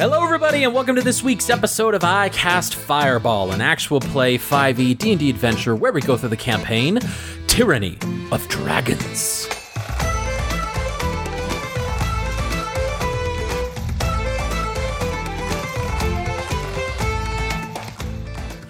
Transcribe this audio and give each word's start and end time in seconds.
Hello, 0.00 0.24
everybody, 0.24 0.64
and 0.64 0.72
welcome 0.72 0.96
to 0.96 1.02
this 1.02 1.22
week's 1.22 1.50
episode 1.50 1.92
of 1.94 2.02
I 2.04 2.30
Cast 2.30 2.74
Fireball, 2.74 3.52
an 3.52 3.60
actual 3.60 4.00
play 4.00 4.38
5e 4.38 4.96
D&D 4.96 5.28
adventure 5.28 5.76
where 5.76 5.92
we 5.92 6.00
go 6.00 6.16
through 6.16 6.30
the 6.30 6.38
campaign 6.38 6.98
Tyranny 7.48 7.98
of 8.32 8.48
Dragons. 8.48 9.46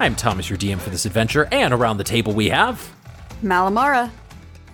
I'm 0.01 0.17
Thomas, 0.17 0.51
your 0.51 0.59
DM 0.59 0.81
for 0.81 0.91
this 0.91 1.07
adventure, 1.07 1.47
and 1.53 1.73
around 1.73 1.99
the 1.99 2.05
table 2.05 2.33
we 2.33 2.49
have. 2.49 2.93
Malamara. 3.41 4.11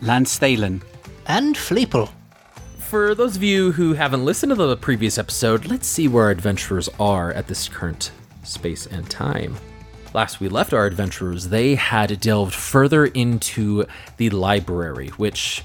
Lance 0.00 0.38
Thalen. 0.38 0.80
And 1.26 1.54
Fleeple. 1.54 2.08
For 2.88 3.16
those 3.16 3.34
of 3.34 3.42
you 3.42 3.72
who 3.72 3.94
haven't 3.94 4.24
listened 4.24 4.50
to 4.50 4.54
the 4.54 4.76
previous 4.76 5.18
episode, 5.18 5.66
let's 5.66 5.88
see 5.88 6.06
where 6.06 6.26
our 6.26 6.30
adventurers 6.30 6.88
are 7.00 7.32
at 7.32 7.48
this 7.48 7.68
current 7.68 8.12
space 8.44 8.86
and 8.86 9.10
time. 9.10 9.56
Last 10.14 10.38
we 10.38 10.48
left 10.48 10.72
our 10.72 10.86
adventurers, 10.86 11.48
they 11.48 11.74
had 11.74 12.20
delved 12.20 12.54
further 12.54 13.06
into 13.06 13.86
the 14.18 14.30
library, 14.30 15.08
which, 15.16 15.64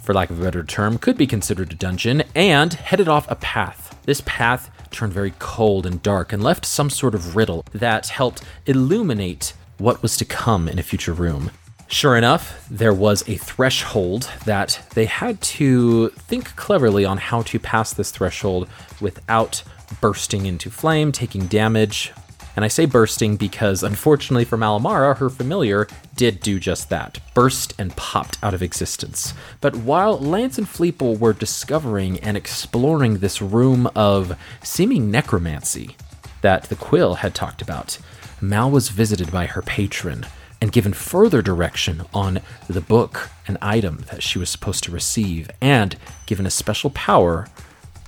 for 0.00 0.14
lack 0.14 0.30
of 0.30 0.40
a 0.40 0.44
better 0.44 0.62
term, 0.62 0.96
could 0.96 1.18
be 1.18 1.26
considered 1.26 1.72
a 1.72 1.76
dungeon, 1.76 2.22
and 2.36 2.72
headed 2.74 3.08
off 3.08 3.28
a 3.28 3.34
path. 3.34 3.98
This 4.04 4.22
path 4.24 4.70
turned 4.92 5.12
very 5.12 5.34
cold 5.40 5.86
and 5.86 6.00
dark 6.04 6.32
and 6.32 6.40
left 6.40 6.64
some 6.64 6.88
sort 6.88 7.16
of 7.16 7.34
riddle 7.34 7.64
that 7.72 8.06
helped 8.10 8.44
illuminate 8.66 9.54
what 9.78 10.02
was 10.02 10.16
to 10.18 10.24
come 10.24 10.68
in 10.68 10.78
a 10.78 10.84
future 10.84 11.14
room. 11.14 11.50
Sure 11.90 12.16
enough, 12.16 12.68
there 12.70 12.94
was 12.94 13.28
a 13.28 13.34
threshold 13.34 14.30
that 14.44 14.80
they 14.94 15.06
had 15.06 15.40
to 15.40 16.10
think 16.10 16.54
cleverly 16.54 17.04
on 17.04 17.18
how 17.18 17.42
to 17.42 17.58
pass 17.58 17.92
this 17.92 18.12
threshold 18.12 18.68
without 19.00 19.64
bursting 20.00 20.46
into 20.46 20.70
flame, 20.70 21.10
taking 21.10 21.48
damage. 21.48 22.12
And 22.54 22.64
I 22.64 22.68
say 22.68 22.86
bursting 22.86 23.36
because, 23.36 23.82
unfortunately 23.82 24.44
for 24.44 24.56
Malamara, 24.56 25.16
her 25.16 25.28
familiar 25.28 25.88
did 26.14 26.38
do 26.38 26.60
just 26.60 26.90
that 26.90 27.18
burst 27.34 27.74
and 27.76 27.94
popped 27.96 28.38
out 28.40 28.54
of 28.54 28.62
existence. 28.62 29.34
But 29.60 29.74
while 29.74 30.16
Lance 30.16 30.58
and 30.58 30.68
Fleeple 30.68 31.18
were 31.18 31.32
discovering 31.32 32.20
and 32.20 32.36
exploring 32.36 33.18
this 33.18 33.42
room 33.42 33.90
of 33.96 34.38
seeming 34.62 35.10
necromancy 35.10 35.96
that 36.42 36.64
the 36.64 36.76
Quill 36.76 37.16
had 37.16 37.34
talked 37.34 37.60
about, 37.60 37.98
Mal 38.40 38.70
was 38.70 38.90
visited 38.90 39.32
by 39.32 39.46
her 39.46 39.62
patron 39.62 40.24
and 40.60 40.72
given 40.72 40.92
further 40.92 41.42
direction 41.42 42.02
on 42.12 42.40
the 42.68 42.80
book 42.80 43.30
and 43.48 43.56
item 43.62 44.04
that 44.10 44.22
she 44.22 44.38
was 44.38 44.50
supposed 44.50 44.84
to 44.84 44.92
receive, 44.92 45.50
and 45.60 45.96
given 46.26 46.46
a 46.46 46.50
special 46.50 46.90
power 46.90 47.48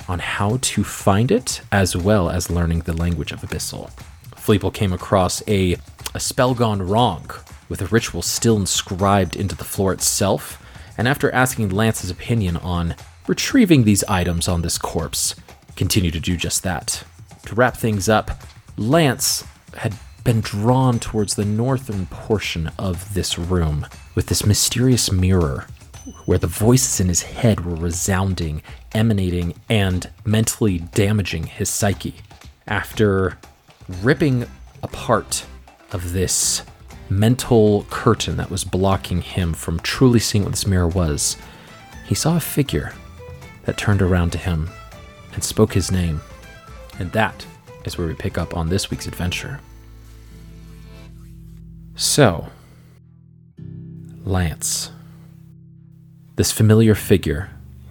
on 0.08 0.18
how 0.18 0.58
to 0.60 0.84
find 0.84 1.30
it, 1.30 1.62
as 1.70 1.96
well 1.96 2.28
as 2.28 2.50
learning 2.50 2.80
the 2.80 2.92
language 2.92 3.32
of 3.32 3.40
Abyssal. 3.40 3.90
Fleeple 4.34 4.74
came 4.74 4.92
across 4.92 5.42
a, 5.48 5.76
a 6.14 6.20
spell 6.20 6.54
gone 6.54 6.82
wrong, 6.82 7.30
with 7.68 7.80
a 7.80 7.86
ritual 7.86 8.22
still 8.22 8.56
inscribed 8.56 9.36
into 9.36 9.54
the 9.54 9.64
floor 9.64 9.92
itself, 9.92 10.62
and 10.98 11.08
after 11.08 11.30
asking 11.30 11.70
Lance's 11.70 12.10
opinion 12.10 12.56
on 12.58 12.94
retrieving 13.26 13.84
these 13.84 14.04
items 14.04 14.48
on 14.48 14.62
this 14.62 14.76
corpse, 14.76 15.34
continued 15.76 16.12
to 16.12 16.20
do 16.20 16.36
just 16.36 16.62
that. 16.64 17.04
To 17.46 17.54
wrap 17.54 17.76
things 17.76 18.08
up, 18.08 18.30
Lance 18.76 19.44
had 19.76 19.94
been 20.24 20.40
drawn 20.40 20.98
towards 20.98 21.34
the 21.34 21.44
northern 21.44 22.06
portion 22.06 22.70
of 22.78 23.14
this 23.14 23.38
room 23.38 23.86
with 24.14 24.26
this 24.26 24.46
mysterious 24.46 25.10
mirror 25.10 25.66
where 26.24 26.38
the 26.38 26.46
voices 26.46 27.00
in 27.00 27.08
his 27.08 27.22
head 27.22 27.64
were 27.64 27.74
resounding, 27.74 28.62
emanating, 28.92 29.54
and 29.68 30.10
mentally 30.24 30.78
damaging 30.78 31.44
his 31.44 31.68
psyche. 31.68 32.14
After 32.66 33.38
ripping 34.02 34.46
a 34.82 34.88
part 34.88 35.44
of 35.92 36.12
this 36.12 36.62
mental 37.08 37.86
curtain 37.90 38.36
that 38.36 38.50
was 38.50 38.64
blocking 38.64 39.20
him 39.22 39.52
from 39.52 39.78
truly 39.80 40.18
seeing 40.18 40.44
what 40.44 40.50
this 40.50 40.66
mirror 40.66 40.88
was, 40.88 41.36
he 42.06 42.14
saw 42.14 42.36
a 42.36 42.40
figure 42.40 42.92
that 43.64 43.76
turned 43.76 44.02
around 44.02 44.32
to 44.32 44.38
him 44.38 44.70
and 45.34 45.44
spoke 45.44 45.72
his 45.72 45.92
name. 45.92 46.20
And 46.98 47.12
that 47.12 47.46
is 47.84 47.96
where 47.96 48.06
we 48.06 48.14
pick 48.14 48.38
up 48.38 48.56
on 48.56 48.68
this 48.68 48.90
week's 48.90 49.06
adventure. 49.06 49.60
So, 51.94 52.48
Lance, 54.24 54.90
this 56.36 56.52
familiar 56.52 56.94
figure 56.94 57.50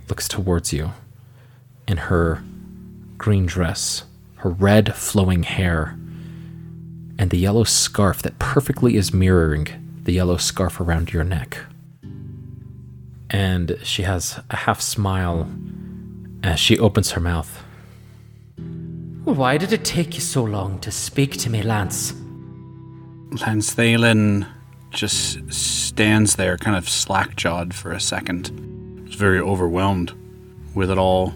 looks 0.09 0.28
towards 0.28 0.73
you 0.73 0.91
in 1.88 1.97
her 1.97 2.44
green 3.17 3.45
dress, 3.45 4.03
her 4.38 4.50
red 4.50 4.95
flowing 4.95 5.44
hair, 5.44 5.97
and 7.19 7.29
the 7.29 7.38
yellow 7.38 7.63
scarf 7.63 8.22
that 8.23 8.39
perfectly 8.39 8.95
is 8.95 9.13
mirroring 9.13 9.67
the 10.03 10.13
yellow 10.13 10.38
scarf 10.38 10.79
around 10.79 11.13
your 11.13 11.23
neck. 11.23 11.59
And 13.29 13.78
she 13.83 14.03
has 14.03 14.39
a 14.50 14.56
half 14.56 14.81
smile 14.81 15.47
as 16.44 16.59
she 16.59 16.79
opens 16.79 17.12
her 17.12 17.22
mouth. 17.22 17.63
Why 19.23 19.57
did 19.57 19.72
it 19.72 19.85
take 19.85 20.16
you 20.16 20.22
so 20.22 20.44
long 20.44 20.79
to 20.79 20.89
speak 20.91 21.38
to 21.38 21.50
me, 21.50 21.62
Lance? 21.62 22.13
Lance 23.40 23.74
Thalen 23.74 24.46
just 24.90 25.53
stands 25.53 26.36
there, 26.36 26.58
kind 26.58 26.75
of 26.75 26.90
slack 26.90 27.38
jawed 27.38 27.74
for 27.74 27.92
a 27.92 28.00
second. 28.00 29.06
He's 29.06 29.16
very 29.16 29.40
overwhelmed 29.40 30.14
with 30.75 30.92
it 30.92 30.97
all, 30.97 31.34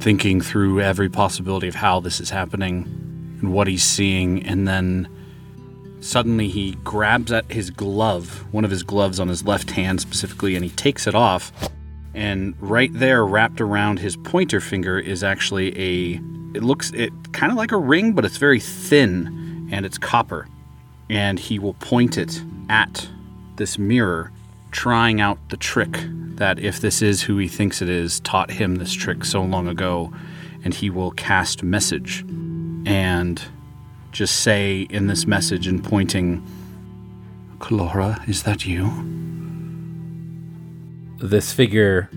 thinking 0.00 0.40
through 0.40 0.80
every 0.80 1.08
possibility 1.08 1.68
of 1.68 1.76
how 1.76 2.00
this 2.00 2.18
is 2.18 2.30
happening 2.30 3.38
and 3.40 3.52
what 3.52 3.68
he's 3.68 3.84
seeing, 3.84 4.44
and 4.44 4.66
then 4.66 5.08
suddenly 6.00 6.48
he 6.48 6.72
grabs 6.82 7.30
at 7.30 7.50
his 7.52 7.70
glove, 7.70 8.44
one 8.52 8.64
of 8.64 8.72
his 8.72 8.82
gloves 8.82 9.20
on 9.20 9.28
his 9.28 9.44
left 9.44 9.70
hand 9.70 10.00
specifically, 10.00 10.56
and 10.56 10.64
he 10.64 10.70
takes 10.70 11.06
it 11.06 11.14
off. 11.14 11.52
And 12.14 12.56
right 12.60 12.90
there, 12.92 13.24
wrapped 13.24 13.60
around 13.60 14.00
his 14.00 14.16
pointer 14.16 14.60
finger, 14.60 14.98
is 14.98 15.22
actually 15.22 15.68
a. 15.78 16.20
It 16.54 16.64
looks 16.64 16.90
it 16.90 17.12
kind 17.32 17.52
of 17.52 17.56
like 17.56 17.70
a 17.70 17.78
ring, 17.78 18.12
but 18.12 18.24
it's 18.24 18.36
very 18.36 18.60
thin 18.60 19.68
and 19.72 19.86
it's 19.86 19.96
copper 19.96 20.48
and 21.08 21.38
he 21.38 21.58
will 21.58 21.74
point 21.74 22.18
it 22.18 22.42
at 22.68 23.08
this 23.56 23.78
mirror, 23.78 24.30
trying 24.70 25.20
out 25.20 25.38
the 25.50 25.56
trick 25.56 25.98
that, 26.36 26.58
if 26.58 26.80
this 26.80 27.02
is 27.02 27.22
who 27.22 27.36
he 27.38 27.48
thinks 27.48 27.82
it 27.82 27.88
is, 27.88 28.20
taught 28.20 28.50
him 28.50 28.76
this 28.76 28.92
trick 28.92 29.24
so 29.24 29.42
long 29.42 29.68
ago. 29.68 30.12
And 30.64 30.72
he 30.72 30.90
will 30.90 31.10
cast 31.10 31.62
message 31.62 32.24
and 32.86 33.42
just 34.12 34.40
say 34.42 34.82
in 34.90 35.06
this 35.08 35.26
message 35.26 35.66
and 35.66 35.82
pointing, 35.82 36.46
Clora, 37.58 38.28
is 38.28 38.44
that 38.44 38.64
you? 38.64 38.90
This 41.18 41.52
figure 41.52 42.08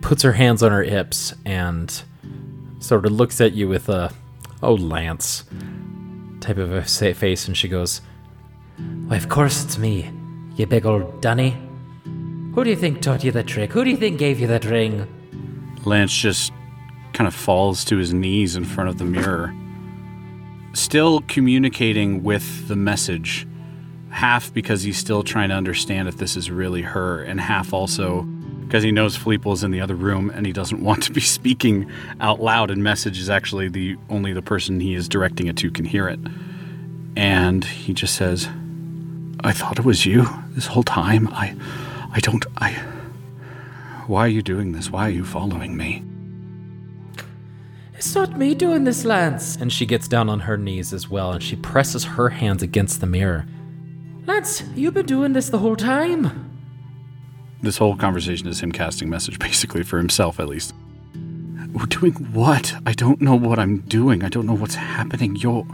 puts 0.00 0.22
her 0.22 0.32
hands 0.32 0.62
on 0.62 0.72
her 0.72 0.82
hips 0.82 1.34
and 1.44 2.02
sort 2.80 3.06
of 3.06 3.12
looks 3.12 3.40
at 3.40 3.52
you 3.52 3.68
with 3.68 3.88
a, 3.88 4.12
oh, 4.62 4.74
Lance 4.74 5.44
type 6.46 6.58
of 6.58 6.72
a 6.72 6.84
face, 6.84 7.48
and 7.48 7.56
she 7.56 7.66
goes, 7.66 8.00
Why, 9.06 9.16
of 9.16 9.28
course 9.28 9.64
it's 9.64 9.78
me, 9.78 10.10
you 10.54 10.66
big 10.66 10.86
old 10.86 11.20
dunny. 11.20 11.56
Who 12.54 12.62
do 12.62 12.70
you 12.70 12.76
think 12.76 13.02
taught 13.02 13.24
you 13.24 13.32
the 13.32 13.42
trick? 13.42 13.72
Who 13.72 13.84
do 13.84 13.90
you 13.90 13.96
think 13.96 14.18
gave 14.18 14.38
you 14.38 14.46
that 14.46 14.64
ring? 14.64 15.06
Lance 15.84 16.16
just 16.16 16.52
kind 17.12 17.26
of 17.26 17.34
falls 17.34 17.84
to 17.86 17.96
his 17.96 18.14
knees 18.14 18.54
in 18.54 18.64
front 18.64 18.88
of 18.88 18.98
the 18.98 19.04
mirror, 19.04 19.54
still 20.72 21.20
communicating 21.22 22.22
with 22.22 22.68
the 22.68 22.76
message, 22.76 23.46
half 24.10 24.54
because 24.54 24.82
he's 24.82 24.98
still 24.98 25.24
trying 25.24 25.48
to 25.48 25.54
understand 25.54 26.06
if 26.06 26.18
this 26.18 26.36
is 26.36 26.48
really 26.48 26.82
her, 26.82 27.22
and 27.22 27.40
half 27.40 27.72
also 27.72 28.22
because 28.66 28.82
he 28.82 28.90
knows 28.90 29.16
Fleeple's 29.16 29.62
in 29.62 29.70
the 29.70 29.80
other 29.80 29.94
room 29.94 30.28
and 30.30 30.44
he 30.44 30.52
doesn't 30.52 30.82
want 30.82 31.02
to 31.04 31.12
be 31.12 31.20
speaking 31.20 31.90
out 32.20 32.40
loud 32.40 32.70
and 32.70 32.82
message 32.82 33.18
is 33.18 33.30
actually 33.30 33.68
the 33.68 33.96
only 34.10 34.32
the 34.32 34.42
person 34.42 34.80
he 34.80 34.94
is 34.94 35.08
directing 35.08 35.46
it 35.46 35.56
to 35.58 35.70
can 35.70 35.84
hear 35.84 36.08
it. 36.08 36.18
And 37.16 37.64
he 37.64 37.94
just 37.94 38.14
says, 38.14 38.48
I 39.40 39.52
thought 39.52 39.78
it 39.78 39.84
was 39.84 40.04
you 40.04 40.26
this 40.50 40.66
whole 40.66 40.82
time. 40.82 41.28
I 41.28 41.56
I 42.12 42.20
don't 42.20 42.44
I 42.58 42.72
Why 44.06 44.20
are 44.26 44.28
you 44.28 44.42
doing 44.42 44.72
this? 44.72 44.90
Why 44.90 45.06
are 45.06 45.10
you 45.10 45.24
following 45.24 45.76
me? 45.76 46.02
It's 47.94 48.14
not 48.14 48.38
me 48.38 48.54
doing 48.54 48.84
this, 48.84 49.04
Lance. 49.06 49.56
And 49.56 49.72
she 49.72 49.86
gets 49.86 50.06
down 50.06 50.28
on 50.28 50.40
her 50.40 50.58
knees 50.58 50.92
as 50.92 51.08
well 51.08 51.32
and 51.32 51.42
she 51.42 51.56
presses 51.56 52.04
her 52.04 52.28
hands 52.28 52.62
against 52.62 53.00
the 53.00 53.06
mirror. 53.06 53.46
Lance, 54.26 54.62
you've 54.74 54.94
been 54.94 55.06
doing 55.06 55.32
this 55.32 55.48
the 55.48 55.58
whole 55.58 55.76
time. 55.76 56.50
This 57.62 57.78
whole 57.78 57.96
conversation 57.96 58.48
is 58.48 58.60
him 58.60 58.72
casting 58.72 59.08
message 59.08 59.38
basically 59.38 59.82
for 59.82 59.96
himself 59.96 60.38
at 60.38 60.48
least. 60.48 60.74
We're 61.72 61.86
doing 61.86 62.12
what? 62.32 62.74
I 62.84 62.92
don't 62.92 63.20
know 63.20 63.34
what 63.34 63.58
I'm 63.58 63.78
doing. 63.80 64.22
I 64.22 64.28
don't 64.28 64.46
know 64.46 64.54
what's 64.54 64.74
happening. 64.74 65.36
You're 65.36 65.66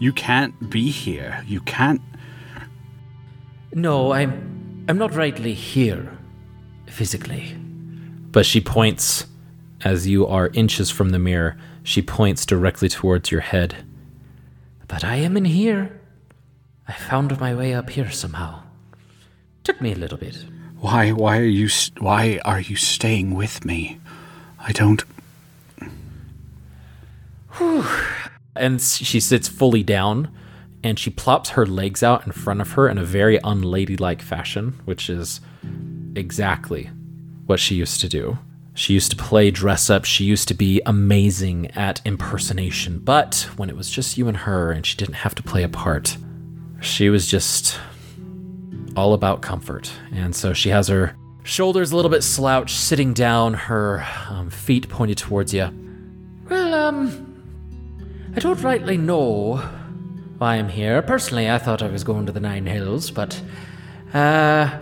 You 0.00 0.12
can't 0.12 0.70
be 0.70 0.90
here. 0.90 1.44
You 1.46 1.60
can't 1.60 2.00
No, 3.72 4.12
I'm 4.12 4.84
I'm 4.88 4.98
not 4.98 5.14
rightly 5.14 5.54
here 5.54 6.18
physically. 6.86 7.54
But 8.32 8.46
she 8.46 8.60
points 8.60 9.26
as 9.84 10.08
you 10.08 10.26
are 10.26 10.50
inches 10.54 10.90
from 10.90 11.10
the 11.10 11.18
mirror 11.18 11.56
She 11.82 12.02
points 12.02 12.44
directly 12.46 12.88
towards 12.88 13.30
your 13.30 13.42
head. 13.42 13.84
But 14.88 15.04
I 15.04 15.16
am 15.16 15.36
in 15.36 15.44
here. 15.44 16.00
I 16.88 16.92
found 16.92 17.38
my 17.38 17.54
way 17.54 17.74
up 17.74 17.90
here 17.90 18.10
somehow. 18.10 18.62
Took 19.64 19.80
me 19.80 19.92
a 19.92 19.96
little 19.96 20.18
bit. 20.18 20.44
Why? 20.80 21.12
Why 21.12 21.38
are 21.38 21.44
you? 21.44 21.68
Why 21.98 22.40
are 22.44 22.60
you 22.60 22.76
staying 22.76 23.34
with 23.34 23.64
me? 23.64 24.00
I 24.58 24.72
don't. 24.72 25.04
And 28.56 28.80
she 28.80 29.20
sits 29.20 29.48
fully 29.48 29.82
down 29.82 30.30
and 30.82 30.98
she 30.98 31.10
plops 31.10 31.50
her 31.50 31.66
legs 31.66 32.02
out 32.02 32.26
in 32.26 32.32
front 32.32 32.60
of 32.60 32.72
her 32.72 32.88
in 32.88 32.98
a 32.98 33.04
very 33.04 33.38
unladylike 33.44 34.22
fashion, 34.22 34.80
which 34.84 35.10
is 35.10 35.40
exactly 36.16 36.90
what 37.46 37.60
she 37.60 37.74
used 37.74 38.00
to 38.00 38.08
do. 38.08 38.38
She 38.74 38.94
used 38.94 39.10
to 39.10 39.16
play 39.16 39.50
dress 39.50 39.90
up. 39.90 40.04
She 40.04 40.24
used 40.24 40.48
to 40.48 40.54
be 40.54 40.80
amazing 40.86 41.70
at 41.72 42.00
impersonation. 42.04 42.98
But 42.98 43.48
when 43.56 43.68
it 43.68 43.76
was 43.76 43.90
just 43.90 44.16
you 44.16 44.28
and 44.28 44.36
her 44.36 44.70
and 44.72 44.86
she 44.86 44.96
didn't 44.96 45.16
have 45.16 45.34
to 45.34 45.42
play 45.42 45.62
a 45.62 45.68
part, 45.68 46.16
she 46.80 47.10
was 47.10 47.26
just 47.26 47.78
all 48.96 49.12
about 49.12 49.42
comfort. 49.42 49.92
And 50.12 50.34
so 50.34 50.52
she 50.52 50.70
has 50.70 50.88
her 50.88 51.14
shoulders 51.42 51.92
a 51.92 51.96
little 51.96 52.10
bit 52.10 52.22
slouched, 52.22 52.76
sitting 52.76 53.12
down, 53.12 53.54
her 53.54 54.06
um, 54.28 54.50
feet 54.50 54.88
pointed 54.88 55.18
towards 55.18 55.52
you. 55.52 55.68
Well, 56.48 56.74
um, 56.74 57.29
I 58.32 58.38
don't 58.38 58.62
rightly 58.62 58.96
know 58.96 59.56
why 60.38 60.54
I'm 60.54 60.68
here. 60.68 61.02
Personally, 61.02 61.50
I 61.50 61.58
thought 61.58 61.82
I 61.82 61.88
was 61.88 62.04
going 62.04 62.26
to 62.26 62.32
the 62.32 62.38
Nine 62.38 62.64
Hells, 62.64 63.10
but, 63.10 63.42
uh, 64.14 64.78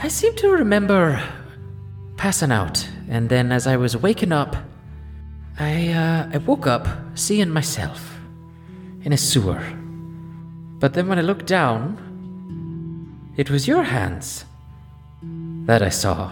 I 0.00 0.08
seem 0.08 0.36
to 0.36 0.48
remember 0.48 1.20
passing 2.16 2.52
out, 2.52 2.88
and 3.08 3.28
then 3.28 3.50
as 3.50 3.66
I 3.66 3.76
was 3.76 3.96
waking 3.96 4.30
up, 4.30 4.54
I, 5.58 5.88
uh, 5.88 6.30
I 6.32 6.38
woke 6.38 6.68
up 6.68 6.86
seeing 7.14 7.50
myself 7.50 8.16
in 9.02 9.12
a 9.12 9.18
sewer. 9.18 9.60
But 10.78 10.94
then 10.94 11.08
when 11.08 11.18
I 11.18 11.22
looked 11.22 11.46
down, 11.46 11.98
it 13.36 13.50
was 13.50 13.66
your 13.66 13.82
hands 13.82 14.44
that 15.66 15.82
I 15.82 15.88
saw. 15.88 16.30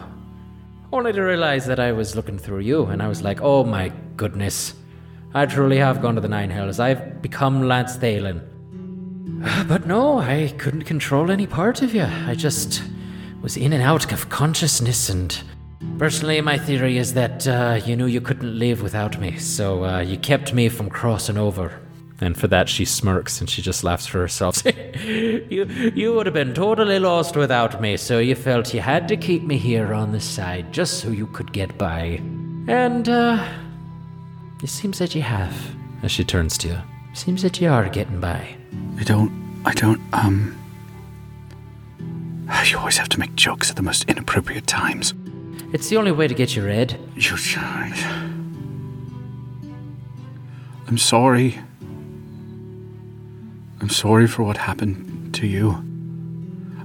Only 0.93 1.12
to 1.12 1.23
realize 1.23 1.67
that 1.67 1.81
I 1.81 1.91
was 1.91 2.15
looking 2.15 2.38
through 2.38 2.61
you, 2.61 2.85
and 2.87 3.03
I 3.03 3.09
was 3.09 3.21
like, 3.21 3.41
oh 3.43 3.65
my 3.65 3.91
goodness. 4.17 4.75
I 5.32 5.47
truly 5.47 5.79
have 5.79 6.03
gone 6.03 6.17
to 6.17 6.21
the 6.21 6.29
Nine 6.29 6.50
Hells. 6.50 6.81
I've 6.81 7.23
become 7.23 7.62
Lance 7.62 7.97
Thalen. 7.97 8.41
But 9.69 9.87
no, 9.87 10.19
I 10.19 10.53
couldn't 10.59 10.82
control 10.82 11.31
any 11.31 11.47
part 11.47 11.82
of 11.82 11.94
you. 11.94 12.06
I 12.27 12.35
just 12.35 12.82
was 13.41 13.56
in 13.56 13.73
and 13.73 13.82
out 13.82 14.12
of 14.12 14.29
consciousness, 14.29 15.09
and 15.09 15.41
personally, 15.99 16.41
my 16.41 16.59
theory 16.59 16.99
is 16.99 17.15
that 17.15 17.47
uh, 17.47 17.81
you 17.87 17.97
knew 17.97 18.06
you 18.06 18.21
couldn't 18.21 18.59
live 18.59 18.82
without 18.82 19.21
me, 19.21 19.38
so 19.38 19.85
uh, 19.85 20.00
you 20.00 20.19
kept 20.19 20.53
me 20.53 20.69
from 20.69 20.91
crossing 20.91 21.38
over. 21.38 21.81
And 22.21 22.37
for 22.37 22.49
that, 22.49 22.69
she 22.69 22.85
smirks 22.85 23.41
and 23.41 23.49
she 23.49 23.62
just 23.62 23.83
laughs 23.83 24.06
for 24.06 24.19
herself. 24.19 24.62
You, 25.00 25.65
you 25.94 26.12
would 26.12 26.26
have 26.26 26.35
been 26.35 26.55
totally 26.55 26.99
lost 26.99 27.35
without 27.35 27.81
me, 27.81 27.97
so 27.97 28.19
you 28.19 28.35
felt 28.35 28.75
you 28.75 28.81
had 28.81 29.09
to 29.09 29.17
keep 29.17 29.43
me 29.43 29.56
here 29.56 29.94
on 29.94 30.12
the 30.12 30.21
side 30.21 30.73
just 30.73 31.00
so 31.00 31.11
you 31.11 31.26
could 31.29 31.53
get 31.53 31.76
by. 31.79 32.21
And, 32.69 33.09
uh, 33.09 33.43
it 34.62 34.69
seems 34.69 34.99
that 34.99 35.15
you 35.15 35.23
have. 35.23 35.55
As 36.03 36.11
she 36.11 36.25
turns 36.25 36.59
to 36.59 36.69
you. 36.69 36.79
Seems 37.12 37.43
that 37.43 37.61
you 37.61 37.69
are 37.71 37.89
getting 37.89 38.21
by. 38.21 38.57
I 38.99 39.05
don't. 39.05 39.31
I 39.65 39.75
don't. 39.75 40.01
Um. 40.12 40.57
You 42.67 42.79
always 42.79 42.99
have 42.99 43.09
to 43.09 43.19
make 43.19 43.35
jokes 43.35 43.71
at 43.71 43.77
the 43.77 43.83
most 43.83 44.05
inappropriate 44.09 44.67
times. 44.67 45.15
It's 45.73 45.89
the 45.89 45.97
only 45.97 46.12
way 46.12 46.29
to 46.29 46.35
get 46.35 46.55
you 46.55 46.65
read. 46.65 46.99
You. 47.17 47.37
I'm 50.87 50.99
sorry. 50.99 51.59
I'm 53.81 53.89
sorry 53.89 54.27
for 54.27 54.43
what 54.43 54.57
happened 54.57 55.35
to 55.35 55.47
you. 55.47 55.83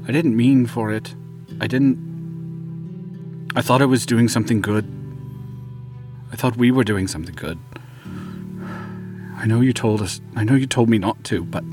I 0.07 0.11
didn't 0.11 0.35
mean 0.35 0.65
for 0.65 0.91
it. 0.91 1.13
I 1.59 1.67
didn't. 1.67 1.97
I 3.55 3.61
thought 3.61 3.81
I 3.81 3.85
was 3.85 4.05
doing 4.05 4.27
something 4.27 4.61
good. 4.61 4.85
I 6.35 6.37
thought 6.37 6.57
we 6.57 6.69
were 6.69 6.83
doing 6.83 7.07
something 7.07 7.33
good. 7.33 7.57
I 9.37 9.45
know 9.45 9.61
you 9.61 9.71
told 9.71 10.01
us. 10.01 10.19
I 10.35 10.43
know 10.43 10.55
you 10.55 10.67
told 10.67 10.89
me 10.89 10.97
not 10.97 11.23
to, 11.23 11.45
but 11.45 11.63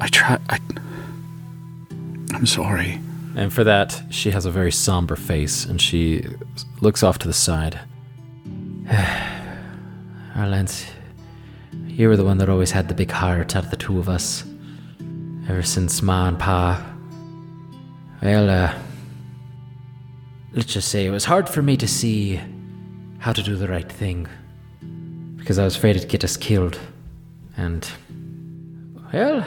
I 0.00 0.06
try. 0.06 0.38
I. 0.48 0.60
I'm 2.32 2.46
sorry. 2.46 3.00
And 3.34 3.52
for 3.52 3.64
that, 3.64 4.04
she 4.08 4.30
has 4.30 4.46
a 4.46 4.52
very 4.52 4.70
somber 4.70 5.16
face 5.16 5.64
and 5.64 5.82
she 5.82 6.24
looks 6.80 7.02
off 7.02 7.18
to 7.18 7.26
the 7.26 7.34
side. 7.34 7.80
Our 10.36 10.46
Lance, 10.46 10.86
you 11.88 12.06
were 12.06 12.16
the 12.16 12.24
one 12.24 12.38
that 12.38 12.48
always 12.48 12.70
had 12.70 12.86
the 12.86 12.94
big 12.94 13.10
heart 13.10 13.56
out 13.56 13.64
of 13.64 13.72
the 13.72 13.76
two 13.76 13.98
of 13.98 14.08
us. 14.08 14.44
Ever 15.48 15.64
since 15.64 16.02
Ma 16.02 16.28
and 16.28 16.38
Pa. 16.38 16.86
Well, 18.22 18.48
uh. 18.48 18.78
Let's 20.52 20.72
just 20.72 20.88
say 20.88 21.04
it 21.04 21.10
was 21.10 21.24
hard 21.24 21.48
for 21.48 21.62
me 21.62 21.76
to 21.78 21.88
see 21.88 22.40
how 23.26 23.32
to 23.32 23.42
do 23.42 23.56
the 23.56 23.66
right 23.66 23.90
thing. 23.90 24.28
Because 25.36 25.58
I 25.58 25.64
was 25.64 25.74
afraid 25.74 25.96
it'd 25.96 26.08
get 26.08 26.22
us 26.22 26.36
killed. 26.36 26.78
And. 27.56 27.84
Well, 29.12 29.44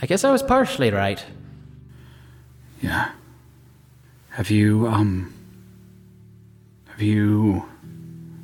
I 0.00 0.06
guess 0.06 0.22
I 0.22 0.30
was 0.30 0.40
partially 0.40 0.92
right. 0.92 1.24
Yeah. 2.80 3.10
Have 4.30 4.52
you, 4.52 4.86
um. 4.86 5.34
Have 6.90 7.02
you 7.02 7.64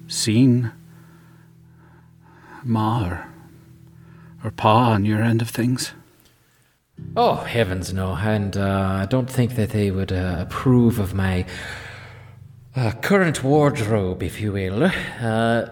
seen 0.09 0.73
Ma 2.65 3.09
or, 3.09 3.29
or 4.43 4.51
Pa 4.51 4.91
on 4.91 5.05
your 5.05 5.23
end 5.23 5.41
of 5.41 5.51
things? 5.51 5.93
Oh, 7.17 7.37
heavens 7.37 7.93
no. 7.93 8.17
And 8.17 8.57
uh, 8.57 9.03
I 9.03 9.07
don't 9.07 9.31
think 9.31 9.55
that 9.55 9.71
they 9.71 9.93
would 9.93 10.11
uh, 10.11 10.39
approve 10.41 10.99
of 10.99 11.15
my 11.15 11.47
uh, 12.77 12.93
current 13.03 13.43
wardrobe, 13.45 14.23
if 14.23 14.41
you 14.41 14.53
will. 14.53 14.91
Uh, 15.21 15.67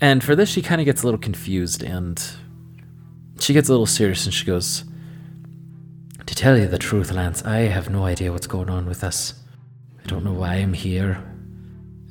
And 0.00 0.22
for 0.22 0.36
this, 0.36 0.48
she 0.48 0.62
kind 0.62 0.80
of 0.80 0.84
gets 0.84 1.02
a 1.02 1.04
little 1.06 1.18
confused 1.18 1.82
and 1.82 2.22
she 3.40 3.52
gets 3.52 3.68
a 3.68 3.72
little 3.72 3.86
serious 3.86 4.24
and 4.26 4.32
she 4.32 4.46
goes, 4.46 4.84
to 6.26 6.34
tell 6.34 6.56
you 6.56 6.68
the 6.68 6.78
truth, 6.78 7.10
Lance, 7.10 7.42
I 7.44 7.60
have 7.60 7.90
no 7.90 8.04
idea 8.04 8.30
what's 8.30 8.46
going 8.46 8.70
on 8.70 8.86
with 8.86 9.02
us. 9.02 9.34
I 10.04 10.06
don't 10.06 10.24
know 10.24 10.34
why 10.34 10.54
I'm 10.56 10.72
here. 10.74 11.18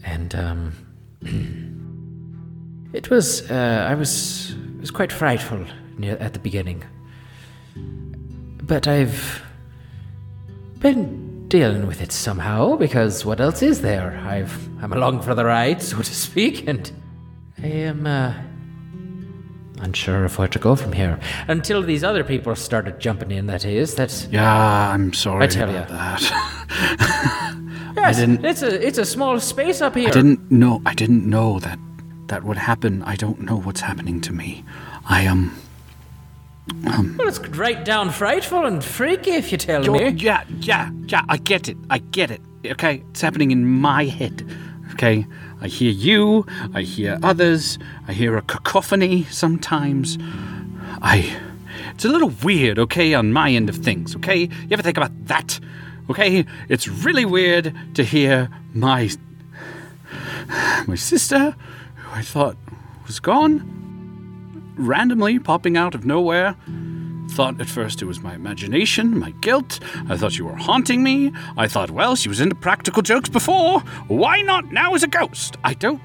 And, 0.03 0.35
um. 0.35 0.71
it 2.93 3.09
was, 3.09 3.49
uh, 3.49 3.87
I 3.89 3.95
was. 3.95 4.55
It 4.75 4.81
was 4.81 4.91
quite 4.91 5.11
frightful 5.11 5.65
near, 5.97 6.17
at 6.17 6.33
the 6.33 6.39
beginning. 6.39 6.83
But 7.75 8.87
I've. 8.87 9.41
been 10.79 11.26
dealing 11.47 11.87
with 11.87 12.01
it 12.01 12.11
somehow, 12.11 12.75
because 12.75 13.25
what 13.25 13.39
else 13.39 13.61
is 13.61 13.81
there? 13.81 14.17
I've. 14.25 14.53
I'm 14.83 14.93
along 14.93 15.21
for 15.21 15.33
the 15.35 15.45
ride, 15.45 15.81
so 15.81 15.97
to 15.97 16.03
speak, 16.15 16.67
and. 16.67 16.91
I 17.63 17.67
am, 17.67 18.05
uh. 18.05 18.33
unsure 19.81 20.25
of 20.25 20.37
where 20.37 20.47
to 20.47 20.59
go 20.59 20.75
from 20.75 20.93
here. 20.93 21.19
Until 21.47 21.81
these 21.81 22.03
other 22.03 22.23
people 22.23 22.55
started 22.55 22.99
jumping 22.99 23.31
in, 23.31 23.47
that 23.47 23.65
is. 23.65 23.95
That's. 23.95 24.25
Yeah, 24.27 24.91
I'm 24.91 25.13
sorry 25.13 25.45
I 25.45 25.47
tell 25.47 25.69
about 25.69 25.89
ya. 25.89 25.95
that. 25.97 27.53
Yes, 27.97 28.17
didn't- 28.17 28.45
It's 28.45 28.61
a 28.61 28.87
it's 28.87 28.97
a 28.99 29.05
small 29.05 29.39
space 29.39 29.81
up 29.81 29.95
here. 29.95 30.07
I 30.09 30.11
didn't 30.11 30.51
know. 30.51 30.81
I 30.85 30.93
didn't 30.93 31.27
know 31.27 31.59
that 31.59 31.79
that 32.27 32.43
would 32.43 32.57
happen. 32.57 33.01
I 33.03 33.15
don't 33.15 33.41
know 33.41 33.57
what's 33.57 33.81
happening 33.81 34.21
to 34.21 34.31
me. 34.33 34.63
I 35.09 35.25
um. 35.25 35.51
Well, 36.83 37.27
it's 37.27 37.39
right 37.39 37.83
down 37.83 38.11
frightful 38.11 38.65
and 38.65 38.83
freaky, 38.83 39.31
if 39.31 39.51
you 39.51 39.57
tell 39.57 39.81
me. 39.81 40.09
yeah, 40.09 40.43
yeah, 40.59 40.91
yeah. 41.05 41.23
I 41.29 41.37
get 41.37 41.67
it. 41.69 41.77
I 41.89 41.99
get 41.99 42.31
it. 42.31 42.41
Okay, 42.65 43.03
it's 43.09 43.21
happening 43.21 43.51
in 43.51 43.65
my 43.65 44.05
head. 44.05 44.45
Okay, 44.93 45.25
I 45.61 45.67
hear 45.67 45.91
you. 45.91 46.45
I 46.73 46.81
hear 46.81 47.19
others. 47.23 47.77
I 48.07 48.13
hear 48.13 48.37
a 48.37 48.41
cacophony 48.41 49.23
sometimes. 49.25 50.17
I. 51.01 51.37
It's 51.93 52.05
a 52.05 52.09
little 52.09 52.31
weird. 52.43 52.77
Okay, 52.79 53.13
on 53.13 53.31
my 53.33 53.51
end 53.51 53.69
of 53.69 53.75
things. 53.75 54.15
Okay, 54.15 54.41
you 54.41 54.67
ever 54.71 54.81
think 54.81 54.97
about 54.97 55.11
that? 55.27 55.59
Okay, 56.09 56.45
it's 56.69 56.87
really 56.87 57.25
weird 57.25 57.73
to 57.95 58.03
hear 58.03 58.49
my 58.73 59.09
my 60.87 60.95
sister, 60.95 61.55
who 61.95 62.11
I 62.11 62.21
thought 62.21 62.57
was 63.05 63.19
gone, 63.19 63.61
randomly 64.77 65.39
popping 65.39 65.75
out 65.77 65.95
of 65.95 66.05
nowhere. 66.05 66.55
Thought 67.31 67.59
at 67.59 67.67
first 67.67 68.01
it 68.01 68.05
was 68.05 68.19
my 68.21 68.33
imagination, 68.35 69.17
my 69.19 69.31
guilt. 69.41 69.79
I 70.09 70.15
thought 70.17 70.37
you 70.37 70.45
were 70.45 70.55
haunting 70.55 71.03
me. 71.03 71.31
I 71.57 71.67
thought, 71.67 71.91
well, 71.91 72.15
she 72.15 72.29
was 72.29 72.39
into 72.39 72.55
practical 72.55 73.01
jokes 73.01 73.29
before. 73.29 73.81
Why 74.07 74.41
not 74.41 74.71
now 74.71 74.95
as 74.95 75.03
a 75.03 75.07
ghost? 75.07 75.57
I 75.63 75.73
don't. 75.73 76.01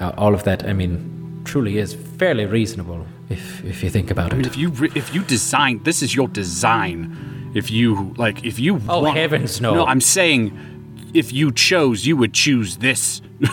uh, 0.00 0.12
all 0.16 0.34
of 0.34 0.44
that, 0.44 0.64
I 0.68 0.72
mean, 0.72 1.40
truly 1.44 1.78
is 1.78 1.94
fairly 1.94 2.46
reasonable 2.46 3.06
if, 3.28 3.64
if 3.64 3.82
you 3.82 3.90
think 3.90 4.10
about 4.10 4.32
I 4.32 4.36
mean, 4.36 4.44
it. 4.44 4.48
if 4.48 4.56
you 4.56 4.68
re- 4.70 4.92
if 4.94 5.14
you 5.14 5.22
design, 5.22 5.80
this 5.84 6.02
is 6.02 6.14
your 6.14 6.28
design. 6.28 7.50
If 7.54 7.70
you 7.70 8.14
like, 8.16 8.44
if 8.44 8.58
you 8.58 8.80
Oh, 8.88 9.00
want- 9.02 9.16
heavens, 9.16 9.60
no. 9.60 9.74
No, 9.74 9.86
I'm 9.86 10.00
saying, 10.00 10.52
if 11.14 11.32
you 11.32 11.50
chose, 11.52 12.06
you 12.06 12.16
would 12.16 12.32
choose 12.34 12.76
this. 12.78 13.20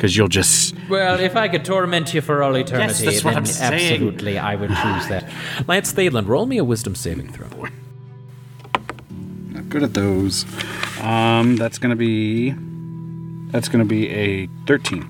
because 0.00 0.16
you'll 0.16 0.28
just. 0.28 0.74
Well, 0.88 1.20
if 1.20 1.36
I 1.36 1.48
could 1.48 1.62
torment 1.62 2.14
you 2.14 2.22
for 2.22 2.42
all 2.42 2.56
eternity, 2.56 3.04
that's 3.04 3.22
what 3.22 3.32
then 3.34 3.38
I'm 3.40 3.44
saying. 3.44 3.92
absolutely 3.92 4.38
I 4.38 4.54
would 4.54 4.70
choose 4.70 5.08
that. 5.08 5.30
Lance 5.68 5.92
Thalen, 5.92 6.26
roll 6.26 6.46
me 6.46 6.56
a 6.56 6.64
wisdom 6.64 6.94
saving 6.94 7.30
throw. 7.30 7.66
Not 9.50 9.68
good 9.68 9.82
at 9.82 9.92
those. 9.92 10.46
Um, 11.02 11.56
that's 11.56 11.76
gonna 11.76 11.96
be. 11.96 12.54
That's 13.50 13.68
gonna 13.68 13.84
be 13.84 14.08
a 14.08 14.48
thirteen. 14.66 15.06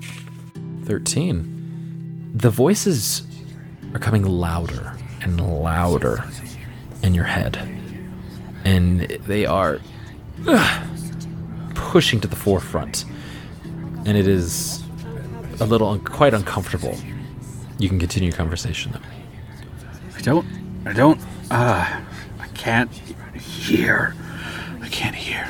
13. 0.83 2.31
The 2.33 2.49
voices 2.49 3.21
are 3.93 3.99
coming 3.99 4.23
louder 4.23 4.97
and 5.21 5.39
louder 5.39 6.25
in 7.01 7.13
your 7.13 7.23
head. 7.25 7.55
And 8.65 9.01
they 9.01 9.45
are 9.45 9.79
ugh, 10.47 10.87
pushing 11.75 12.19
to 12.19 12.27
the 12.27 12.35
forefront. 12.35 13.05
And 14.05 14.17
it 14.17 14.27
is 14.27 14.83
a 15.59 15.65
little 15.65 15.87
un- 15.89 15.99
quite 16.01 16.33
uncomfortable. 16.33 16.95
You 17.77 17.89
can 17.89 17.99
continue 17.99 18.31
conversation 18.31 18.91
though. 18.93 18.99
I 20.17 20.21
don't. 20.21 20.45
I 20.85 20.93
don't. 20.93 21.19
Ah, 21.49 22.01
I 22.39 22.47
can't 22.49 22.91
hear. 22.91 24.15
I 24.81 24.87
can't 24.89 25.15
hear. 25.15 25.45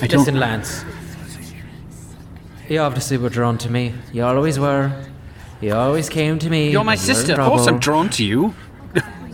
I 0.00 0.06
don't. 0.06 0.20
Listen, 0.20 0.38
Lance. 0.38 0.84
You 2.68 2.78
obviously 2.80 3.18
were 3.18 3.28
drawn 3.28 3.58
to 3.58 3.70
me. 3.70 3.94
You 4.12 4.24
always 4.24 4.58
were. 4.58 4.92
You 5.60 5.74
always 5.74 6.08
came 6.08 6.38
to 6.38 6.48
me. 6.50 6.70
You're 6.70 6.84
my 6.84 6.94
when 6.96 7.00
you 7.00 7.06
were 7.06 7.10
in 7.12 7.16
sister. 7.16 7.40
Of 7.40 7.48
course, 7.48 7.66
I'm 7.66 7.78
drawn 7.78 8.08
to 8.10 8.24
you. 8.24 8.54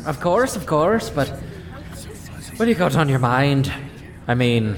Of 0.06 0.20
course, 0.20 0.56
of 0.56 0.66
course, 0.66 1.10
but 1.10 1.28
what 2.56 2.64
do 2.64 2.70
you 2.70 2.74
got 2.74 2.96
on 2.96 3.08
your 3.08 3.18
mind? 3.18 3.70
I 4.26 4.34
mean, 4.34 4.76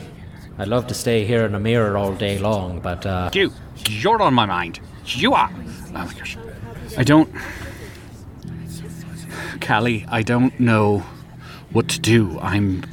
I'd 0.58 0.68
love 0.68 0.86
to 0.88 0.94
stay 0.94 1.24
here 1.24 1.44
in 1.44 1.54
a 1.54 1.60
mirror 1.60 1.96
all 1.96 2.12
day 2.14 2.38
long, 2.38 2.80
but 2.80 3.06
uh, 3.06 3.30
You. 3.32 3.52
You're 3.88 4.22
on 4.22 4.34
my 4.34 4.46
mind. 4.46 4.80
You 5.04 5.34
are. 5.34 5.50
Oh 5.52 5.92
my 5.92 6.14
gosh. 6.14 6.36
I 6.96 7.04
don't. 7.04 7.32
Callie, 9.60 10.06
I 10.08 10.22
don't 10.22 10.58
know 10.58 11.04
what 11.70 11.88
to 11.88 12.00
do. 12.00 12.38
I'm 12.40 12.84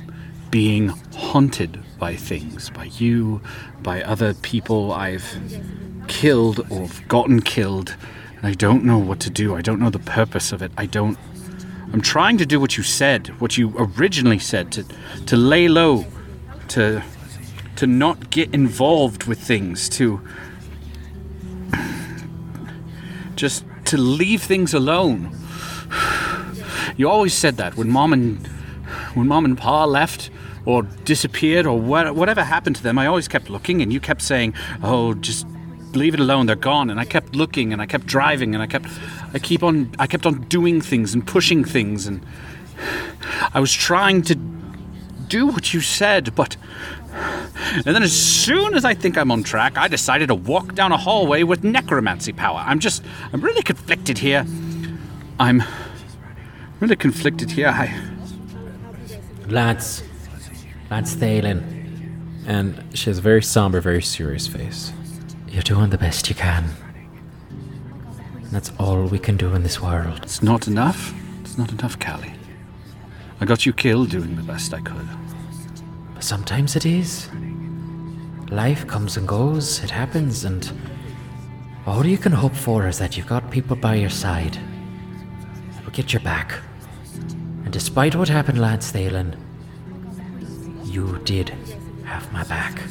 being 0.52 0.90
haunted 1.16 1.80
by 1.98 2.16
things, 2.16 2.70
by 2.70 2.86
you, 2.86 3.42
by 3.82 4.04
other 4.04 4.34
people 4.36 4.92
I've 4.92 5.26
killed 6.08 6.66
or 6.70 6.88
gotten 7.08 7.42
killed. 7.42 7.96
I 8.44 8.54
don't 8.54 8.84
know 8.84 8.98
what 8.98 9.20
to 9.22 9.30
do. 9.30 9.56
I 9.56 9.62
don't 9.62 9.80
know 9.80 9.90
the 9.90 10.00
purpose 10.00 10.52
of 10.52 10.62
it. 10.62 10.72
I 10.78 10.86
don't. 10.86 11.18
I'm 11.94 12.02
trying 12.02 12.38
to 12.38 12.46
do 12.46 12.60
what 12.60 12.78
you 12.78 12.84
said, 12.84 13.40
what 13.40 13.58
you 13.58 13.74
originally 13.78 14.40
said, 14.40 14.72
to 14.74 14.86
to 15.26 15.36
lay 15.36 15.68
low, 15.68 16.06
to 16.70 17.04
to 17.78 17.88
not 17.88 18.30
get 18.30 18.54
involved 18.54 19.24
with 19.24 19.40
things, 19.40 19.90
to 19.90 20.22
just 23.38 23.64
to 23.86 23.98
leave 23.98 24.44
things 24.44 24.74
alone. 24.74 25.32
You 26.98 27.10
always 27.10 27.34
said 27.34 27.58
that 27.58 27.78
when 27.78 27.90
mom 27.90 28.12
and 28.12 28.46
when 29.14 29.28
mom 29.28 29.46
and 29.46 29.58
pa 29.58 29.86
left 29.86 30.30
or 30.66 30.84
disappeared 30.84 31.66
or 31.66 31.80
what, 31.80 32.16
whatever 32.16 32.44
happened 32.44 32.76
to 32.78 32.84
them, 32.84 32.98
I 33.00 33.08
always 33.08 33.28
kept 33.28 33.50
looking 33.50 33.82
and 33.82 33.94
you 33.94 34.00
kept 34.00 34.22
saying, 34.22 34.54
"Oh, 34.84 35.14
just 35.14 35.46
leave 35.94 36.14
it 36.14 36.20
alone. 36.20 36.48
They're 36.48 36.56
gone." 36.56 36.90
And 36.90 37.00
I 37.00 37.06
kept 37.06 37.36
looking 37.36 37.72
and 37.72 37.82
I 37.82 37.86
kept 37.86 38.06
driving 38.06 38.54
and 38.54 38.62
I 38.62 38.68
kept 38.68 38.90
I 39.34 39.40
keep 39.40 39.64
on 39.64 39.92
I 40.00 40.08
kept 40.08 40.26
on 40.26 40.42
doing 40.50 40.82
things 40.82 41.14
and 41.14 41.26
pushing 41.26 41.64
things 41.64 42.08
and 42.08 42.26
I 43.54 43.60
was 43.60 43.72
trying 43.72 44.22
to 44.24 44.36
do 45.28 45.48
what 45.48 45.74
you 45.74 45.82
said, 45.82 46.36
but 46.36 46.58
and 47.14 47.84
then 47.84 48.04
as 48.04 48.14
soon 48.14 48.76
as 48.76 48.86
I 48.86 48.94
think 48.94 49.18
I'm 49.18 49.32
on 49.32 49.44
track, 49.44 49.78
I 49.78 49.88
decided 49.88 50.28
to 50.28 50.36
walk 50.36 50.76
down 50.76 50.92
a 50.92 50.98
hallway 50.98 51.44
with 51.44 51.64
necromancy 51.64 52.34
power. 52.34 52.64
I'm 52.66 52.80
just 52.80 53.04
I'm 53.34 53.42
really 53.42 53.64
conflicted 53.64 54.18
here. 54.18 54.46
I'm 55.40 55.64
really 56.80 56.96
conflicted 56.96 57.52
here. 57.52 57.70
I 57.70 57.94
Lance, 59.48 60.04
Lance 60.92 61.16
Thalen, 61.16 61.64
And 62.46 62.84
she 62.94 63.10
has 63.10 63.18
a 63.18 63.22
very 63.22 63.42
somber, 63.42 63.80
very 63.80 64.02
serious 64.02 64.48
face. 64.48 64.92
you're 65.48 65.62
doing 65.64 65.90
the 65.90 65.98
best 65.98 66.28
you 66.30 66.36
can. 66.36 66.66
That's 68.52 68.72
all 68.80 69.06
we 69.06 69.20
can 69.20 69.38
do 69.38 69.54
in 69.54 69.64
this 69.64 69.82
world. 69.82 70.20
it's 70.24 70.42
not 70.42 70.68
enough. 70.68 71.14
It's 71.42 71.58
not 71.58 71.72
enough, 71.72 72.00
Callie. 72.00 72.34
I 73.40 73.46
got 73.46 73.66
you 73.66 73.74
killed 73.74 74.10
doing 74.10 74.36
the 74.36 74.44
best 74.44 74.74
I 74.74 74.82
could. 74.82 75.08
But 76.18 76.24
sometimes 76.24 76.76
it 76.76 76.84
is. 76.84 77.30
Life 78.50 78.88
comes 78.88 79.18
and 79.18 79.28
goes, 79.28 79.84
it 79.84 79.92
happens, 79.92 80.46
and 80.46 80.68
all 81.86 82.04
you 82.08 82.18
can 82.18 82.32
hope 82.32 82.56
for 82.56 82.88
is 82.88 82.98
that 82.98 83.16
you've 83.16 83.28
got 83.28 83.52
people 83.52 83.76
by 83.76 83.94
your 83.94 84.10
side 84.10 84.58
that 85.74 85.86
will 85.86 85.92
get 85.92 86.14
your 86.14 86.24
back. 86.24 86.56
And 87.66 87.72
despite 87.72 88.16
what 88.16 88.30
happened, 88.30 88.60
Lance 88.60 88.92
Thalen, 88.92 89.38
you 90.86 91.20
did 91.24 91.50
have 92.04 92.34
my 92.34 92.44
back. 92.46 92.82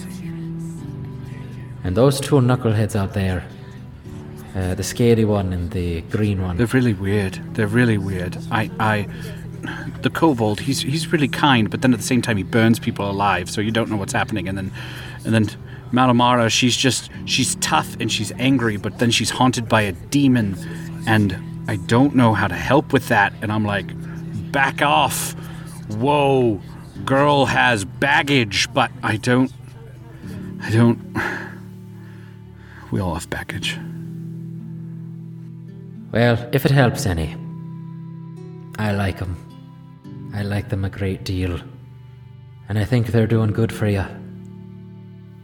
And 1.83 1.97
those 1.97 2.21
two 2.21 2.37
knuckleheads 2.37 2.95
out 2.95 3.12
there, 3.12 3.45
uh, 4.54 4.76
the 4.76 4.85
scary 4.85 5.25
one 5.25 5.52
and 5.52 5.68
the 5.73 6.02
green 6.02 6.42
one, 6.42 6.59
They're 6.59 6.66
really 6.68 6.95
weird. 6.95 7.40
They're 7.54 7.66
really 7.66 7.99
weird. 7.99 8.38
I, 8.52 8.71
I, 8.78 9.09
the 10.02 10.10
kobold. 10.10 10.60
He's 10.60 10.80
he's 10.80 11.12
really 11.12 11.28
kind, 11.28 11.70
but 11.70 11.82
then 11.82 11.92
at 11.92 11.98
the 11.98 12.06
same 12.06 12.22
time 12.22 12.36
he 12.36 12.42
burns 12.42 12.78
people 12.78 13.10
alive, 13.10 13.50
so 13.50 13.60
you 13.60 13.70
don't 13.70 13.90
know 13.90 13.96
what's 13.96 14.12
happening. 14.12 14.48
And 14.48 14.56
then, 14.56 14.72
and 15.25 15.34
then 15.34 15.46
Malamara, 15.92 16.50
she's 16.50 16.76
just 16.76 17.10
she's 17.25 17.54
tough 17.56 17.96
and 18.00 18.10
she's 18.10 18.32
angry, 18.32 18.76
but 18.76 18.98
then 18.98 19.10
she's 19.10 19.30
haunted 19.30 19.68
by 19.68 19.82
a 19.82 19.92
demon, 19.92 20.56
and 21.06 21.36
I 21.68 21.76
don't 21.76 22.14
know 22.14 22.34
how 22.34 22.46
to 22.46 22.54
help 22.54 22.92
with 22.92 23.08
that. 23.08 23.32
And 23.42 23.52
I'm 23.52 23.64
like, 23.64 23.86
back 24.52 24.82
off. 24.82 25.32
Whoa, 25.88 26.60
girl 27.04 27.46
has 27.46 27.84
baggage, 27.84 28.72
but 28.72 28.90
I 29.02 29.16
don't. 29.16 29.52
I 30.62 30.70
don't. 30.70 30.98
We 32.92 33.00
all 33.00 33.14
have 33.14 33.28
baggage. 33.28 33.76
Well, 36.12 36.48
if 36.52 36.64
it 36.64 36.70
helps 36.70 37.04
any, 37.04 37.36
I 38.78 38.92
like 38.92 39.18
them. 39.18 39.45
I 40.36 40.42
like 40.42 40.68
them 40.68 40.84
a 40.84 40.90
great 40.90 41.24
deal. 41.24 41.58
And 42.68 42.78
I 42.78 42.84
think 42.84 43.06
they're 43.06 43.26
doing 43.26 43.52
good 43.52 43.72
for 43.72 43.86
you. 43.86 44.04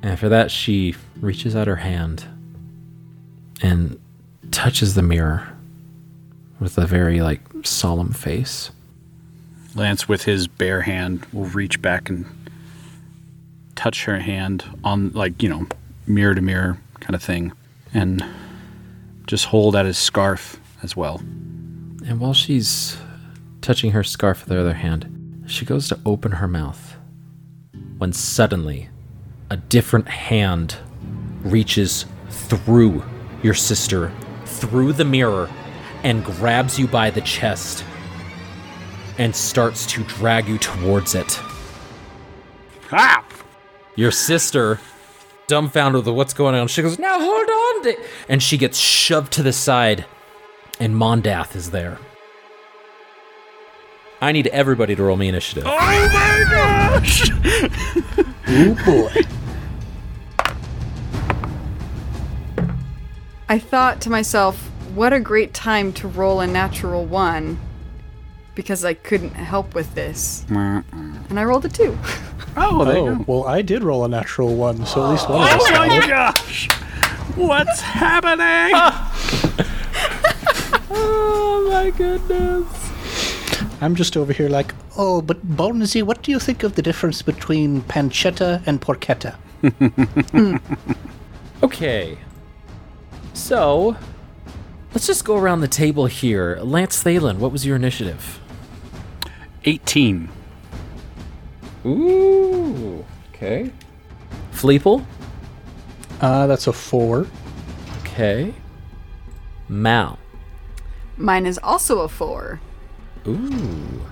And 0.03 0.19
for 0.19 0.29
that, 0.29 0.51
she 0.51 0.95
reaches 1.19 1.57
out 1.57 1.67
her 1.67 1.77
hand 1.77 2.27
and 3.63 3.99
touches 4.51 4.95
the 4.95 5.03
mirror 5.03 5.57
with 6.61 6.77
a 6.77 6.87
very, 6.87 7.23
like, 7.23 7.41
solemn 7.63 8.13
face. 8.13 8.71
Lance, 9.75 10.09
with 10.09 10.25
his 10.25 10.47
bare 10.47 10.83
hand, 10.83 11.25
will 11.33 11.47
reach 11.47 11.81
back 11.81 12.11
and 12.11 12.27
touch 13.75 14.05
her 14.05 14.19
hand 14.19 14.65
on, 14.85 15.13
like, 15.13 15.43
you 15.43 15.49
know, 15.49 15.67
mirror 16.07 16.35
to 16.35 16.43
mirror 16.43 16.79
kind 17.01 17.15
of 17.15 17.23
thing, 17.23 17.53
and 17.95 18.23
just 19.27 19.47
hold 19.47 19.75
at 19.75 19.87
his 19.87 19.97
scarf 19.97 20.61
as 20.83 20.95
well. 20.95 21.17
And 21.19 22.21
while 22.21 22.35
she's 22.35 22.99
touching 23.63 23.93
her 23.93 24.03
scarf 24.03 24.45
with 24.45 24.53
her 24.53 24.61
other 24.61 24.75
hand, 24.75 25.45
she 25.47 25.65
goes 25.65 25.89
to 25.89 25.99
open 26.05 26.33
her 26.33 26.49
mouth 26.49 26.97
when 27.99 28.13
suddenly 28.13 28.89
a 29.51 29.57
different 29.57 30.09
hand 30.09 30.77
reaches 31.45 32.05
through 32.29 33.03
your 33.43 33.55
sister, 33.55 34.13
through 34.45 34.93
the 34.93 35.05
mirror, 35.05 35.49
and 36.03 36.25
grabs 36.25 36.79
you 36.79 36.87
by 36.87 37.11
the 37.11 37.21
chest 37.21 37.85
and 39.19 39.35
starts 39.35 39.87
to 39.87 40.03
drag 40.05 40.49
you 40.49 40.59
towards 40.59 41.15
it. 41.15 41.39
Ah! 42.91 43.25
Your 43.95 44.11
sister, 44.11 44.81
dumbfounded 45.47 46.07
with 46.07 46.15
what's 46.15 46.35
going 46.35 46.55
on, 46.55 46.67
she 46.69 46.83
goes, 46.83 46.99
Now 46.99 47.21
hold 47.21 47.49
on! 47.49 47.83
to-" 47.85 48.03
And 48.29 48.43
she 48.43 48.57
gets 48.57 48.79
shoved 48.79 49.33
to 49.35 49.43
the 49.43 49.53
side, 49.53 50.07
and 50.81 50.97
Mondath 50.97 51.55
is 51.55 51.71
there. 51.71 51.99
I 54.23 54.31
need 54.31 54.47
everybody 54.47 54.95
to 54.95 55.03
roll 55.03 55.17
me 55.17 55.29
initiative. 55.29 55.65
Oh 55.67 55.77
my 55.77 56.45
gosh! 56.51 57.29
Oh 58.55 58.75
boy. 58.85 59.11
I 63.49 63.59
thought 63.59 64.01
to 64.03 64.11
myself, 64.11 64.59
what 64.95 65.13
a 65.15 65.21
great 65.21 65.55
time 65.55 65.93
to 65.95 66.09
roll 66.09 66.41
a 66.41 66.47
natural 66.47 67.07
one 67.07 67.59
because 68.55 68.85
I 68.85 68.93
couldn't 68.95 69.31
help 69.35 69.75
with 69.75 69.95
this. 69.95 70.45
And 70.51 70.85
I 71.39 71.45
rolled 71.45 71.65
a 71.65 71.69
two. 71.71 71.99
Oh, 72.57 72.85
there 72.85 72.99
you 72.99 73.01
Oh, 73.09 73.15
go. 73.17 73.25
well, 73.27 73.47
I 73.47 73.63
did 73.63 73.83
roll 73.83 74.05
a 74.05 74.09
natural 74.09 74.55
one, 74.55 74.85
so 74.85 75.03
at 75.05 75.11
least 75.13 75.29
one 75.31 75.43
of 75.43 75.49
oh 75.51 75.55
us 75.57 75.71
Oh 75.71 75.87
my 75.89 76.07
gosh! 76.07 76.69
What's 77.37 77.81
happening? 77.81 78.77
Oh 80.95 81.69
my 81.73 81.89
goodness. 81.91 82.92
I'm 83.83 83.95
just 83.95 84.17
over 84.17 84.33
here 84.33 84.49
like, 84.49 84.75
oh, 84.97 85.21
but 85.21 85.45
Bonesy, 85.47 86.03
what 86.03 86.23
do 86.23 86.31
you 86.31 86.39
think 86.39 86.63
of 86.63 86.77
the 86.77 86.83
difference 86.83 87.21
between 87.21 87.83
pancetta 87.83 88.63
and 88.67 88.81
porchetta? 88.81 89.37
Okay. 91.63 92.19
So, 93.35 93.97
let's 94.93 95.07
just 95.07 95.25
go 95.25 95.37
around 95.37 95.61
the 95.61 95.69
table 95.69 96.07
here. 96.07 96.59
Lance 96.61 97.03
Thalen, 97.03 97.39
what 97.39 97.53
was 97.53 97.65
your 97.65 97.77
initiative? 97.77 98.41
18. 99.65 100.29
Ooh. 101.87 103.05
Okay. 103.29 103.71
Fleeple? 104.51 105.05
Uh, 106.21 106.47
that's 106.49 106.67
a 106.67 106.73
four. 106.73 107.29
Okay. 108.01 108.53
Mal. 109.69 110.19
Mine 111.17 111.47
is 111.47 111.59
also 111.63 112.01
a 112.01 112.09
four. 112.09 112.61
Ooh. 113.27 114.03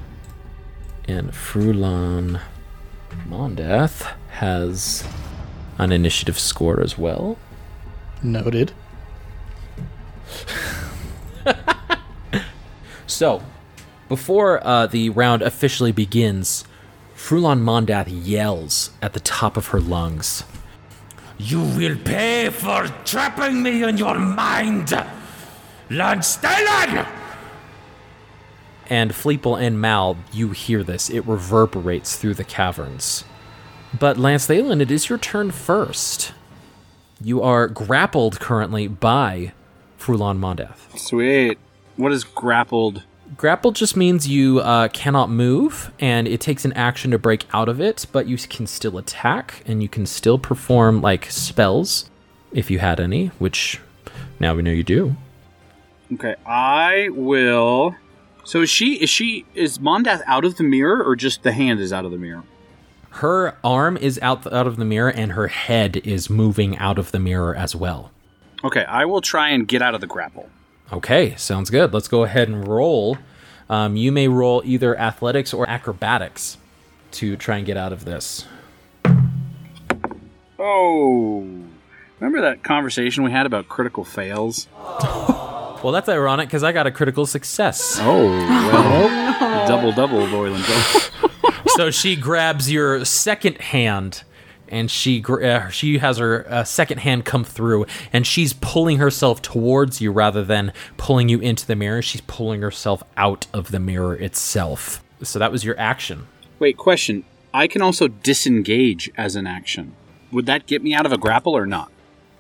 And 1.09 1.33
Frulam 1.33 2.41
Mondath 3.29 4.13
has 4.31 5.07
an 5.79 5.93
initiative 5.93 6.39
score 6.39 6.81
as 6.81 6.97
well. 6.97 7.39
Noted. 8.23 8.73
So, 13.11 13.43
before 14.09 14.65
uh, 14.65 14.87
the 14.87 15.11
round 15.11 15.43
officially 15.43 15.91
begins, 15.91 16.65
Frulam 17.17 17.61
Mondath 17.61 18.07
yells 18.09 18.93
at 19.03 19.15
the 19.15 19.21
top 19.21 19.57
of 19.57 19.69
her 19.69 19.81
lungs. 19.81 20.45
You 21.37 21.61
will 21.61 21.97
pay 21.97 22.51
for 22.51 22.87
trapping 23.05 23.63
me 23.63 23.83
in 23.83 23.99
your 23.99 24.19
mind, 24.19 24.93
Lance 25.91 26.39
Thalen! 26.39 27.20
And 28.91 29.13
Fleeple 29.13 29.59
and 29.59 29.81
Mal, 29.81 30.17
you 30.33 30.51
hear 30.51 30.83
this. 30.83 31.09
It 31.09 31.25
reverberates 31.27 32.17
through 32.17 32.35
the 32.35 32.45
caverns. 32.45 33.25
But 33.97 34.19
Lance 34.19 34.49
Thalen, 34.49 34.83
it 34.83 34.91
is 34.91 35.09
your 35.09 35.19
turn 35.19 35.53
first. 35.53 36.33
You 37.23 37.41
are 37.41 37.69
grappled 37.69 38.41
currently 38.41 38.89
by 38.89 39.53
Frulam 39.99 40.39
Mondath. 40.39 40.99
Sweet. 40.99 41.59
What 41.97 42.13
is 42.13 42.25
grappled? 42.25 43.05
Grappled 43.37 43.77
just 43.77 43.97
means 43.97 44.27
you 44.27 44.59
uh, 44.59 44.89
cannot 44.89 45.31
move, 45.31 45.93
and 46.01 46.27
it 46.27 46.41
takes 46.41 46.65
an 46.65 46.73
action 46.73 47.13
to 47.13 47.19
break 47.19 47.47
out 47.53 47.69
of 47.69 47.81
it, 47.81 48.07
but 48.11 48.27
you 48.27 48.37
can 48.37 48.67
still 48.67 48.99
attack, 48.99 49.63
and 49.67 49.83
you 49.83 49.89
can 49.89 50.05
still 50.05 50.39
perform 50.39 51.01
like 51.01 51.31
spells 51.31 52.11
if 52.51 52.71
you 52.71 52.81
had 52.81 52.99
any, 52.99 53.29
which 53.39 53.81
now 54.41 54.55
we 54.55 54.63
know 54.63 54.73
you 54.73 54.83
do. 54.83 55.15
Okay, 56.15 56.35
I 56.45 57.09
will. 57.13 57.95
So 58.51 58.63
is 58.63 58.69
she? 58.69 58.95
Is 58.95 59.09
she? 59.09 59.45
Is 59.55 59.79
Mondath 59.79 60.23
out 60.27 60.45
of 60.45 60.57
the 60.57 60.65
mirror, 60.65 61.05
or 61.05 61.15
just 61.15 61.45
the 61.45 61.53
hand 61.53 61.79
is 61.79 61.93
out 61.93 62.05
of 62.05 62.11
the 62.11 62.19
mirror? 62.19 62.43
Her 63.11 63.57
arm 63.63 63.97
is 63.97 64.19
out 64.23 64.45
out 64.53 64.67
of 64.67 64.77
the 64.77 64.85
mirror, 64.85 65.09
and 65.09 65.31
her 65.31 65.47
head 65.47 65.99
is 65.99 66.29
moving 66.29 66.77
out 66.79 66.99
of 66.99 67.13
the 67.13 67.21
mirror 67.21 67.55
as 67.55 67.77
well. 67.77 68.11
Okay, 68.65 68.85
I 68.87 69.05
will 69.05 69.21
try 69.21 69.51
and 69.51 69.69
get 69.69 69.83
out 69.83 69.95
of 69.95 70.01
the 70.01 70.09
grapple. 70.09 70.51
Okay, 70.93 71.37
sounds 71.37 71.71
good. 71.71 71.95
Let's 71.95 72.09
go 72.09 72.25
ahead 72.25 72.49
and 72.49 72.67
roll. 72.67 73.19
Um, 73.69 73.95
you 73.95 74.11
may 74.11 74.27
roll 74.27 74.63
either 74.65 74.99
athletics 74.99 75.55
or 75.55 75.71
acrobatics 75.71 76.59
to 77.13 77.37
try 77.37 77.59
and 77.59 77.65
get 77.65 77.77
out 77.77 77.93
of 77.93 78.05
this. 78.05 78.47
Oh, 80.59 81.47
remember 82.21 82.41
that 82.43 82.63
conversation 82.63 83.25
we 83.25 83.31
had 83.31 83.47
about 83.47 83.69
critical 83.69 84.05
fails? 84.05 84.69
Well, 85.83 85.95
that's 85.95 86.11
ironic 86.11 86.49
because 86.49 86.63
I 86.63 86.73
got 86.73 86.87
a 86.87 86.91
critical 86.91 87.25
success. 87.25 87.97
Oh, 88.03 88.27
well, 88.27 89.67
double 89.67 89.93
double, 89.93 90.29
Boylan. 90.31 90.63
so 91.69 91.91
she 91.91 92.17
grabs 92.17 92.71
your 92.71 93.03
second 93.07 93.57
hand 93.57 94.23
and 94.69 94.91
she 94.91 95.25
uh, 95.25 95.71
she 95.71 95.97
has 95.97 96.19
her 96.19 96.45
uh, 96.51 96.65
second 96.65 96.99
hand 96.99 97.25
come 97.25 97.45
through 97.45 97.87
and 98.13 98.27
she's 98.27 98.53
pulling 98.53 98.99
herself 98.99 99.41
towards 99.41 100.03
you 100.03 100.13
rather 100.13 100.45
than 100.45 100.75
pulling 100.99 101.31
you 101.31 101.41
into 101.41 101.67
the 101.67 101.75
mirror 101.75 102.03
she's 102.03 102.21
pulling 102.21 102.61
herself 102.61 103.03
out 103.17 103.47
of 103.55 103.71
the 103.71 103.81
mirror 103.81 104.15
itself 104.15 105.03
so 105.23 105.39
that 105.39 105.51
was 105.51 105.65
your 105.65 105.79
action 105.79 106.27
Wait, 106.61 106.77
question. 106.77 107.25
I 107.55 107.67
can 107.67 107.81
also 107.81 108.07
disengage 108.07 109.11
as 109.17 109.35
an 109.35 109.47
action. 109.47 109.95
Would 110.31 110.45
that 110.45 110.67
get 110.67 110.83
me 110.83 110.93
out 110.93 111.07
of 111.07 111.13
a 111.13 111.17
grapple 111.17 111.57
or 111.57 111.65
not? 111.65 111.91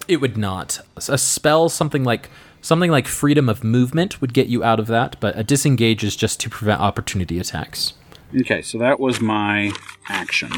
It 0.09 0.17
would 0.17 0.37
not 0.37 0.81
a 1.09 1.19
spell 1.19 1.69
something 1.69 2.05
like 2.05 2.31
something 2.61 2.91
like 2.91 3.07
freedom 3.07 3.49
of 3.49 3.65
movement 3.65 4.21
would 4.21 4.35
get 4.35 4.49
you 4.49 4.63
out 4.63 4.79
of 4.81 4.87
that 4.87 5.17
but 5.21 5.39
a 5.39 5.43
disengage 5.43 6.05
is 6.05 6.17
just 6.17 6.39
to 6.41 6.51
prevent 6.51 6.81
opportunity 6.81 7.39
attacks 7.39 7.95
Okay, 8.39 8.63
so 8.63 8.79
that 8.79 9.01
was 9.01 9.21
my 9.21 9.73
action. 10.09 10.53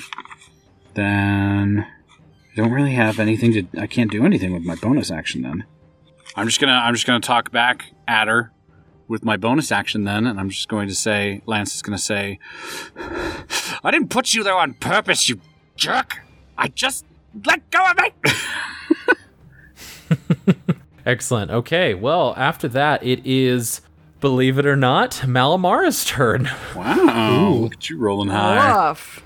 Then 0.95 1.87
I 2.53 2.55
don't 2.55 2.71
really 2.71 2.93
have 2.93 3.19
anything 3.19 3.53
to. 3.53 3.81
I 3.81 3.87
can't 3.87 4.11
do 4.11 4.27
anything 4.27 4.53
with 4.53 4.63
my 4.63 4.75
bonus 4.75 5.11
action. 5.11 5.43
Then 5.43 5.65
I'm 6.37 6.47
just 6.47 6.61
gonna. 6.61 6.75
I'm 6.75 6.95
just 6.95 7.07
gonna 7.07 7.21
talk 7.21 7.51
back 7.51 7.87
at 8.07 8.29
her 8.29 8.53
with 9.09 9.25
my 9.25 9.39
bonus 9.39 9.73
action. 9.73 10.05
Then, 10.05 10.27
and 10.27 10.39
I'm 10.39 10.51
just 10.51 10.69
going 10.69 10.87
to 10.89 10.95
say, 10.95 11.41
Lance 11.47 11.75
is 11.75 11.81
gonna 11.81 11.97
say, 11.97 12.39
"I 13.83 13.91
didn't 13.91 14.11
put 14.11 14.35
you 14.35 14.45
there 14.45 14.57
on 14.57 14.75
purpose, 14.75 15.31
you 15.31 15.41
jerk. 15.75 16.21
I 16.59 16.69
just 16.69 17.07
let 17.47 17.71
go 17.71 17.91
of 17.91 17.97
me." 17.97 18.13
excellent 21.07 21.51
okay 21.51 21.95
well 21.95 22.35
after 22.37 22.69
that 22.69 23.03
it 23.03 23.21
is 23.25 23.81
believe 24.21 24.59
it 24.59 24.67
or 24.67 24.77
not 24.77 25.13
malamara's 25.27 26.05
turn 26.05 26.49
wow, 26.77 27.51
look 27.51 27.75
at 27.75 27.91
you 27.91 27.99
rolling 27.99 28.29
high. 28.29 28.57
Rough. 28.71 29.23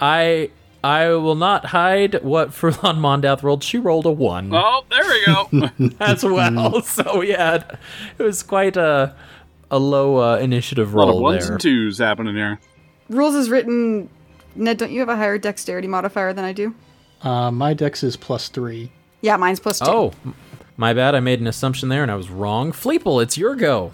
I 0.00 0.50
I 0.82 1.08
will 1.10 1.34
not 1.34 1.66
hide 1.66 2.22
what 2.24 2.50
Frulam 2.50 2.96
Mondath 2.98 3.42
rolled. 3.42 3.62
She 3.62 3.76
rolled 3.78 4.06
a 4.06 4.10
one 4.10 4.50
Oh, 4.52 4.82
there 4.90 5.04
we 5.04 5.26
go. 5.26 5.94
as 6.00 6.24
well. 6.24 6.80
So 6.82 7.20
yeah, 7.22 7.62
it 8.18 8.22
was 8.22 8.42
quite 8.42 8.76
a 8.76 9.14
a 9.70 9.78
low 9.78 10.16
uh, 10.16 10.36
initiative 10.38 10.94
a 10.94 10.96
lot 10.98 11.04
of 11.04 11.08
roll 11.10 11.22
ones 11.22 11.44
there. 11.44 11.52
and 11.52 11.60
twos 11.62 11.98
happening 11.98 12.34
here. 12.34 12.58
Rules 13.10 13.34
is 13.34 13.50
written. 13.50 14.08
Ned, 14.56 14.78
don't 14.78 14.90
you 14.90 14.98
have 15.00 15.08
a 15.08 15.16
higher 15.16 15.38
dexterity 15.38 15.86
modifier 15.86 16.32
than 16.32 16.44
I 16.44 16.52
do? 16.52 16.74
Uh, 17.22 17.50
my 17.52 17.74
dex 17.74 18.02
is 18.02 18.16
plus 18.16 18.48
three. 18.48 18.90
Yeah, 19.20 19.36
mine's 19.36 19.60
plus 19.60 19.78
two. 19.78 19.84
Oh, 19.88 20.12
m- 20.24 20.34
my 20.76 20.92
bad. 20.92 21.14
I 21.14 21.20
made 21.20 21.40
an 21.40 21.46
assumption 21.46 21.88
there 21.88 22.02
and 22.02 22.10
I 22.10 22.16
was 22.16 22.30
wrong. 22.30 22.72
Fleeple, 22.72 23.22
it's 23.22 23.36
your 23.36 23.54
go. 23.54 23.92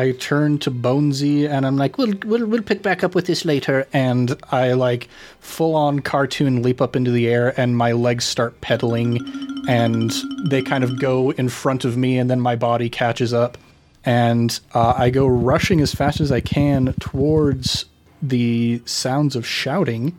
I 0.00 0.12
turn 0.12 0.58
to 0.60 0.70
Bonesy 0.70 1.48
and 1.48 1.66
I'm 1.66 1.76
like, 1.76 1.98
we'll, 1.98 2.14
we'll, 2.24 2.46
we'll 2.46 2.62
pick 2.62 2.82
back 2.82 3.02
up 3.02 3.16
with 3.16 3.26
this 3.26 3.44
later. 3.44 3.86
And 3.92 4.40
I 4.52 4.74
like 4.74 5.08
full 5.40 5.74
on 5.74 6.00
cartoon 6.00 6.62
leap 6.62 6.80
up 6.80 6.94
into 6.94 7.10
the 7.10 7.28
air 7.28 7.58
and 7.60 7.76
my 7.76 7.92
legs 7.92 8.24
start 8.24 8.60
pedaling 8.60 9.18
and 9.68 10.12
they 10.48 10.62
kind 10.62 10.84
of 10.84 11.00
go 11.00 11.30
in 11.32 11.48
front 11.48 11.84
of 11.84 11.96
me 11.96 12.16
and 12.16 12.30
then 12.30 12.40
my 12.40 12.54
body 12.54 12.88
catches 12.88 13.34
up. 13.34 13.58
And 14.04 14.58
uh, 14.72 14.94
I 14.96 15.10
go 15.10 15.26
rushing 15.26 15.80
as 15.80 15.92
fast 15.92 16.20
as 16.20 16.30
I 16.30 16.40
can 16.40 16.94
towards 17.00 17.84
the 18.22 18.80
sounds 18.84 19.34
of 19.34 19.46
shouting. 19.46 20.16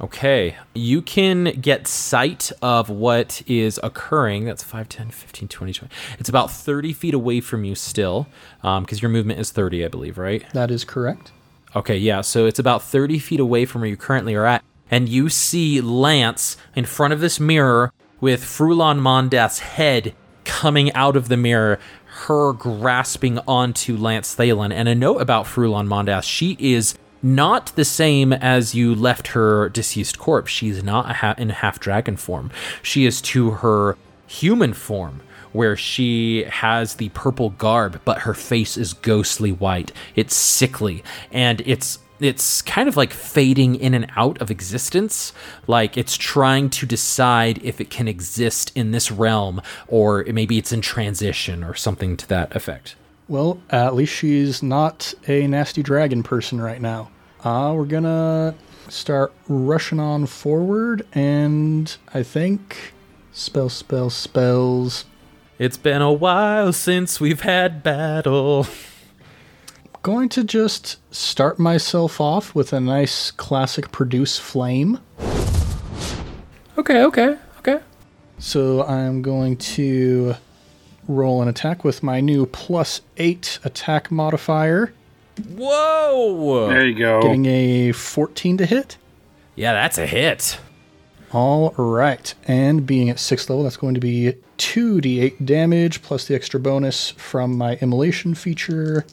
Okay, 0.00 0.56
you 0.74 1.02
can 1.02 1.60
get 1.60 1.88
sight 1.88 2.52
of 2.62 2.88
what 2.88 3.42
is 3.48 3.80
occurring. 3.82 4.44
That's 4.44 4.62
5, 4.62 4.88
10, 4.88 5.10
15, 5.10 5.48
20, 5.48 5.72
20. 5.72 5.94
It's 6.20 6.28
about 6.28 6.52
30 6.52 6.92
feet 6.92 7.14
away 7.14 7.40
from 7.40 7.64
you 7.64 7.74
still, 7.74 8.28
um, 8.62 8.84
because 8.84 9.02
your 9.02 9.10
movement 9.10 9.40
is 9.40 9.50
30, 9.50 9.84
I 9.84 9.88
believe, 9.88 10.16
right? 10.16 10.44
That 10.52 10.70
is 10.70 10.84
correct. 10.84 11.32
Okay, 11.74 11.96
yeah, 11.96 12.20
so 12.20 12.46
it's 12.46 12.60
about 12.60 12.82
30 12.82 13.18
feet 13.18 13.40
away 13.40 13.64
from 13.64 13.80
where 13.80 13.90
you 13.90 13.96
currently 13.96 14.36
are 14.36 14.46
at, 14.46 14.62
and 14.88 15.08
you 15.08 15.28
see 15.28 15.80
Lance 15.80 16.56
in 16.76 16.84
front 16.84 17.12
of 17.12 17.18
this 17.18 17.40
mirror 17.40 17.92
with 18.20 18.42
Frulam 18.42 19.00
Mondath's 19.00 19.58
head 19.58 20.14
coming 20.44 20.92
out 20.92 21.16
of 21.16 21.28
the 21.28 21.36
mirror, 21.36 21.78
her 22.06 22.52
grasping 22.52 23.38
onto 23.46 23.96
Lance 23.96 24.34
Thalen. 24.34 24.72
And 24.72 24.88
a 24.88 24.94
note 24.94 25.20
about 25.20 25.44
Frulam 25.46 25.88
Mondath, 25.88 26.24
she 26.24 26.56
is 26.58 26.96
not 27.22 27.72
the 27.76 27.84
same 27.84 28.32
as 28.32 28.74
you 28.74 28.94
left 28.94 29.28
her 29.28 29.68
deceased 29.68 30.18
corpse. 30.18 30.50
She's 30.50 30.82
not 30.82 31.16
ha- 31.16 31.34
in 31.38 31.50
half 31.50 31.80
dragon 31.80 32.16
form. 32.16 32.50
She 32.82 33.06
is 33.06 33.20
to 33.22 33.50
her 33.52 33.96
human 34.26 34.72
form 34.72 35.20
where 35.52 35.76
she 35.76 36.44
has 36.44 36.94
the 36.94 37.08
purple 37.10 37.50
garb 37.50 38.00
but 38.04 38.18
her 38.18 38.34
face 38.34 38.76
is 38.76 38.92
ghostly 38.92 39.50
white 39.50 39.90
it's 40.14 40.34
sickly 40.34 41.02
and 41.32 41.62
it's 41.64 41.98
it's 42.20 42.62
kind 42.62 42.88
of 42.88 42.96
like 42.96 43.12
fading 43.12 43.76
in 43.76 43.94
and 43.94 44.10
out 44.16 44.40
of 44.42 44.50
existence 44.50 45.32
like 45.66 45.96
it's 45.96 46.16
trying 46.16 46.68
to 46.68 46.84
decide 46.84 47.58
if 47.64 47.80
it 47.80 47.90
can 47.90 48.08
exist 48.08 48.70
in 48.74 48.90
this 48.90 49.10
realm 49.10 49.62
or 49.86 50.24
maybe 50.30 50.58
it's 50.58 50.72
in 50.72 50.80
transition 50.80 51.64
or 51.64 51.74
something 51.74 52.16
to 52.16 52.28
that 52.28 52.54
effect 52.54 52.94
Well, 53.28 53.60
at 53.70 53.94
least 53.94 54.12
she's 54.14 54.62
not 54.62 55.12
a 55.26 55.46
nasty 55.46 55.82
dragon 55.82 56.22
person 56.22 56.60
right 56.60 56.80
now. 56.80 57.10
Uh, 57.44 57.72
we're 57.76 57.84
gonna 57.84 58.54
start 58.88 59.32
rushing 59.48 60.00
on 60.00 60.26
forward, 60.26 61.06
and 61.12 61.94
I 62.14 62.22
think 62.22 62.94
spell, 63.32 63.68
spell, 63.68 64.10
spells. 64.10 65.04
it's 65.58 65.76
been 65.76 66.02
a 66.02 66.12
while 66.12 66.72
since 66.72 67.20
we've 67.20 67.42
had 67.42 67.82
battle 67.82 68.66
Going 70.02 70.28
to 70.30 70.44
just 70.44 70.96
start 71.14 71.58
myself 71.58 72.20
off 72.20 72.54
with 72.54 72.72
a 72.72 72.80
nice 72.80 73.30
classic 73.30 73.90
produce 73.92 74.38
flame. 74.38 75.00
okay 76.78 77.02
okay 77.02 77.36
okay 77.58 77.80
So 78.38 78.84
I'm 78.84 79.20
going 79.20 79.56
to 79.76 80.34
roll 81.08 81.42
an 81.42 81.48
attack 81.48 81.82
with 81.82 82.02
my 82.02 82.20
new 82.20 82.46
plus 82.46 83.00
eight 83.16 83.58
attack 83.64 84.10
modifier, 84.10 84.92
Whoa! 85.56 86.68
There 86.68 86.86
you 86.86 86.98
go. 86.98 87.22
getting 87.22 87.46
a 87.46 87.92
14 87.92 88.58
to 88.58 88.66
hit. 88.66 88.96
Yeah, 89.54 89.72
that's 89.72 89.98
a 89.98 90.06
hit. 90.06 90.58
All 91.32 91.70
right. 91.76 92.32
And 92.46 92.86
being 92.86 93.10
at 93.10 93.18
sixth 93.18 93.50
level, 93.50 93.64
that's 93.64 93.76
going 93.76 93.94
to 93.94 94.00
be 94.00 94.34
2d8 94.58 95.44
damage 95.44 96.02
plus 96.02 96.26
the 96.26 96.34
extra 96.34 96.58
bonus 96.58 97.10
from 97.10 97.56
my 97.56 97.76
immolation 97.76 98.34
feature. 98.34 99.04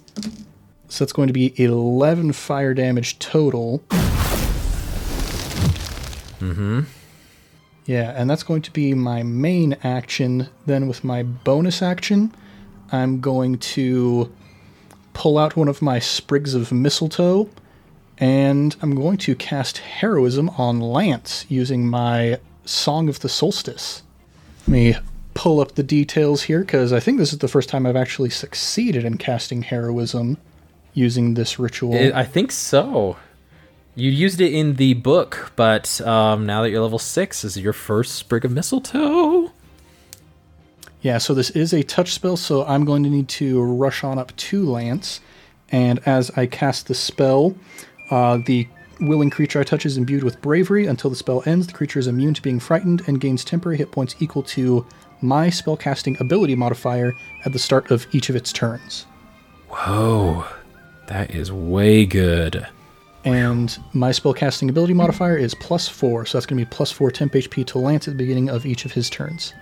So 0.88 1.04
that's 1.04 1.14
going 1.14 1.28
to 1.28 1.34
be 1.34 1.54
11 1.62 2.34
fire 2.34 2.74
damage 2.74 3.20
total. 3.20 3.80
Mm-hmm. 6.40 6.82
Yeah, 7.86 8.14
and 8.16 8.30
that's 8.30 8.44
going 8.44 8.64
to 8.64 8.72
be 8.72 8.94
my 8.94 9.24
main 9.24 9.78
action. 9.84 10.50
Then 10.66 10.88
with 10.88 11.04
my 11.04 11.24
bonus 11.24 11.82
action, 11.82 12.34
I'm 12.92 13.22
going 13.22 13.58
to 13.60 14.34
pull 15.14 15.38
out 15.38 15.56
one 15.56 15.68
of 15.68 15.82
my 15.82 16.00
sprigs 16.00 16.54
of 16.54 16.72
mistletoe 16.72 17.50
and 18.18 18.76
I'm 18.82 18.96
going 18.96 19.18
to 19.20 19.36
cast 19.36 19.80
Heroism 19.80 20.50
on 20.58 20.80
Lance 20.80 21.46
using 21.50 21.88
my 21.88 22.40
Song 22.66 23.10
of 23.10 23.20
the 23.20 23.30
Solstice. 23.30 24.04
Let 24.62 24.68
me 24.68 24.96
pull 25.34 25.60
up 25.60 25.76
the 25.76 25.84
details 25.84 26.44
here 26.44 26.62
because 26.62 26.94
I 26.94 27.00
think 27.00 27.18
this 27.18 27.34
is 27.34 27.40
the 27.40 27.48
first 27.48 27.70
time 27.70 27.86
I've 27.86 27.96
actually 27.96 28.30
succeeded 28.30 29.04
in 29.04 29.18
casting 29.18 29.64
Heroism 29.64 30.38
using 30.94 31.34
this 31.34 31.60
ritual. 31.60 31.96
I 32.14 32.24
think 32.24 32.52
so. 32.52 33.18
You 33.98 34.12
used 34.12 34.42
it 34.42 34.54
in 34.54 34.76
the 34.76 34.94
book, 34.94 35.54
but 35.56 36.02
um, 36.02 36.46
now 36.46 36.62
that 36.62 36.70
you're 36.70 36.82
level 36.82 37.00
six, 37.00 37.44
this 37.44 37.56
is 37.56 37.64
your 37.64 37.72
first 37.72 38.16
sprig 38.16 38.44
of 38.44 38.52
mistletoe. 38.52 39.52
Yeah, 41.02 41.18
so 41.18 41.34
this 41.34 41.50
is 41.52 41.72
a 41.72 41.82
touch 41.82 42.14
spell, 42.14 42.36
so 42.36 42.66
I'm 42.66 42.84
going 42.84 43.04
to 43.04 43.10
need 43.10 43.30
to 43.30 43.62
rush 43.62 44.04
on 44.04 44.20
up 44.20 44.36
to 44.36 44.70
Lance. 44.70 45.22
And 45.72 46.00
as 46.06 46.30
I 46.32 46.46
cast 46.46 46.88
the 46.88 46.94
spell, 46.94 47.56
uh, 48.12 48.40
the 48.46 48.68
willing 49.00 49.30
creature 49.30 49.62
I 49.62 49.64
touch 49.64 49.86
is 49.86 49.98
imbued 49.98 50.24
with 50.24 50.42
bravery. 50.42 50.88
Until 50.88 51.10
the 51.10 51.16
spell 51.16 51.42
ends, 51.46 51.68
the 51.68 51.74
creature 51.74 52.00
is 52.00 52.08
immune 52.08 52.34
to 52.34 52.42
being 52.42 52.60
frightened 52.60 53.02
and 53.08 53.22
gains 53.22 53.46
temporary 53.46 53.78
hit 53.78 53.92
points 53.92 54.16
equal 54.20 54.44
to 54.44 54.86
my 55.22 55.48
spellcasting 55.48 56.20
ability 56.20 56.56
modifier 56.56 57.16
at 57.46 57.54
the 57.54 57.60
start 57.60 57.92
of 57.92 58.08
each 58.12 58.30
of 58.30 58.36
its 58.36 58.52
turns. 58.52 59.06
Whoa, 59.70 60.46
that 61.08 61.34
is 61.34 61.50
way 61.50 62.06
good. 62.06 62.68
And 63.26 63.78
my 63.94 64.12
spellcasting 64.12 64.70
ability 64.70 64.94
modifier 64.94 65.36
is 65.36 65.56
plus 65.56 65.88
four, 65.88 66.26
so 66.26 66.38
that's 66.38 66.46
going 66.46 66.60
to 66.60 66.66
be 66.66 66.70
plus 66.70 66.92
four 66.92 67.10
temp 67.10 67.34
HP 67.34 67.66
to 67.68 67.80
Lance 67.80 68.08
at 68.08 68.14
the 68.14 68.18
beginning 68.18 68.50
of 68.50 68.66
each 68.66 68.86
of 68.86 68.94
his 68.94 69.10
turns. 69.10 69.54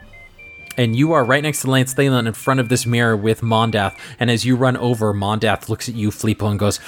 And 0.75 0.95
you 0.95 1.13
are 1.13 1.23
right 1.23 1.41
next 1.41 1.61
to 1.61 1.69
Lance 1.69 1.93
Thalen 1.93 2.27
in 2.27 2.33
front 2.33 2.59
of 2.59 2.67
this 2.67 2.85
mirror 2.85 3.15
with 3.15 3.41
Mondath. 3.41 3.97
And 4.19 4.29
as 4.29 4.43
you 4.43 4.55
run 4.55 4.75
over, 4.75 5.13
Mondath 5.13 5.69
looks 5.69 5.87
at 5.87 5.95
you, 5.95 6.09
Fleeple, 6.09 6.49
and 6.49 6.59
goes, 6.59 6.79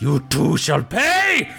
You 0.00 0.20
too 0.28 0.56
shall 0.56 0.82
pay! 0.82 1.52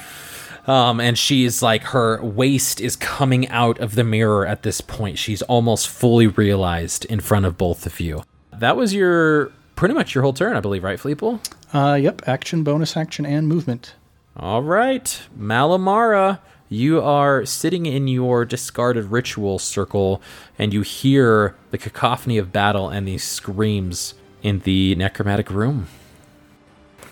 Um, 0.67 0.99
and 0.99 1.17
she's 1.17 1.61
like, 1.61 1.83
her 1.83 2.19
waist 2.23 2.81
is 2.81 2.95
coming 2.95 3.47
out 3.49 3.79
of 3.79 3.93
the 3.93 4.03
mirror 4.03 4.47
at 4.47 4.63
this 4.63 4.81
point. 4.81 5.19
She's 5.19 5.43
almost 5.43 5.87
fully 5.87 6.25
realized 6.25 7.05
in 7.05 7.19
front 7.19 7.45
of 7.45 7.55
both 7.55 7.85
of 7.85 7.99
you. 7.99 8.23
That 8.51 8.75
was 8.75 8.91
your, 8.91 9.51
pretty 9.75 9.93
much 9.93 10.15
your 10.15 10.23
whole 10.23 10.33
turn, 10.33 10.55
I 10.55 10.61
believe, 10.61 10.83
right, 10.83 10.97
Fleeple? 10.97 11.39
Uh, 11.71 11.95
yep, 11.95 12.23
action, 12.27 12.63
bonus 12.63 12.97
action, 12.97 13.27
and 13.27 13.47
movement. 13.47 13.93
All 14.37 14.63
right, 14.63 15.21
Malamara, 15.37 16.39
you 16.67 17.01
are 17.01 17.45
sitting 17.45 17.85
in 17.85 18.09
your 18.09 18.43
discarded 18.43 19.05
ritual 19.05 19.59
circle, 19.59 20.21
and 20.59 20.73
you 20.73 20.81
hear 20.81 21.55
the 21.71 21.77
cacophony 21.77 22.37
of 22.37 22.51
battle 22.51 22.89
and 22.89 23.07
these 23.07 23.23
screams 23.23 24.13
in 24.43 24.59
the 24.59 24.93
necromantic 24.95 25.49
room. 25.49 25.87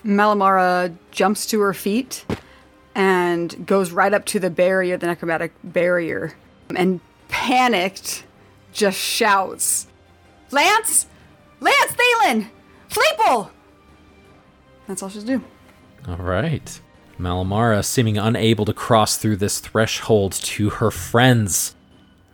Malamara 0.04 0.98
jumps 1.12 1.46
to 1.46 1.62
her 1.62 1.74
feet 1.74 2.26
and 2.94 3.66
goes 3.66 3.92
right 3.92 4.14
up 4.14 4.26
to 4.26 4.40
the 4.40 4.50
barrier, 4.50 4.98
the 4.98 5.08
necromantic 5.08 5.54
barrier, 5.64 6.36
and 6.76 7.00
panicked, 7.30 8.26
just 8.74 9.00
shouts, 9.00 9.88
Lance! 10.52 11.08
Lance 11.62 11.94
Thalen! 11.94 12.50
Fleeple! 12.90 13.50
That's 14.88 15.02
all 15.02 15.08
she's 15.08 15.24
do. 15.24 15.42
All 16.06 16.18
right. 16.18 16.82
Malamara, 17.20 17.84
seeming 17.84 18.18
unable 18.18 18.66
to 18.66 18.74
cross 18.74 19.18
through 19.18 19.38
this 19.38 19.60
threshold 19.60 20.34
to 20.34 20.70
her 20.72 20.92
friends. 20.92 21.76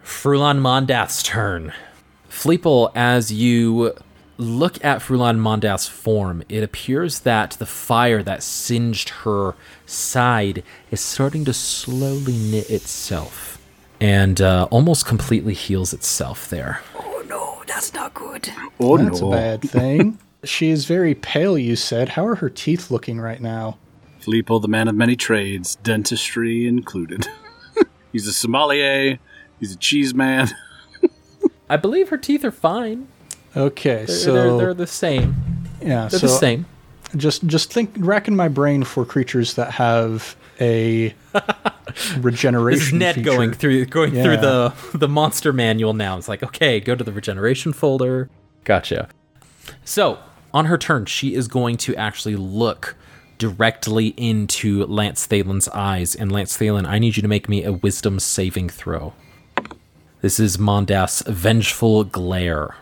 Frulam 0.04 0.60
Mondath's 0.60 1.22
turn. 1.22 1.74
Fleeple, 2.30 2.92
as 2.96 3.32
you 3.32 3.94
look 4.38 4.84
at 4.84 5.02
Frulam 5.02 5.38
Mondath's 5.38 5.88
form, 5.88 6.44
it 6.50 6.64
appears 6.64 7.22
that 7.22 7.52
the 7.52 7.66
fire 7.66 8.24
that 8.24 8.42
singed 8.42 9.10
her 9.10 9.56
side 9.86 10.64
is 10.92 11.02
starting 11.02 11.46
to 11.46 11.54
slowly 11.54 12.38
knit 12.38 12.70
itself 12.70 13.60
and 14.02 14.42
uh, 14.42 14.68
almost 14.72 15.06
completely 15.06 15.54
heals 15.54 15.94
itself 15.94 16.50
there. 16.50 16.82
Oh 16.96 17.24
no, 17.28 17.62
that's 17.68 17.94
not 17.94 18.14
good. 18.14 18.50
Oh 18.80 18.98
That's 18.98 19.22
no. 19.22 19.28
a 19.28 19.36
bad 19.36 19.62
thing. 19.62 20.18
she 20.44 20.70
is 20.70 20.86
very 20.86 21.16
pale, 21.16 21.58
you 21.58 21.76
said. 21.76 22.10
How 22.10 22.26
are 22.26 22.36
her 22.36 22.50
teeth 22.50 22.90
looking 22.92 23.20
right 23.20 23.42
now? 23.42 23.78
Filippo, 24.30 24.60
the 24.60 24.68
man 24.68 24.88
of 24.88 24.94
many 24.94 25.16
trades, 25.16 25.76
dentistry 25.78 26.68
included. 26.68 27.26
He's 28.12 28.28
a 28.28 28.32
sommelier. 28.32 29.18
He's 29.60 29.74
a 29.74 29.76
cheese 29.76 30.14
man. 30.14 30.50
I 31.68 31.78
believe 31.78 32.10
her 32.10 32.18
teeth 32.18 32.46
are 32.46 32.52
fine. 32.52 33.08
Okay, 33.58 34.06
They're, 34.06 34.08
so 34.08 34.34
they're, 34.34 34.58
they're 34.58 34.74
the 34.76 34.86
same. 34.86 35.36
yeah, 35.82 36.08
They're 36.08 36.20
so 36.20 36.28
the 36.28 36.34
same. 36.34 36.68
just 37.16 37.48
just 37.48 37.74
think 37.74 37.90
racking 37.98 38.36
my 38.36 38.48
brain 38.50 38.84
for 38.84 39.04
creatures 39.04 39.56
that 39.56 39.72
have 39.72 40.36
a 40.62 41.16
regeneration. 42.20 42.80
This 42.80 42.88
is 42.90 42.94
Ned 42.94 43.16
feature. 43.16 43.26
going 43.32 43.52
through 43.54 43.86
going 43.88 44.12
through 44.12 44.38
the 44.38 44.74
the 44.94 45.08
monster 45.10 45.52
manual 45.52 45.96
now. 45.96 46.20
It's 46.20 46.28
like, 46.30 46.44
okay, 46.44 46.80
go 46.80 46.94
to 46.94 47.04
the 47.04 47.12
regeneration 47.12 47.74
folder. 47.74 48.30
Gotcha. 48.64 49.10
So 49.84 50.20
on 50.54 50.66
her 50.66 50.78
turn, 50.78 51.06
she 51.08 51.34
is 51.34 51.48
going 51.48 51.78
to 51.78 51.96
actually 51.96 52.36
look 52.36 52.96
directly 53.40 54.10
into 54.10 54.86
Lance 54.86 55.26
Thalen's 55.26 55.68
eyes. 55.70 56.14
And 56.14 56.32
Lance 56.32 56.56
Thalen, 56.56 56.86
I 56.86 57.00
need 57.00 57.16
you 57.16 57.24
to 57.24 57.28
make 57.28 57.50
me 57.50 57.64
a 57.64 57.74
wisdom 57.74 58.20
saving 58.20 58.70
throw. 58.70 59.14
This 60.22 60.40
is 60.40 60.58
Mondath's 60.58 61.24
vengeful 61.24 62.04
glare. 62.04 62.76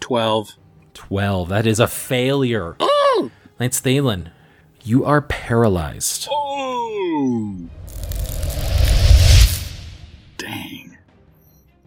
12. 0.00 0.56
12. 0.94 1.48
That 1.50 1.66
is 1.66 1.78
a 1.78 1.86
failure. 1.86 2.74
Oh! 2.80 3.30
Lance 3.60 3.80
Thalen, 3.80 4.30
you 4.82 5.04
are 5.04 5.20
paralyzed. 5.20 6.26
Oh! 6.30 7.68
Dang. 10.38 10.96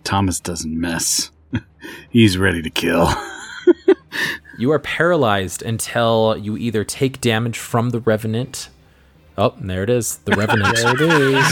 Thomas 0.03 0.39
doesn't 0.39 0.79
mess. 0.79 1.31
He's 2.11 2.37
ready 2.37 2.61
to 2.61 2.69
kill. 2.69 3.09
You 4.57 4.71
are 4.71 4.79
paralyzed 4.79 5.61
until 5.63 6.37
you 6.39 6.57
either 6.57 6.83
take 6.83 7.19
damage 7.21 7.57
from 7.57 7.89
the 7.89 7.99
Revenant. 7.99 8.69
Oh, 9.37 9.55
there 9.59 9.83
it 9.83 9.89
is. 9.89 10.17
The 10.17 10.31
Revenant. 10.37 10.75
There 10.75 10.93
it 10.95 11.01
is. 11.01 11.47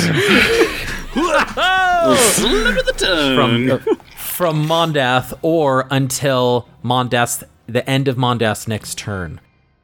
Slip 2.36 2.78
of 2.78 2.86
the 2.86 2.94
tongue. 2.98 3.36
from, 3.36 3.72
uh, 3.72 3.96
from 4.18 4.68
Mondath 4.68 5.34
or 5.42 5.88
until 5.90 6.68
Mondath, 6.84 7.44
the 7.68 7.88
end 7.90 8.08
of 8.08 8.18
Mondath's 8.18 8.68
next 8.68 8.98
turn. 8.98 9.40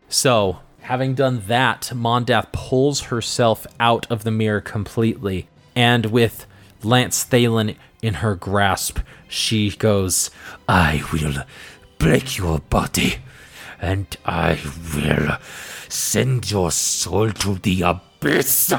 So, 0.09 0.59
having 0.81 1.15
done 1.15 1.43
that, 1.47 1.91
Mondath 1.95 2.51
pulls 2.51 3.01
herself 3.01 3.65
out 3.79 4.05
of 4.09 4.23
the 4.23 4.31
mirror 4.31 4.61
completely, 4.61 5.47
and 5.75 6.07
with 6.07 6.45
Lance 6.83 7.25
Thalen 7.25 7.75
in 8.01 8.15
her 8.15 8.35
grasp, 8.35 8.99
she 9.27 9.71
goes, 9.71 10.29
"I 10.69 11.03
will 11.11 11.43
break 11.97 12.37
your 12.37 12.59
body, 12.59 13.15
and 13.79 14.07
I 14.25 14.59
will 14.95 15.37
send 15.89 16.49
your 16.51 16.71
soul 16.71 17.31
to 17.31 17.55
the 17.55 17.81
abyss." 17.81 18.73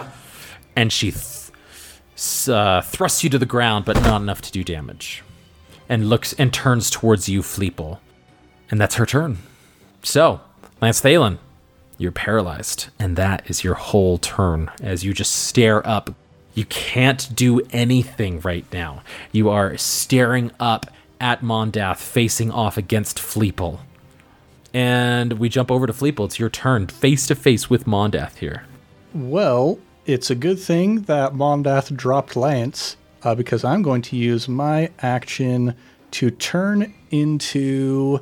And 0.77 0.93
she 0.93 1.13
th- 1.13 2.49
uh, 2.49 2.81
thrusts 2.83 3.23
you 3.25 3.31
to 3.31 3.39
the 3.39 3.47
ground, 3.47 3.85
but 3.85 4.01
not 4.03 4.21
enough 4.21 4.43
to 4.43 4.53
do 4.53 4.65
damage. 4.65 5.23
And 5.89 6.09
looks 6.09 6.33
and 6.35 6.53
turns 6.53 6.91
towards 6.91 7.29
you, 7.29 7.43
Fleeple. 7.43 7.99
And 8.71 8.81
that's 8.81 8.97
her 8.97 9.07
turn. 9.07 9.39
So, 10.03 10.41
Lance 10.81 11.01
Thalen, 11.01 11.39
you're 11.97 12.13
paralyzed. 12.13 12.89
And 12.99 13.17
that 13.17 13.49
is 13.49 13.65
your 13.65 13.75
whole 13.75 14.19
turn 14.19 14.71
as 14.83 15.05
you 15.05 15.15
just 15.15 15.33
stare 15.33 15.87
up. 15.87 16.15
You 16.55 16.65
can't 16.67 17.35
do 17.35 17.61
anything 17.71 18.41
right 18.41 18.67
now. 18.73 19.03
You 19.33 19.49
are 19.49 19.77
staring 19.77 20.51
up 20.59 20.91
at 21.21 21.43
Mondath, 21.43 21.99
facing 21.99 22.51
off 22.51 22.77
against 22.77 23.19
Fleeple. 23.19 23.81
And 24.75 25.35
we 25.35 25.49
jump 25.49 25.71
over 25.71 25.87
to 25.87 25.93
Fleeple. 25.93 26.27
It's 26.27 26.39
your 26.39 26.51
turn, 26.51 26.87
face 26.87 27.27
to 27.29 27.35
face 27.35 27.71
with 27.71 27.87
Mondath 27.87 28.37
here. 28.39 28.65
Well, 29.15 29.79
it's 30.07 30.31
a 30.31 30.35
good 30.35 30.59
thing 30.59 31.03
that 31.03 31.35
Mondath 31.35 31.95
dropped 31.97 32.37
Lance 32.37 32.97
uh, 33.23 33.35
because 33.35 33.65
I'm 33.65 33.83
going 33.83 34.03
to 34.03 34.17
use 34.17 34.49
my 34.49 34.91
action 35.01 35.75
to 36.13 36.31
turn 36.31 36.95
into 37.11 38.21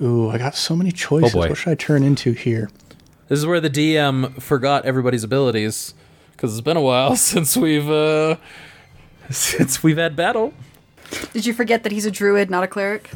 Ooh, 0.00 0.30
I 0.30 0.38
got 0.38 0.54
so 0.54 0.76
many 0.76 0.92
choices. 0.92 1.34
Oh, 1.34 1.38
what 1.38 1.56
should 1.56 1.70
I 1.70 1.74
turn 1.74 2.04
into 2.04 2.32
here? 2.32 2.70
This 3.28 3.38
is 3.40 3.46
where 3.46 3.60
the 3.60 3.70
DM 3.70 4.40
forgot 4.40 4.84
everybody's 4.84 5.24
abilities 5.24 5.92
because 6.32 6.52
it's 6.52 6.64
been 6.64 6.76
a 6.76 6.82
while 6.82 7.16
since 7.16 7.56
we've 7.56 7.88
uh 7.88 8.36
since 9.30 9.82
we've 9.82 9.98
had 9.98 10.14
battle. 10.16 10.54
Did 11.32 11.46
you 11.46 11.52
forget 11.52 11.82
that 11.82 11.92
he's 11.92 12.06
a 12.06 12.10
druid, 12.10 12.50
not 12.50 12.64
a 12.64 12.66
cleric? 12.66 13.10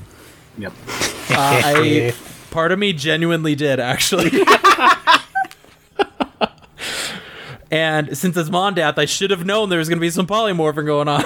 Yep. 0.58 0.72
Uh, 0.88 1.34
I 1.36 2.14
part 2.50 2.72
of 2.72 2.78
me 2.78 2.92
genuinely 2.92 3.54
did 3.54 3.80
actually. 3.80 4.30
and 7.70 8.16
since 8.16 8.36
it's 8.36 8.50
Mondath, 8.50 8.98
I 8.98 9.06
should 9.06 9.30
have 9.30 9.44
known 9.44 9.70
there 9.70 9.78
was 9.78 9.88
going 9.88 9.98
to 9.98 10.02
be 10.02 10.10
some 10.10 10.26
polymorphing 10.26 10.86
going 10.86 11.08
on. 11.08 11.24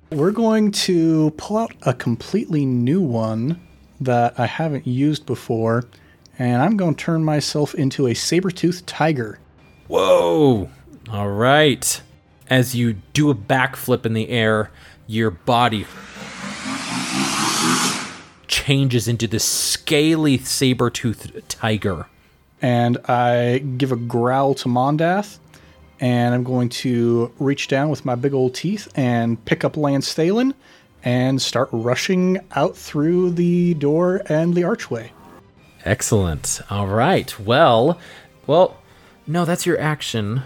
We're 0.10 0.30
going 0.30 0.72
to 0.72 1.30
pull 1.38 1.56
out 1.56 1.72
a 1.82 1.94
completely 1.94 2.66
new 2.66 3.00
one 3.00 3.60
that 4.00 4.38
I 4.38 4.46
haven't 4.46 4.86
used 4.86 5.24
before, 5.24 5.84
and 6.38 6.60
I'm 6.60 6.76
going 6.76 6.94
to 6.94 7.02
turn 7.02 7.24
myself 7.24 7.74
into 7.74 8.06
a 8.06 8.14
saber-toothed 8.14 8.86
tiger. 8.86 9.38
Whoa! 9.88 10.68
All 11.10 11.30
right. 11.30 12.02
As 12.50 12.74
you 12.74 12.94
do 13.14 13.30
a 13.30 13.34
backflip 13.34 14.04
in 14.04 14.12
the 14.12 14.28
air, 14.28 14.70
your 15.06 15.30
body 15.30 15.86
changes 18.48 19.08
into 19.08 19.26
this 19.26 19.44
scaly 19.44 20.38
saber-toothed 20.38 21.48
tiger. 21.48 22.06
And 22.60 22.98
I 23.08 23.58
give 23.58 23.92
a 23.92 23.96
growl 23.96 24.54
to 24.54 24.68
Mondath, 24.68 25.38
and 26.00 26.34
I'm 26.34 26.44
going 26.44 26.68
to 26.68 27.32
reach 27.38 27.68
down 27.68 27.88
with 27.88 28.04
my 28.04 28.14
big 28.14 28.34
old 28.34 28.54
teeth 28.54 28.88
and 28.94 29.42
pick 29.44 29.64
up 29.64 29.76
Lance 29.76 30.14
Thalen 30.14 30.54
and 31.02 31.42
start 31.42 31.68
rushing 31.72 32.38
out 32.54 32.76
through 32.76 33.32
the 33.32 33.74
door 33.74 34.22
and 34.26 34.54
the 34.54 34.62
archway. 34.64 35.10
Excellent. 35.84 36.60
All 36.70 36.86
right. 36.86 37.36
Well, 37.40 37.98
well, 38.46 38.76
no, 39.26 39.44
that's 39.44 39.66
your 39.66 39.80
action. 39.80 40.42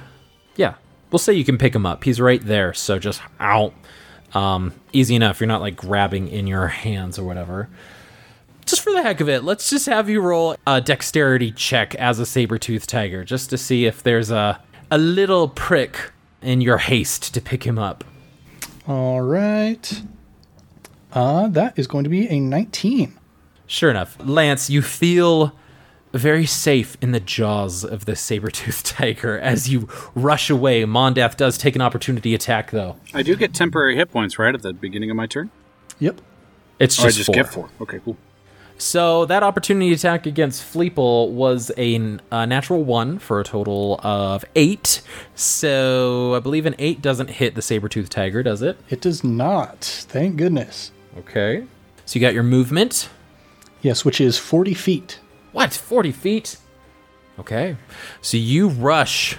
Yeah, 0.57 0.77
we'll 1.11 1.19
say 1.19 1.35
you 1.35 1.45
can 1.45 1.59
pick 1.59 1.75
him 1.75 1.85
up. 1.85 2.05
He's 2.05 2.21
right 2.21 2.43
there. 2.43 2.73
So 2.73 2.99
just 2.99 3.21
out. 3.39 3.75
Um, 4.37 4.75
easy 4.93 5.15
enough. 5.15 5.41
You're 5.41 5.47
not 5.47 5.63
like 5.63 5.77
grabbing 5.77 6.29
in 6.29 6.47
your 6.47 6.67
hands 6.67 7.19
or 7.19 7.25
whatever. 7.25 7.71
Just 8.67 8.83
for 8.83 8.93
the 8.93 9.03
heck 9.03 9.21
of 9.21 9.29
it, 9.31 9.45
let's 9.45 9.71
just 9.71 9.87
have 9.87 10.11
you 10.11 10.21
roll 10.21 10.57
a 10.67 10.81
dexterity 10.81 11.53
check 11.53 11.95
as 11.95 12.19
a 12.19 12.27
saber-toothed 12.27 12.89
tiger, 12.89 13.25
just 13.25 13.49
to 13.51 13.57
see 13.57 13.87
if 13.87 14.03
there's 14.03 14.31
a 14.31 14.61
a 14.91 14.99
little 14.99 15.49
prick 15.49 16.13
in 16.43 16.61
your 16.61 16.79
haste 16.79 17.33
to 17.33 17.41
pick 17.41 17.65
him 17.65 17.79
up. 17.79 18.05
All 18.87 19.23
right. 19.23 20.03
Uh, 21.13 21.49
that 21.49 21.79
is 21.79 21.87
going 21.87 22.05
to 22.05 22.11
be 22.11 22.29
a 22.29 22.39
19. 22.39 23.15
Sure 23.67 23.91
enough, 23.91 24.17
Lance, 24.21 24.69
you 24.69 24.83
feel 24.83 25.57
very 26.17 26.47
safe 26.47 26.97
in 27.01 27.13
the 27.13 27.21
jaws 27.21 27.85
of 27.85 28.05
the 28.05 28.17
saber-toothed 28.17 28.85
tiger 28.87 29.39
as 29.39 29.69
you 29.69 29.89
rush 30.15 30.51
away. 30.51 30.85
Mondath 30.85 31.37
does 31.37 31.59
take 31.59 31.75
an 31.77 31.83
opportunity 31.83 32.35
attack, 32.35 32.71
though. 32.71 32.97
I 33.15 33.23
do 33.23 33.37
get 33.37 33.55
temporary 33.55 33.97
hit 33.97 34.11
points 34.11 34.39
right 34.39 34.55
at 34.55 34.63
the 34.63 34.73
beginning 34.73 35.11
of 35.11 35.17
my 35.17 35.27
turn. 35.27 35.51
Yep. 35.99 36.21
It's 36.79 36.99
Or 36.99 37.05
just, 37.05 37.17
I 37.17 37.19
just 37.19 37.27
four. 37.27 37.35
get 37.35 37.49
four. 37.53 37.69
Okay, 37.81 38.01
cool. 38.05 38.17
So 38.79 39.25
that 39.25 39.43
opportunity 39.43 39.91
attack 39.95 40.27
against 40.27 40.63
Fleeple 40.63 41.31
was 41.31 41.73
a, 41.79 41.95
a 42.31 42.47
natural 42.47 42.85
one 42.85 43.19
for 43.19 43.41
a 43.41 43.45
total 43.45 43.99
of 44.03 44.45
eight. 44.55 45.01
So 45.35 46.35
I 46.35 46.41
believe 46.41 46.67
an 46.67 46.75
eight 46.79 47.01
doesn't 47.01 47.31
hit 47.31 47.55
the 47.55 47.63
saber-toothed 47.63 48.13
tiger, 48.13 48.43
does 48.43 48.61
it? 48.61 48.77
It 48.91 49.01
does 49.01 49.25
not. 49.25 49.79
Thank 49.83 50.37
goodness. 50.37 50.93
Okay. 51.19 51.65
So 52.05 52.19
you 52.19 52.21
got 52.21 52.35
your 52.35 52.43
movement. 52.43 53.09
Yes, 53.81 54.05
which 54.05 54.21
is 54.21 54.37
40 54.37 54.75
feet. 54.75 55.21
What? 55.57 55.73
40 55.73 56.13
feet? 56.13 56.59
Okay. 57.39 57.79
So 58.21 58.37
you 58.37 58.69
rush. 58.69 59.39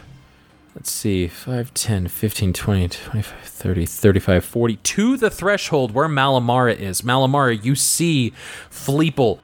Let's 0.74 0.90
see. 0.92 1.28
5, 1.28 1.76
10, 1.76 2.08
15, 2.08 2.54
20, 2.54 2.88
25, 2.88 3.36
30, 3.48 3.86
35, 3.86 4.44
40. 4.46 4.76
To 4.78 5.18
the 5.18 5.30
threshold 5.30 5.92
where 5.94 6.08
Malamara 6.08 6.76
is. 6.76 7.02
Malamara, 7.04 7.64
you 7.64 7.76
see 7.76 8.34
Fleeple. 8.72 9.40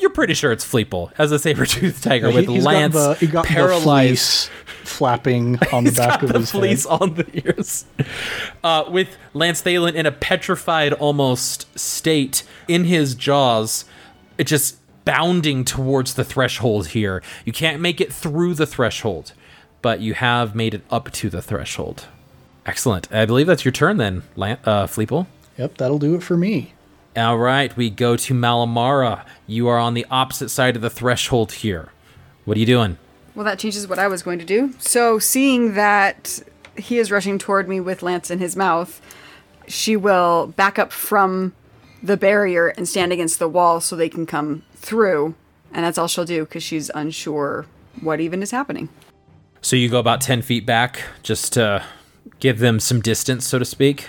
You're 0.00 0.10
pretty 0.10 0.34
sure 0.34 0.50
it's 0.50 0.64
Fleeple 0.64 1.12
as 1.16 1.30
a 1.30 1.38
saber-toothed 1.38 2.02
tiger 2.02 2.32
with 2.32 2.48
He- 2.48 2.54
he's 2.54 2.64
Lance 2.64 2.94
got 2.94 3.18
the, 3.20 3.26
he 3.26 3.30
got 3.30 3.44
paralyzed. 3.46 4.48
flapping 4.82 5.58
on 5.72 5.84
the 5.84 5.92
back 5.92 6.20
got 6.20 6.22
of 6.24 6.32
the 6.32 6.38
his 6.40 6.50
fleece 6.50 6.88
head. 6.88 7.02
on 7.02 7.14
the 7.14 7.26
ears. 7.46 7.84
Uh, 8.64 8.84
with 8.88 9.16
Lance 9.32 9.62
Thalen 9.62 9.94
in 9.94 10.06
a 10.06 10.12
petrified 10.12 10.92
almost 10.94 11.66
state 11.78 12.42
in 12.66 12.82
his 12.84 13.14
jaws, 13.14 13.84
it 14.38 14.48
just 14.48 14.76
bounding 15.10 15.64
towards 15.64 16.14
the 16.14 16.22
threshold 16.22 16.88
here. 16.88 17.20
You 17.44 17.52
can't 17.52 17.80
make 17.82 18.00
it 18.00 18.12
through 18.12 18.54
the 18.54 18.64
threshold, 18.64 19.32
but 19.82 20.00
you 20.00 20.14
have 20.14 20.54
made 20.54 20.72
it 20.72 20.84
up 20.88 21.10
to 21.14 21.28
the 21.28 21.42
threshold. 21.42 22.06
Excellent. 22.64 23.12
I 23.12 23.26
believe 23.26 23.48
that's 23.48 23.64
your 23.64 23.72
turn 23.72 23.96
then, 23.96 24.22
Lan- 24.36 24.58
uh, 24.64 24.86
Fleeple. 24.86 25.26
Yep, 25.58 25.78
that'll 25.78 25.98
do 25.98 26.14
it 26.14 26.22
for 26.22 26.36
me. 26.36 26.74
All 27.16 27.38
right, 27.38 27.76
we 27.76 27.90
go 27.90 28.16
to 28.16 28.34
Malamara. 28.34 29.24
You 29.48 29.66
are 29.66 29.78
on 29.78 29.94
the 29.94 30.06
opposite 30.12 30.48
side 30.48 30.76
of 30.76 30.82
the 30.82 30.90
threshold 30.90 31.54
here. 31.54 31.88
What 32.44 32.56
are 32.56 32.60
you 32.60 32.66
doing? 32.66 32.96
Well, 33.34 33.44
that 33.46 33.58
changes 33.58 33.88
what 33.88 33.98
I 33.98 34.06
was 34.06 34.22
going 34.22 34.38
to 34.38 34.44
do. 34.44 34.74
So, 34.78 35.18
seeing 35.18 35.74
that 35.74 36.40
he 36.76 36.98
is 36.98 37.10
rushing 37.10 37.36
toward 37.36 37.68
me 37.68 37.80
with 37.80 38.04
Lance 38.04 38.30
in 38.30 38.38
his 38.38 38.54
mouth, 38.54 39.00
she 39.66 39.96
will 39.96 40.54
back 40.56 40.78
up 40.78 40.92
from 40.92 41.52
the 42.02 42.16
barrier 42.16 42.68
and 42.68 42.88
stand 42.88 43.12
against 43.12 43.38
the 43.38 43.48
wall 43.48 43.80
so 43.80 43.96
they 43.96 44.08
can 44.08 44.26
come 44.26 44.62
through. 44.74 45.34
And 45.72 45.84
that's 45.84 45.98
all 45.98 46.08
she'll 46.08 46.24
do 46.24 46.44
because 46.44 46.62
she's 46.62 46.90
unsure 46.94 47.66
what 48.00 48.20
even 48.20 48.42
is 48.42 48.50
happening. 48.50 48.88
So 49.62 49.76
you 49.76 49.88
go 49.88 49.98
about 49.98 50.20
10 50.20 50.42
feet 50.42 50.64
back 50.64 51.02
just 51.22 51.52
to 51.52 51.84
give 52.40 52.58
them 52.58 52.80
some 52.80 53.00
distance, 53.00 53.46
so 53.46 53.58
to 53.58 53.64
speak? 53.64 54.08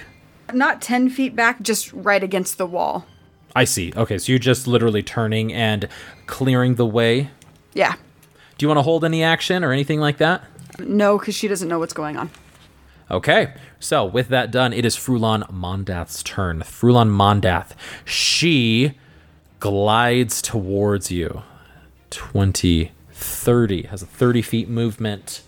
Not 0.54 0.82
10 0.82 1.10
feet 1.10 1.36
back, 1.36 1.62
just 1.62 1.92
right 1.94 2.24
against 2.24 2.58
the 2.58 2.66
wall. 2.66 3.06
I 3.56 3.66
see. 3.66 3.92
Okay, 3.96 4.18
so 4.18 4.32
you're 4.32 4.40
just 4.40 4.68
literally 4.68 5.04
turning 5.04 5.54
and 5.54 5.88
clearing 6.26 6.76
the 6.76 6.86
way. 6.86 7.30
Yeah. 7.74 7.96
Do 8.58 8.64
you 8.64 8.68
want 8.68 8.78
to 8.78 8.84
hold 8.84 9.04
any 9.04 9.24
action 9.24 9.64
or 9.64 9.72
anything 9.72 10.00
like 10.00 10.18
that? 10.18 10.44
No, 10.80 11.18
because 11.18 11.36
she 11.36 11.48
doesn't 11.48 11.68
know 11.68 11.80
what's 11.80 11.94
going 11.94 12.18
on. 12.18 12.30
Okay, 13.12 13.54
so 13.78 14.06
with 14.06 14.30
that 14.30 14.52
done, 14.52 14.72
it 14.72 14.86
is 14.86 14.96
Frulam 14.96 15.52
Mondath's 15.52 16.24
turn. 16.24 16.62
Frulam 16.62 17.10
Mondath, 17.10 17.76
she 18.06 18.94
glides 19.60 20.42
towards 20.42 21.12
you. 21.12 21.44
20, 22.12 22.92
30, 23.12 23.84
has 23.84 24.02
a 24.02 24.06
30 24.06 24.42
feet 24.42 24.70
movement. 24.70 25.42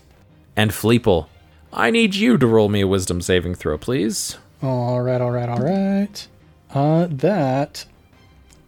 And 0.54 0.72
Fleeple, 0.72 1.26
I 1.72 1.90
need 1.90 2.14
you 2.14 2.36
to 2.36 2.46
roll 2.46 2.68
me 2.68 2.82
a 2.82 2.86
wisdom 2.86 3.22
saving 3.22 3.54
throw, 3.54 3.78
please. 3.78 4.36
All 4.62 5.00
right, 5.00 5.22
all 5.22 5.30
right, 5.30 5.48
all 5.48 5.58
right. 5.58 6.28
Uh, 6.70 7.06
that 7.08 7.86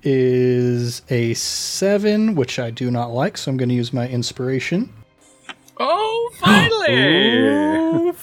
is 0.02 1.02
a 1.11 1.35
seven, 1.35 2.35
which 2.35 2.59
I 2.59 2.70
do 2.70 2.90
not 2.90 3.11
like, 3.11 3.37
so 3.37 3.50
I'm 3.50 3.59
going 3.59 3.68
to 3.68 3.74
use 3.74 3.92
my 3.92 4.09
inspiration. 4.09 4.90
Oh, 5.78 6.30
finally! 6.40 8.14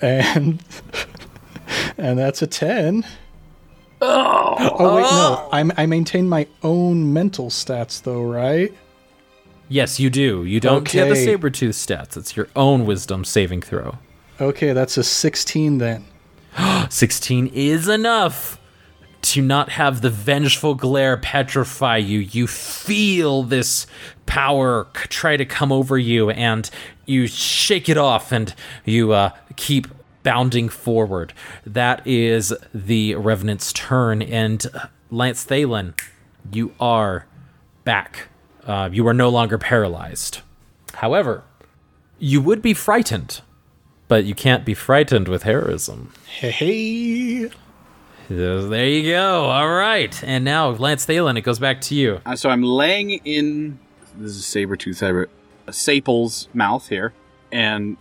And 0.00 0.62
and 1.98 2.18
that's 2.18 2.42
a 2.42 2.46
ten. 2.46 3.06
Oh. 4.00 4.56
oh, 4.78 4.96
wait, 4.96 5.02
no. 5.02 5.48
I, 5.50 5.82
I 5.82 5.86
maintain 5.86 6.28
my 6.28 6.46
own 6.62 7.12
mental 7.12 7.48
stats, 7.48 8.02
though, 8.02 8.22
right? 8.22 8.74
Yes, 9.68 9.98
you 9.98 10.10
do. 10.10 10.44
You 10.44 10.60
don't 10.60 10.86
get 10.86 11.08
the 11.08 11.16
saber 11.16 11.48
tooth 11.48 11.74
stats. 11.74 12.16
It's 12.16 12.36
your 12.36 12.48
own 12.54 12.84
wisdom 12.84 13.24
saving 13.24 13.62
throw. 13.62 13.96
Okay, 14.40 14.72
that's 14.72 14.98
a 14.98 15.04
sixteen 15.04 15.78
then. 15.78 16.04
16 16.90 17.48
is 17.48 17.88
enough 17.88 18.60
to 19.24 19.40
not 19.40 19.70
have 19.70 20.02
the 20.02 20.10
vengeful 20.10 20.74
glare 20.74 21.16
petrify 21.16 21.96
you. 21.96 22.18
You 22.18 22.46
feel 22.46 23.42
this 23.42 23.86
power 24.26 24.86
try 24.94 25.36
to 25.36 25.46
come 25.46 25.72
over 25.72 25.96
you, 25.96 26.30
and 26.30 26.68
you 27.06 27.26
shake 27.26 27.88
it 27.88 27.96
off, 27.96 28.32
and 28.32 28.54
you 28.84 29.12
uh, 29.12 29.30
keep 29.56 29.88
bounding 30.22 30.68
forward. 30.68 31.32
That 31.64 32.06
is 32.06 32.52
the 32.74 33.14
Revenant's 33.14 33.72
turn, 33.72 34.20
and 34.20 34.66
uh, 34.74 34.86
Lance 35.10 35.44
Thalen, 35.46 35.98
you 36.52 36.74
are 36.78 37.26
back. 37.84 38.28
Uh, 38.66 38.90
you 38.92 39.06
are 39.06 39.14
no 39.14 39.30
longer 39.30 39.56
paralyzed. 39.58 40.40
However, 40.94 41.44
you 42.18 42.40
would 42.40 42.60
be 42.60 42.74
frightened, 42.74 43.40
but 44.06 44.24
you 44.24 44.34
can't 44.34 44.64
be 44.64 44.74
frightened 44.74 45.28
with 45.28 45.44
heroism. 45.44 46.12
Hey, 46.26 46.50
hey. 46.50 47.50
There 48.28 48.86
you 48.86 49.10
go. 49.12 49.44
All 49.44 49.68
right. 49.68 50.22
And 50.24 50.44
now, 50.44 50.70
Lance 50.70 51.06
Thalen, 51.06 51.36
it 51.36 51.42
goes 51.42 51.58
back 51.58 51.80
to 51.82 51.94
you. 51.94 52.20
Uh, 52.24 52.36
so 52.36 52.48
I'm 52.48 52.62
laying 52.62 53.10
in 53.24 53.78
this 54.16 54.32
is 54.32 54.46
saber 54.46 54.76
tooth 54.76 54.96
saber 54.98 55.28
Saple's 55.70 56.48
mouth 56.54 56.88
here, 56.88 57.12
and 57.50 57.96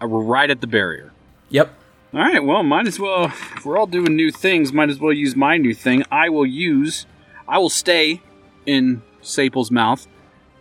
uh, 0.00 0.06
we're 0.06 0.22
right 0.22 0.50
at 0.50 0.60
the 0.60 0.66
barrier. 0.66 1.12
Yep. 1.50 1.74
All 2.12 2.20
right, 2.20 2.42
well, 2.42 2.62
might 2.62 2.86
as 2.86 2.98
well. 2.98 3.26
If 3.26 3.64
we're 3.64 3.78
all 3.78 3.86
doing 3.86 4.16
new 4.16 4.32
things, 4.32 4.72
might 4.72 4.90
as 4.90 4.98
well 4.98 5.12
use 5.12 5.36
my 5.36 5.56
new 5.56 5.74
thing. 5.74 6.04
I 6.10 6.28
will 6.28 6.46
use. 6.46 7.06
I 7.46 7.58
will 7.58 7.70
stay 7.70 8.20
in 8.66 9.02
Saple's 9.22 9.70
mouth, 9.70 10.06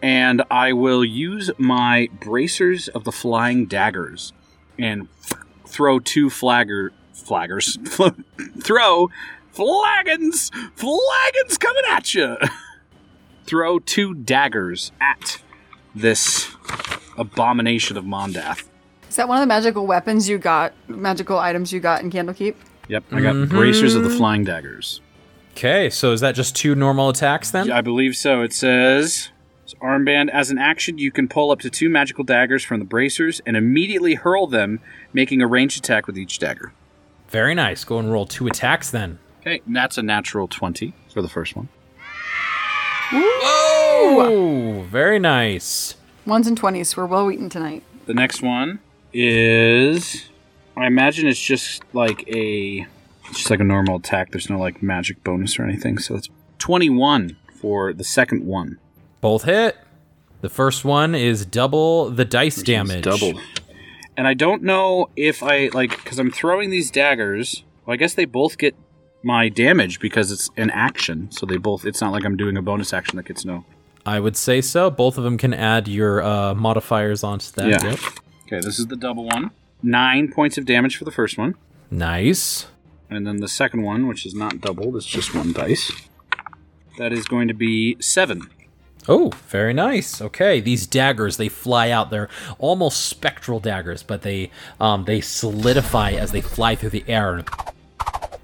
and 0.02 0.44
I 0.52 0.74
will 0.74 1.04
use 1.04 1.50
my 1.58 2.10
bracers 2.20 2.88
of 2.90 3.04
the 3.04 3.12
flying 3.12 3.66
daggers 3.66 4.34
and 4.78 5.08
throw 5.66 6.00
two 6.00 6.30
flagger 6.30 6.92
flaggers 7.20 7.78
throw 8.64 9.10
flagons 9.52 10.52
flagons 10.76 11.58
coming 11.58 11.84
at 11.90 12.14
you. 12.14 12.38
throw 13.46 13.80
two 13.80 14.14
daggers 14.14 14.92
at 15.02 15.42
this 15.96 16.56
abomination 17.18 17.98
of 17.98 18.06
Mondath. 18.06 18.64
Is 19.10 19.16
that 19.16 19.28
one 19.28 19.38
of 19.38 19.42
the 19.42 19.48
magical 19.48 19.88
weapons 19.88 20.30
you 20.30 20.38
got, 20.38 20.72
magical 20.88 21.40
items 21.40 21.74
you 21.74 21.80
got 21.80 22.04
in 22.04 22.12
Candlekeep? 22.12 22.56
Yep, 22.90 23.04
I 23.12 23.22
got 23.22 23.36
mm-hmm. 23.36 23.56
bracers 23.56 23.96
of 23.96 24.04
the 24.04 24.10
flying 24.10 24.44
daggers. 24.44 25.02
Okay, 25.54 25.90
so 25.90 26.12
is 26.14 26.22
that 26.22 26.36
just 26.36 26.56
two 26.56 26.76
normal 26.76 27.10
attacks 27.10 27.50
then? 27.52 27.68
Yeah, 27.68 27.78
I 27.78 27.82
believe 27.82 28.16
so. 28.16 28.44
It 28.44 28.54
says 28.54 29.30
it's 29.64 29.74
armband. 29.76 30.30
As 30.30 30.52
an 30.52 30.60
action, 30.60 31.00
you 31.00 31.12
can 31.12 31.28
pull 31.28 31.52
up 31.52 31.60
to 31.62 31.70
two 31.70 31.90
magical 31.90 32.24
daggers 32.24 32.64
from 32.64 32.80
the 32.80 32.86
bracers 32.86 33.42
and 33.46 33.58
immediately 33.58 34.14
hurl 34.14 34.48
them, 34.48 34.80
making 35.12 35.42
a 35.42 35.48
ranged 35.48 35.78
attack 35.80 36.06
with 36.08 36.18
each 36.18 36.38
dagger. 36.38 36.72
Very 37.30 37.56
nice. 37.56 37.84
Go 37.84 38.00
and 38.00 38.12
roll 38.12 38.26
two 38.26 38.48
attacks 38.48 38.92
then. 38.92 39.20
Okay, 39.42 39.62
and 39.66 39.76
that's 39.76 39.98
a 39.98 40.04
natural 40.04 40.48
20 40.48 40.94
for 41.14 41.22
the 41.22 41.30
first 41.30 41.56
one. 41.56 41.70
Oh, 43.12 44.86
very 44.90 45.20
nice. 45.20 45.96
Ones 46.26 46.48
and 46.48 46.58
twenties. 46.58 46.96
We're 46.96 47.06
well 47.06 47.32
eaten 47.32 47.50
tonight. 47.50 47.84
The 48.06 48.14
next 48.14 48.42
one 48.42 48.80
is. 49.14 50.30
I 50.78 50.86
imagine 50.88 51.28
it's 51.28 51.40
just 51.40 51.84
like 51.94 52.28
a. 52.28 52.86
It's 53.26 53.38
just 53.38 53.50
like 53.50 53.60
a 53.60 53.64
normal 53.64 53.98
attack. 53.98 54.32
There's 54.32 54.50
no 54.50 54.60
like 54.60 54.84
magic 54.84 55.24
bonus 55.24 55.58
or 55.60 55.64
anything. 55.64 55.98
So 55.98 56.16
it's 56.16 56.30
21 56.60 57.38
for 57.54 57.94
the 57.94 58.04
second 58.04 58.46
one. 58.46 58.80
Both 59.22 59.44
hit. 59.44 59.78
The 60.42 60.50
first 60.50 60.86
one 60.86 61.16
is 61.16 61.46
double 61.46 62.10
the 62.10 62.26
dice 62.26 62.62
damage. 62.62 63.04
Double. 63.04 63.40
And 64.20 64.28
I 64.28 64.34
don't 64.34 64.64
know 64.64 65.10
if 65.16 65.42
I 65.42 65.70
like 65.74 65.92
because 65.92 66.20
I'm 66.20 66.30
throwing 66.30 66.72
these 66.72 66.92
daggers. 66.92 67.64
Well, 67.86 67.94
I 67.94 67.96
guess 67.96 68.16
they 68.16 68.26
both 68.26 68.58
get 68.58 68.76
my 69.24 69.48
damage 69.48 70.02
because 70.02 70.30
it's 70.30 70.50
an 70.58 70.72
action. 70.72 71.32
So 71.32 71.46
they 71.46 71.56
both. 71.56 71.86
It's 71.86 72.02
not 72.02 72.12
like 72.12 72.26
I'm 72.26 72.36
doing 72.36 72.58
a 72.58 72.62
bonus 72.62 72.92
action 72.92 73.16
that 73.16 73.28
gets 73.28 73.46
no. 73.46 73.64
I 74.06 74.20
would 74.20 74.36
say 74.36 74.60
so. 74.60 74.90
Both 74.92 75.18
of 75.18 75.24
them 75.24 75.38
can 75.38 75.54
add 75.54 75.88
your 75.88 76.22
uh, 76.22 76.54
modifiers 76.54 77.24
onto 77.24 77.50
that. 77.54 77.70
Yeah. 77.70 77.92
Yep. 77.92 78.00
Okay, 78.48 78.60
this 78.60 78.78
is 78.78 78.88
the 78.88 78.98
double 78.98 79.24
one. 79.24 79.52
Nine 79.82 80.30
points 80.30 80.58
of 80.58 80.66
damage 80.66 80.98
for 80.98 81.06
the 81.06 81.12
first 81.12 81.38
one, 81.38 81.56
Nice. 81.90 82.68
and 83.10 83.26
then 83.26 83.38
the 83.38 83.48
second 83.48 83.84
one, 83.84 84.06
which 84.06 84.26
is 84.26 84.36
not 84.36 84.60
doubled, 84.60 84.98
it's 84.98 85.06
just 85.06 85.34
one 85.34 85.54
dice. 85.54 85.94
That 86.98 87.14
is 87.14 87.26
going 87.26 87.48
to 87.48 87.54
be 87.54 87.96
seven. 88.02 88.50
Oh, 89.08 89.32
very 89.48 89.74
nice. 89.74 90.22
Okay, 90.22 90.60
these 90.60 90.86
daggers 90.86 91.38
they 91.38 91.50
fly 91.50 91.90
out. 91.90 92.10
They're 92.10 92.30
almost 92.60 93.08
spectral 93.08 93.60
daggers, 93.60 94.04
but 94.04 94.22
they 94.22 94.52
um, 94.80 95.06
they 95.06 95.22
solidify 95.22 96.12
as 96.12 96.32
they 96.32 96.42
fly 96.42 96.76
through 96.76 96.92
the 96.92 97.06
air. 97.08 97.44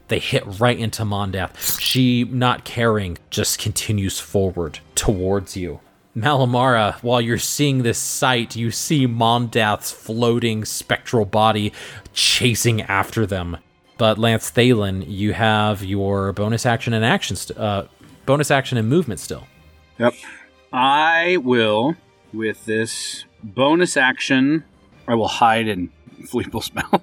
They 0.08 0.20
hit 0.20 0.44
right 0.60 0.78
into 0.78 1.04
Mondath. 1.04 1.80
She, 1.80 2.24
not 2.26 2.64
caring, 2.64 3.18
just 3.32 3.60
continues 3.60 4.20
forward 4.20 4.80
towards 4.94 5.58
you. 5.58 5.80
Malamara, 6.16 6.96
while 7.04 7.20
you're 7.20 7.38
seeing 7.38 7.84
this 7.84 7.98
sight, 7.98 8.56
you 8.56 8.72
see 8.72 9.06
Mondath's 9.08 9.92
floating 9.92 10.64
spectral 10.64 11.26
body 11.26 11.74
chasing 12.14 12.82
after 12.84 13.26
them. 13.26 13.58
But 13.98 14.18
Lance 14.18 14.52
Thalen, 14.52 15.06
you 15.08 15.34
have 15.34 15.84
your 15.84 16.32
bonus 16.34 16.66
action 16.66 16.94
and 16.94 17.04
action, 17.04 17.36
st- 17.36 17.58
uh, 17.60 17.86
bonus 18.26 18.52
action 18.52 18.78
and 18.78 18.88
movement 18.88 19.20
still. 19.20 19.48
Yep. 19.98 20.14
I 20.76 21.38
will, 21.38 21.96
with 22.34 22.66
this 22.66 23.24
bonus 23.44 23.96
action, 23.96 24.64
I 25.08 25.16
will 25.16 25.28
hide 25.28 25.68
in 25.68 25.90
Fleeple's 26.24 26.74
mouth. 26.74 27.02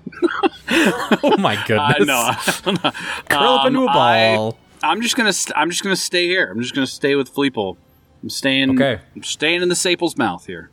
Oh 1.23 1.37
my 1.39 1.55
I 1.67 1.67
goodness! 1.67 2.67
know. 2.67 2.75
Curl 3.29 3.43
up 3.55 3.67
into 3.67 3.81
a 3.81 3.83
Um, 3.85 3.89
I- 3.89 4.37
ball. 4.37 4.59
I'm 4.85 5.01
just 5.01 5.17
gonna. 5.17 5.33
St- 5.33 5.57
I'm 5.57 5.71
just 5.71 5.85
gonna 5.85 5.95
stay 5.95 6.27
here. 6.27 6.51
I'm 6.51 6.61
just 6.61 6.75
gonna 6.75 6.89
stay 6.89 7.15
with 7.15 7.33
Fleeple. 7.33 7.77
I'm 8.23 8.29
staying. 8.29 8.71
Okay. 8.81 9.01
I'm 9.15 9.23
staying 9.23 9.63
in 9.63 9.69
the 9.69 9.77
Saple's 9.77 10.17
mouth 10.17 10.45
here. 10.47 10.71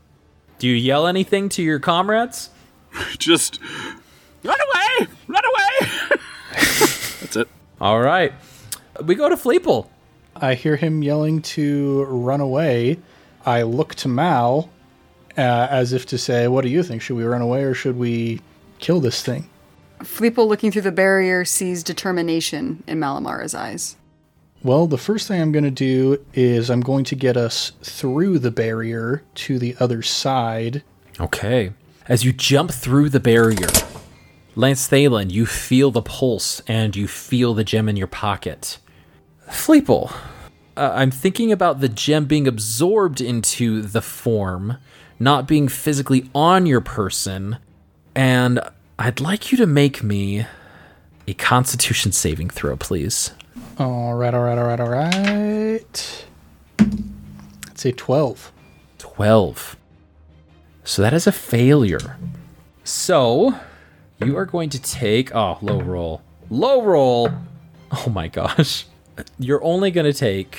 Do 0.57 0.67
you 0.67 0.73
yell 0.75 1.05
anything 1.05 1.47
to 1.49 1.61
your 1.61 1.77
comrades? 1.79 2.49
Just 3.19 3.59
run 4.43 4.57
away! 4.59 5.07
Run 5.27 5.43
away! 5.45 5.89
That's 6.49 7.35
it. 7.35 7.47
All 7.79 8.01
right. 8.01 8.33
We 9.03 9.13
go 9.13 9.29
to 9.29 9.35
Fleeple. 9.35 9.87
I 10.41 10.55
hear 10.55 10.75
him 10.75 11.03
yelling 11.03 11.41
to 11.41 12.03
run 12.05 12.41
away. 12.41 12.99
I 13.45 13.63
look 13.63 13.95
to 13.95 14.07
Mal 14.07 14.69
uh, 15.37 15.67
as 15.69 15.93
if 15.93 16.05
to 16.07 16.17
say, 16.17 16.47
What 16.47 16.63
do 16.63 16.69
you 16.69 16.83
think? 16.83 17.01
Should 17.01 17.17
we 17.17 17.23
run 17.23 17.41
away 17.41 17.63
or 17.63 17.73
should 17.73 17.97
we 17.97 18.41
kill 18.79 18.99
this 18.99 19.21
thing? 19.21 19.49
Fleeple, 19.99 20.47
looking 20.47 20.71
through 20.71 20.83
the 20.83 20.91
barrier, 20.91 21.43
sees 21.43 21.83
determination 21.83 22.83
in 22.87 22.99
Malamara's 22.99 23.53
eyes. 23.53 23.97
Well, 24.63 24.87
the 24.87 24.97
first 24.97 25.27
thing 25.27 25.41
I'm 25.41 25.51
going 25.51 25.63
to 25.63 25.71
do 25.71 26.23
is 26.33 26.69
I'm 26.69 26.81
going 26.81 27.05
to 27.05 27.15
get 27.15 27.37
us 27.37 27.71
through 27.81 28.39
the 28.39 28.51
barrier 28.51 29.23
to 29.35 29.59
the 29.59 29.75
other 29.79 30.01
side. 30.01 30.83
Okay. 31.19 31.71
As 32.07 32.25
you 32.25 32.33
jump 32.33 32.71
through 32.71 33.09
the 33.09 33.19
barrier, 33.19 33.69
Lance 34.55 34.87
Thalen, 34.89 35.31
you 35.31 35.45
feel 35.45 35.91
the 35.91 36.01
pulse 36.01 36.61
and 36.67 36.95
you 36.95 37.07
feel 37.07 37.53
the 37.53 37.63
gem 37.63 37.87
in 37.87 37.95
your 37.95 38.07
pocket. 38.07 38.79
Fleeple, 39.49 40.11
uh, 40.77 40.91
I'm 40.93 41.11
thinking 41.11 41.51
about 41.51 41.79
the 41.81 41.89
gem 41.89 42.25
being 42.25 42.47
absorbed 42.47 43.19
into 43.19 43.81
the 43.81 44.01
form, 44.01 44.77
not 45.19 45.47
being 45.47 45.67
physically 45.67 46.29
on 46.33 46.65
your 46.65 46.81
person, 46.81 47.57
and 48.15 48.59
I'd 48.97 49.19
like 49.19 49.51
you 49.51 49.57
to 49.57 49.65
make 49.65 50.03
me 50.03 50.45
a 51.27 51.33
constitution 51.33 52.11
saving 52.11 52.49
throw, 52.49 52.75
please. 52.77 53.31
All 53.77 54.15
right, 54.15 54.33
all 54.33 54.43
right, 54.43 54.57
all 54.57 54.65
right, 54.65 54.79
all 54.79 54.89
right. 54.89 56.25
It's 57.71 57.85
a 57.85 57.91
12. 57.91 58.51
12. 58.97 59.77
So 60.83 61.01
that 61.01 61.13
is 61.13 61.27
a 61.27 61.31
failure. 61.31 62.17
So 62.83 63.55
you 64.19 64.35
are 64.37 64.45
going 64.45 64.69
to 64.71 64.81
take. 64.81 65.33
Oh, 65.35 65.57
low 65.61 65.81
roll. 65.81 66.21
Low 66.49 66.81
roll. 66.83 67.29
Oh 67.91 68.09
my 68.09 68.27
gosh. 68.27 68.85
You're 69.37 69.63
only 69.63 69.91
going 69.91 70.05
to 70.05 70.17
take 70.17 70.57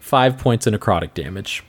five 0.00 0.38
points 0.38 0.66
of 0.66 0.74
necrotic 0.74 1.14
damage. 1.14 1.62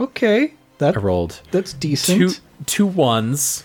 Okay, 0.00 0.54
that 0.78 0.96
I 0.96 1.00
rolled 1.00 1.40
that's 1.50 1.72
decent. 1.72 2.18
two, 2.18 2.30
two 2.66 2.86
ones, 2.86 3.62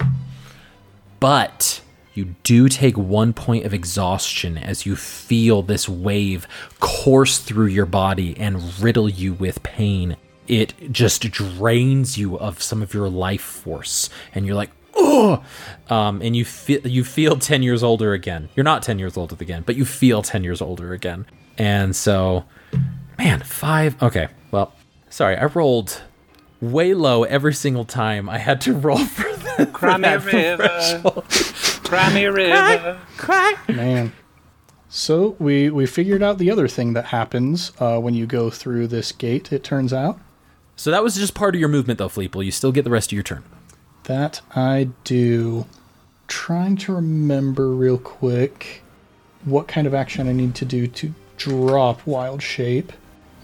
but 1.19 1.81
you 2.13 2.35
do 2.43 2.67
take 2.69 2.97
one 2.97 3.33
point 3.33 3.65
of 3.65 3.73
exhaustion 3.73 4.57
as 4.57 4.85
you 4.85 4.95
feel 4.95 5.61
this 5.61 5.87
wave 5.87 6.47
course 6.79 7.39
through 7.39 7.67
your 7.67 7.85
body 7.85 8.35
and 8.37 8.79
riddle 8.81 9.09
you 9.09 9.33
with 9.33 9.63
pain. 9.63 10.17
It 10.47 10.91
just 10.91 11.21
drains 11.31 12.17
you 12.17 12.37
of 12.37 12.61
some 12.61 12.81
of 12.81 12.93
your 12.93 13.07
life 13.09 13.41
force, 13.41 14.09
and 14.33 14.45
you're 14.45 14.55
like, 14.55 14.71
oh, 14.95 15.43
um, 15.89 16.21
and 16.21 16.35
you 16.35 16.43
feel 16.43 16.85
you 16.85 17.03
feel 17.03 17.37
ten 17.37 17.63
years 17.63 17.83
older 17.83 18.13
again. 18.13 18.49
You're 18.55 18.63
not 18.63 18.83
ten 18.83 18.99
years 18.99 19.15
older 19.15 19.35
again, 19.39 19.63
but 19.65 19.75
you 19.75 19.85
feel 19.85 20.21
ten 20.21 20.43
years 20.43 20.61
older 20.61 20.93
again. 20.93 21.25
And 21.59 21.95
so, 21.95 22.45
man, 23.17 23.41
five. 23.41 24.01
Okay, 24.01 24.29
well, 24.49 24.73
sorry, 25.09 25.37
I 25.37 25.45
rolled 25.45 26.01
way 26.61 26.93
low 26.93 27.23
every 27.23 27.53
single 27.53 27.85
time 27.85 28.27
I 28.29 28.37
had 28.39 28.61
to 28.61 28.73
roll 28.87 28.97
for 29.05 29.29
the 29.35 29.65
Cry 29.67 29.97
me 29.97 30.07
a 30.07 30.19
river. 30.19 31.01
Cry 31.83 32.13
me 32.13 32.25
a 32.25 32.31
river. 32.31 32.99
Man. 33.67 34.13
So 34.91 35.35
we 35.37 35.69
we 35.69 35.85
figured 35.85 36.23
out 36.23 36.37
the 36.39 36.49
other 36.49 36.67
thing 36.67 36.93
that 36.93 37.05
happens 37.05 37.71
uh, 37.79 37.99
when 37.99 38.13
you 38.15 38.25
go 38.25 38.49
through 38.49 38.87
this 38.87 39.11
gate. 39.11 39.51
It 39.53 39.63
turns 39.63 39.93
out 39.93 40.19
So 40.77 40.89
that 40.91 41.03
was 41.03 41.15
just 41.15 41.33
part 41.35 41.53
of 41.55 41.59
your 41.59 41.69
movement, 41.69 41.99
though, 41.99 42.09
Fleeple. 42.09 42.43
You 42.43 42.51
still 42.51 42.71
get 42.71 42.85
the 42.85 42.89
rest 42.89 43.09
of 43.11 43.13
your 43.13 43.23
turn. 43.23 43.43
that 44.05 44.41
I 44.55 44.89
do. 45.03 45.65
Trying 46.27 46.77
to 46.77 46.93
remember 46.95 47.69
real 47.71 47.97
quick 47.97 48.81
what 49.45 49.67
kind 49.67 49.85
of 49.87 49.93
action 49.93 50.27
I 50.27 50.31
need 50.33 50.53
to 50.55 50.65
do 50.65 50.85
to 50.87 51.13
drop 51.39 52.05
wild 52.05 52.43
shape. 52.43 52.93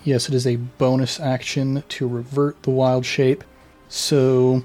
Yes, 0.04 0.30
it 0.30 0.36
is 0.36 0.46
a 0.46 0.58
bonus 0.58 1.20
action 1.20 1.84
to 1.90 2.08
revert 2.08 2.62
the 2.62 2.70
wild 2.70 3.06
shape. 3.06 3.44
So, 3.88 4.64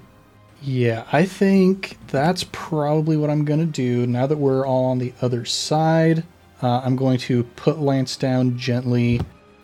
yeah, 0.61 1.05
I 1.11 1.24
think 1.24 1.97
that's 2.09 2.45
probably 2.53 3.16
what 3.16 3.31
I'm 3.31 3.47
going 3.47 3.61
to 3.61 3.66
do. 3.66 4.07
Now 4.07 4.26
that 4.26 4.37
we're 4.37 4.66
all 4.66 4.87
on 4.87 4.99
the 4.99 5.14
other 5.22 5.47
side, 5.47 6.24
uh, 6.61 6.83
I'm 6.85 6.97
going 6.97 7.18
to 7.20 7.45
put 7.45 7.78
Lance 7.78 8.16
down 8.16 8.59
gently. 8.59 9.20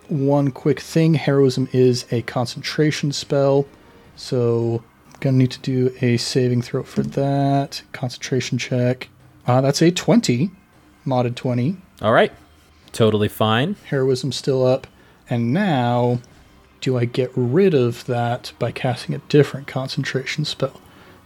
One 0.07 0.49
quick 0.49 0.79
thing 0.79 1.13
heroism 1.13 1.67
is 1.73 2.05
a 2.09 2.23
concentration 2.23 3.11
spell. 3.11 3.67
So, 4.15 4.83
I'm 5.13 5.19
going 5.19 5.35
to 5.35 5.39
need 5.39 5.51
to 5.51 5.59
do 5.59 5.93
a 6.01 6.17
saving 6.17 6.63
throw 6.63 6.83
for 6.83 7.03
that. 7.03 7.83
Concentration 7.91 8.57
check. 8.57 9.09
Uh, 9.45 9.61
that's 9.61 9.81
a 9.81 9.91
20, 9.91 10.49
modded 11.05 11.35
20. 11.35 11.77
All 12.01 12.13
right. 12.13 12.31
Totally 12.97 13.27
fine. 13.27 13.75
Heroism 13.89 14.31
still 14.31 14.65
up. 14.65 14.87
And 15.29 15.53
now 15.53 16.19
do 16.81 16.97
I 16.97 17.05
get 17.05 17.29
rid 17.35 17.75
of 17.75 18.03
that 18.07 18.53
by 18.57 18.71
casting 18.71 19.13
a 19.13 19.19
different 19.29 19.67
concentration 19.67 20.45
spell? 20.45 20.81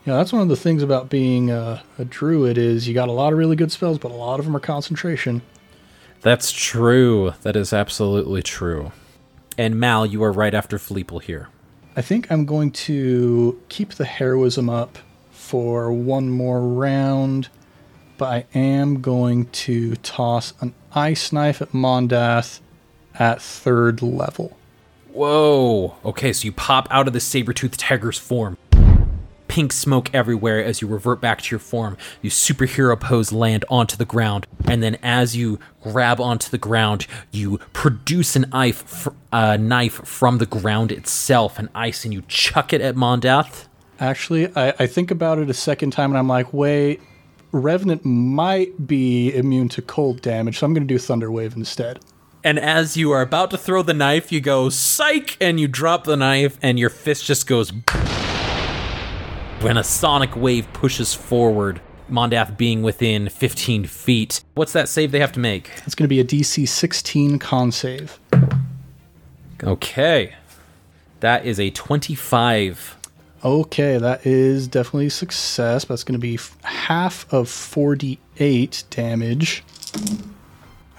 You 0.06 0.12
know, 0.12 0.18
that's 0.18 0.34
one 0.34 0.42
of 0.42 0.50
the 0.50 0.58
things 0.58 0.84
about 0.84 1.10
being 1.10 1.50
a, 1.50 1.82
a 1.98 2.04
druid 2.04 2.58
is 2.58 2.90
you 2.90 2.94
got 2.94 3.08
a 3.08 3.14
lot 3.14 3.32
of 3.32 3.40
really 3.40 3.56
good 3.56 3.72
spells, 3.72 4.00
but 4.00 4.12
a 4.12 4.16
lot 4.16 4.38
of 4.38 4.46
them 4.46 4.54
are 4.54 4.60
concentration. 4.60 5.44
That's 6.20 6.52
true. 6.52 7.36
That 7.44 7.56
is 7.56 7.72
absolutely 7.72 8.44
true. 8.44 8.92
And 9.58 9.80
Mal, 9.80 10.06
you 10.06 10.22
are 10.24 10.32
right 10.34 10.54
after 10.54 10.78
Fleeple 10.78 11.22
here. 11.22 11.48
I 11.96 12.02
think 12.02 12.30
I'm 12.30 12.46
going 12.46 12.72
to 12.72 13.58
keep 13.70 13.94
the 13.94 14.04
heroism 14.04 14.70
up 14.70 14.98
for 15.32 15.94
one 15.94 16.32
more 16.32 16.60
round, 16.60 17.48
but 18.22 18.30
I 18.30 18.46
am 18.54 19.02
going 19.02 19.48
to 19.48 19.96
toss 19.96 20.54
an 20.62 20.76
ice 20.94 21.34
knife 21.34 21.60
at 21.60 21.74
Mondath 21.74 22.60
at 23.16 23.42
third 23.42 24.04
level. 24.04 24.56
Whoa. 25.12 25.96
Okay, 26.06 26.32
so 26.32 26.46
you 26.46 26.52
pop 26.52 26.88
out 26.92 27.08
of 27.08 27.14
the 27.14 27.20
saber-toothed 27.20 27.80
tiger's 27.80 28.20
form. 28.20 28.60
Pink 29.48 29.74
smoke 29.74 30.14
everywhere 30.14 30.64
as 30.64 30.84
you 30.84 30.88
revert 30.88 31.20
back 31.20 31.42
to 31.42 31.50
your 31.50 31.60
form. 31.60 31.98
You 32.22 32.30
superhero 32.30 32.98
pose 33.00 33.32
land 33.32 33.66
onto 33.72 33.98
the 33.98 34.06
ground, 34.06 34.46
and 34.66 34.84
then 34.84 35.00
as 35.02 35.36
you 35.36 35.58
grab 35.82 36.22
onto 36.22 36.52
the 36.52 36.60
ground, 36.60 37.08
you 37.32 37.58
produce 37.74 38.36
an 38.36 38.52
knife, 38.52 39.08
uh, 39.32 39.58
knife 39.58 39.96
from 40.06 40.38
the 40.38 40.46
ground 40.46 40.92
itself, 40.92 41.58
an 41.58 41.70
ice, 41.74 42.06
and 42.06 42.14
you 42.14 42.22
chuck 42.28 42.72
it 42.72 42.82
at 42.82 42.94
Mondath. 42.94 43.68
Actually, 44.00 44.56
I, 44.56 44.76
I 44.78 44.86
think 44.86 45.10
about 45.10 45.40
it 45.40 45.50
a 45.50 45.56
second 45.56 45.90
time 45.90 46.12
and 46.12 46.20
I'm 46.20 46.28
like, 46.28 46.54
wait, 46.54 47.02
Revenant 47.52 48.06
might 48.06 48.88
be 48.88 49.34
immune 49.36 49.68
to 49.70 49.82
cold 49.82 50.22
damage, 50.22 50.60
so 50.60 50.66
I'm 50.66 50.74
going 50.74 50.88
to 50.88 50.94
do 50.94 50.98
Thunder 50.98 51.30
Wave 51.30 51.56
instead. 51.56 52.00
And 52.44 52.58
as 52.58 52.96
you 52.96 53.12
are 53.12 53.22
about 53.22 53.52
to 53.52 53.58
throw 53.58 53.84
the 53.84 53.94
knife, 53.94 54.32
you 54.32 54.40
go 54.40 54.70
psych, 54.70 55.38
and 55.42 55.60
you 55.60 55.68
drop 55.68 56.06
the 56.06 56.16
knife, 56.16 56.58
and 56.62 56.80
your 56.80 56.90
fist 56.90 57.26
just 57.26 57.48
goes. 57.48 57.72
When 59.60 59.78
a 59.78 59.84
sonic 59.84 60.36
wave 60.36 60.72
pushes 60.74 61.14
forward, 61.14 61.82
Mondath 62.10 62.58
being 62.58 62.84
within 62.84 63.30
15 63.30 63.86
feet. 63.86 64.44
What's 64.54 64.74
that 64.74 64.90
save 64.90 65.12
they 65.12 65.20
have 65.20 65.32
to 65.34 65.40
make? 65.40 65.70
It's 65.86 65.96
going 65.96 66.06
to 66.06 66.08
be 66.08 66.20
a 66.20 66.26
DC 66.26 66.68
16 66.68 67.38
con 67.40 67.72
save. 67.72 68.20
Okay. 69.64 70.36
That 71.20 71.46
is 71.46 71.60
a 71.60 71.70
25. 71.70 72.98
Okay, 73.44 73.98
that 73.98 74.26
is 74.26 74.68
definitely 74.68 75.10
success. 75.10 75.86
That's 75.86 76.04
going 76.04 76.14
to 76.14 76.20
be 76.20 76.38
half 76.64 77.32
of 77.34 77.50
48 77.50 78.84
damage. 78.92 79.64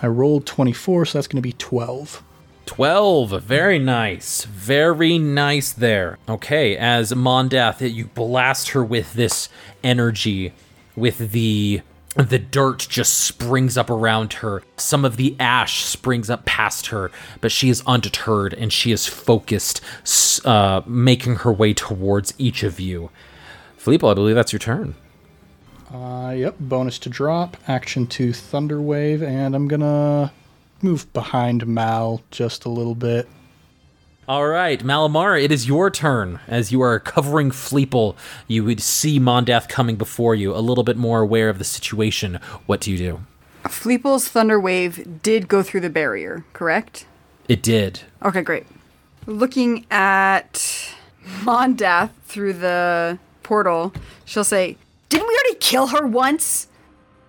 I 0.03 0.09
rolled 0.09 0.45
24, 0.47 1.07
so 1.07 1.19
that's 1.19 1.29
going 1.29 1.37
to 1.37 1.43
be 1.43 1.53
12. 1.53 2.23
12. 2.67 3.43
Very 3.43 3.79
nice. 3.79 4.45
Very 4.45 5.19
nice 5.19 5.73
there. 5.73 6.19
Okay, 6.29 6.77
as 6.77 7.13
Mondath, 7.13 7.81
you 7.81 8.07
blast 8.07 8.71
her 8.71 8.83
with 8.83 9.13
this 9.15 9.49
energy, 9.85 10.53
with 10.97 11.31
the 11.31 11.83
the 12.17 12.39
dirt 12.39 12.87
just 12.91 13.21
springs 13.21 13.79
up 13.79 13.89
around 13.89 14.35
her. 14.35 14.63
Some 14.77 15.05
of 15.05 15.17
the 15.17 15.35
ash 15.41 15.85
springs 15.85 16.29
up 16.29 16.45
past 16.45 16.89
her, 16.89 17.11
but 17.41 17.53
she 17.53 17.71
is 17.71 17.83
undeterred 17.87 18.53
and 18.55 18.73
she 18.73 18.93
is 18.93 19.07
focused, 19.07 19.81
uh, 20.45 20.83
making 20.87 21.37
her 21.37 21.53
way 21.53 21.73
towards 21.73 22.35
each 22.39 22.63
of 22.63 22.79
you. 22.79 23.11
Fleeple, 23.79 24.11
I 24.11 24.15
believe 24.15 24.35
that's 24.35 24.53
your 24.53 24.61
turn. 24.61 24.95
Uh, 25.93 26.35
yep, 26.37 26.57
bonus 26.59 26.99
to 27.01 27.09
drop, 27.11 27.57
action 27.69 28.07
to 28.07 28.33
Thunder 28.33 28.81
Wave, 28.81 29.23
and 29.23 29.55
I'm 29.55 29.69
gonna 29.69 30.33
move 30.81 31.11
behind 31.13 31.67
Mal 31.67 32.23
just 32.31 32.65
a 32.65 32.71
little 32.71 32.95
bit. 32.95 33.29
All 34.29 34.47
right, 34.47 34.79
Malamar, 34.85 35.43
it 35.43 35.51
is 35.51 35.67
your 35.67 35.91
turn. 35.91 36.39
As 36.47 36.71
you 36.71 36.81
are 36.81 37.01
covering 37.01 37.51
Fleeple, 37.51 38.15
you 38.47 38.63
would 38.63 38.81
see 38.81 39.19
Mondath 39.19 39.69
coming 39.69 39.97
before 39.97 40.37
you, 40.37 40.55
a 40.55 40.63
little 40.63 40.85
bit 40.85 40.97
more 40.97 41.21
aware 41.23 41.49
of 41.49 41.59
the 41.59 41.65
situation. 41.65 42.39
What 42.67 42.81
do 42.81 42.93
you 42.93 42.99
do? 42.99 43.21
Fleeple's 43.65 44.29
Thunder 44.29 44.61
Wave 44.61 45.23
did 45.23 45.49
go 45.49 45.65
through 45.65 45.81
the 45.81 45.91
barrier, 45.91 46.45
correct? 46.53 47.05
It 47.49 47.65
did. 47.65 48.03
Okay, 48.23 48.43
great. 48.43 48.65
Looking 49.27 49.87
at 49.91 50.95
Mondath 51.43 52.11
through 52.25 52.53
the 52.53 53.19
portal, 53.43 53.93
she'll 54.25 54.45
say, 54.45 54.77
Didn't 55.09 55.27
we 55.27 55.35
already 55.35 55.57
kill 55.57 55.89
her 55.89 56.07
once? 56.07 56.69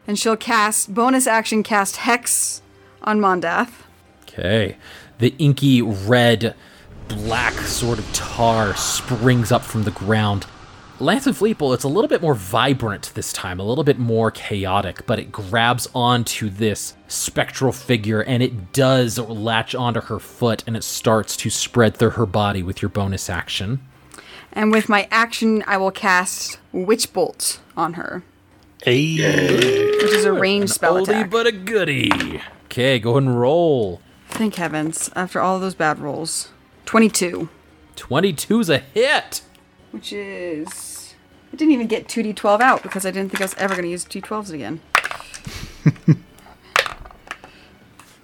And 0.05 0.19
she'll 0.19 0.37
cast, 0.37 0.93
bonus 0.93 1.25
action, 1.25 1.63
cast 1.63 1.97
Hex 1.97 2.61
on 3.01 3.19
Mondath. 3.19 3.71
Okay. 4.21 4.77
The 5.17 5.33
inky 5.39 5.81
red 5.81 6.55
black 7.07 7.53
sort 7.53 7.99
of 7.99 8.13
tar 8.13 8.75
springs 8.75 9.51
up 9.51 9.61
from 9.61 9.83
the 9.83 9.91
ground. 9.91 10.45
Lance 10.99 11.25
of 11.27 11.37
Fleeple, 11.37 11.73
it's 11.73 11.83
a 11.83 11.87
little 11.89 12.07
bit 12.07 12.21
more 12.21 12.35
vibrant 12.35 13.11
this 13.15 13.33
time, 13.33 13.59
a 13.59 13.63
little 13.63 13.83
bit 13.83 13.97
more 13.97 14.31
chaotic, 14.31 15.05
but 15.05 15.19
it 15.19 15.31
grabs 15.31 15.87
onto 15.93 16.49
this 16.49 16.95
spectral 17.07 17.71
figure 17.71 18.21
and 18.21 18.41
it 18.43 18.71
does 18.73 19.17
latch 19.17 19.73
onto 19.75 20.01
her 20.01 20.19
foot 20.19 20.63
and 20.67 20.77
it 20.77 20.83
starts 20.83 21.35
to 21.37 21.49
spread 21.49 21.97
through 21.97 22.11
her 22.11 22.25
body 22.25 22.63
with 22.63 22.81
your 22.81 22.89
bonus 22.89 23.29
action. 23.29 23.81
And 24.51 24.71
with 24.71 24.87
my 24.87 25.07
action, 25.09 25.63
I 25.65 25.77
will 25.77 25.91
cast 25.91 26.59
Witch 26.71 27.11
Bolt 27.11 27.59
on 27.75 27.93
her. 27.93 28.23
Hey. 28.83 29.15
Which 29.17 30.13
is 30.13 30.25
a 30.25 30.31
ranged 30.31 30.73
spell 30.73 30.95
Oldie 30.95 31.09
attack. 31.09 31.31
but 31.31 31.47
a 31.47 31.51
goodie. 31.51 32.39
Okay, 32.65 32.99
go 32.99 33.11
ahead 33.11 33.23
and 33.23 33.39
roll. 33.39 33.99
Thank 34.29 34.55
heavens, 34.55 35.09
after 35.15 35.41
all 35.41 35.59
those 35.59 35.75
bad 35.75 35.99
rolls. 35.99 36.49
22. 36.86 37.49
22's 37.95 38.69
a 38.69 38.79
hit. 38.79 39.41
Which 39.91 40.11
is. 40.13 41.13
I 41.51 41.55
didn't 41.55 41.73
even 41.73 41.88
get 41.88 42.07
2d12 42.07 42.61
out 42.61 42.81
because 42.81 43.05
I 43.05 43.11
didn't 43.11 43.29
think 43.29 43.41
I 43.41 43.45
was 43.45 43.53
ever 43.55 43.75
going 43.75 43.84
to 43.84 43.89
use 43.91 44.05
d12s 44.05 44.51
again. 44.51 44.81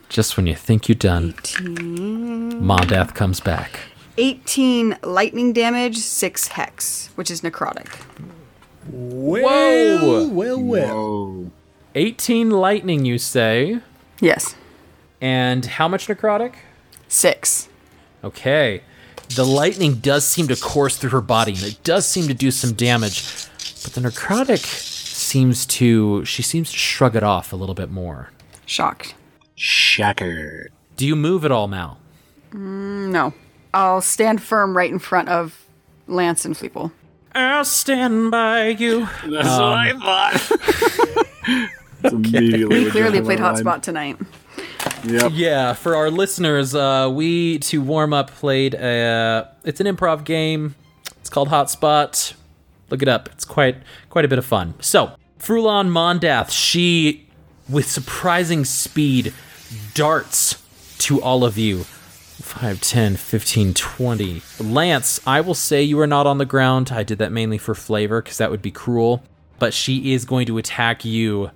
Just 0.10 0.36
when 0.36 0.48
you 0.48 0.56
think 0.56 0.90
you're 0.90 0.96
done, 0.96 1.36
18. 1.38 2.64
Mondath 2.64 3.14
comes 3.14 3.40
back. 3.40 3.80
18 4.18 4.98
lightning 5.04 5.54
damage, 5.54 5.98
6 5.98 6.48
hex, 6.50 7.10
which 7.16 7.30
is 7.30 7.42
necrotic. 7.42 7.88
Whoa! 8.90 10.28
Well, 10.28 10.60
well. 10.60 10.90
Oh. 10.92 11.52
18 11.94 12.50
lightning, 12.50 13.06
you 13.06 13.18
say. 13.20 13.80
Yes. 14.20 14.56
And 15.22 15.66
how 15.66 15.88
much 15.88 16.08
necrotic? 16.08 16.56
6. 17.08 17.69
Okay. 18.24 18.82
The 19.36 19.46
lightning 19.46 19.96
does 19.96 20.26
seem 20.26 20.48
to 20.48 20.56
course 20.56 20.98
through 20.98 21.12
her 21.12 21.22
body, 21.22 21.54
and 21.54 21.64
it 21.64 21.84
does 21.84 22.06
seem 22.06 22.28
to 22.28 22.34
do 22.34 22.52
some 22.52 22.74
damage. 22.74 23.24
But 23.84 23.94
the 23.94 24.02
necrotic 24.02 24.66
seems 24.66 25.66
to. 25.68 26.26
She 26.26 26.42
seems 26.42 26.72
to 26.72 26.78
shrug 26.78 27.16
it 27.16 27.24
off 27.24 27.54
a 27.54 27.56
little 27.56 27.76
bit 27.76 27.92
more. 27.92 28.32
Shocked. 28.66 29.16
Shocker. 29.56 30.70
Do 30.96 31.06
you 31.06 31.16
move 31.16 31.46
at 31.46 31.52
all, 31.52 31.68
Mal? 31.68 32.00
Mm, 32.52 33.12
no. 33.12 33.34
I'll 33.74 34.02
stand 34.02 34.42
firm 34.42 34.76
right 34.76 34.90
in 34.90 35.00
front 35.00 35.30
of 35.30 35.66
Lance 36.08 36.46
and 36.46 36.56
Fleeple. 36.56 36.92
I'll 37.36 37.66
stand 37.66 38.32
by 38.32 38.70
you. 38.70 39.08
That's 39.24 39.48
what 39.48 39.62
I 39.62 39.92
um, 39.92 40.02
thought. 40.02 41.70
It's 42.02 42.14
immediately 42.14 42.86
We 42.86 42.92
clearly 42.92 43.22
played 43.22 43.40
my 43.40 43.52
mind. 43.52 43.66
Hotspot 43.66 43.82
tonight. 43.82 44.18
Yep. 45.04 45.32
Yeah, 45.34 45.74
for 45.74 45.96
our 45.96 46.12
listeners, 46.12 46.76
uh, 46.76 47.10
we 47.12 47.60
to 47.60 47.82
warm 47.82 48.14
up 48.14 48.32
played 48.32 48.74
a. 48.74 49.50
It's 49.64 49.80
an 49.80 49.88
improv 49.88 50.24
game. 50.24 50.76
It's 51.20 51.30
called 51.30 51.50
Hotspot. 51.50 52.34
Look 52.90 53.02
it 53.02 53.08
up. 53.08 53.30
It's 53.30 53.46
quite 53.46 53.78
quite 54.10 54.26
a 54.26 54.28
bit 54.28 54.40
of 54.40 54.46
fun. 54.46 54.74
So, 54.80 55.12
Frulam 55.40 55.90
Mondath, 55.90 56.52
she, 56.52 57.28
with 57.70 57.90
surprising 57.90 58.66
speed, 58.66 59.34
darts 59.94 60.62
to 61.00 61.22
all 61.22 61.44
of 61.44 61.58
you. 61.58 61.86
5, 62.42 62.82
10, 62.82 63.16
15, 63.16 63.74
20. 63.74 64.42
Lance, 64.60 65.20
I 65.28 65.42
will 65.42 65.54
say 65.54 65.84
you 65.84 66.00
are 66.00 66.08
not 66.08 66.26
on 66.26 66.38
the 66.40 66.46
ground. 66.46 66.92
I 66.92 67.04
did 67.04 67.20
that 67.20 67.32
mainly 67.32 67.58
for 67.58 67.76
flavor 67.76 68.22
because 68.22 68.38
that 68.38 68.50
would 68.50 68.62
be 68.62 68.72
cruel. 68.72 69.24
But 69.60 69.74
she 69.74 70.14
is 70.14 70.26
going 70.26 70.46
to 70.48 70.58
attack 70.58 71.04
you. 71.04 71.52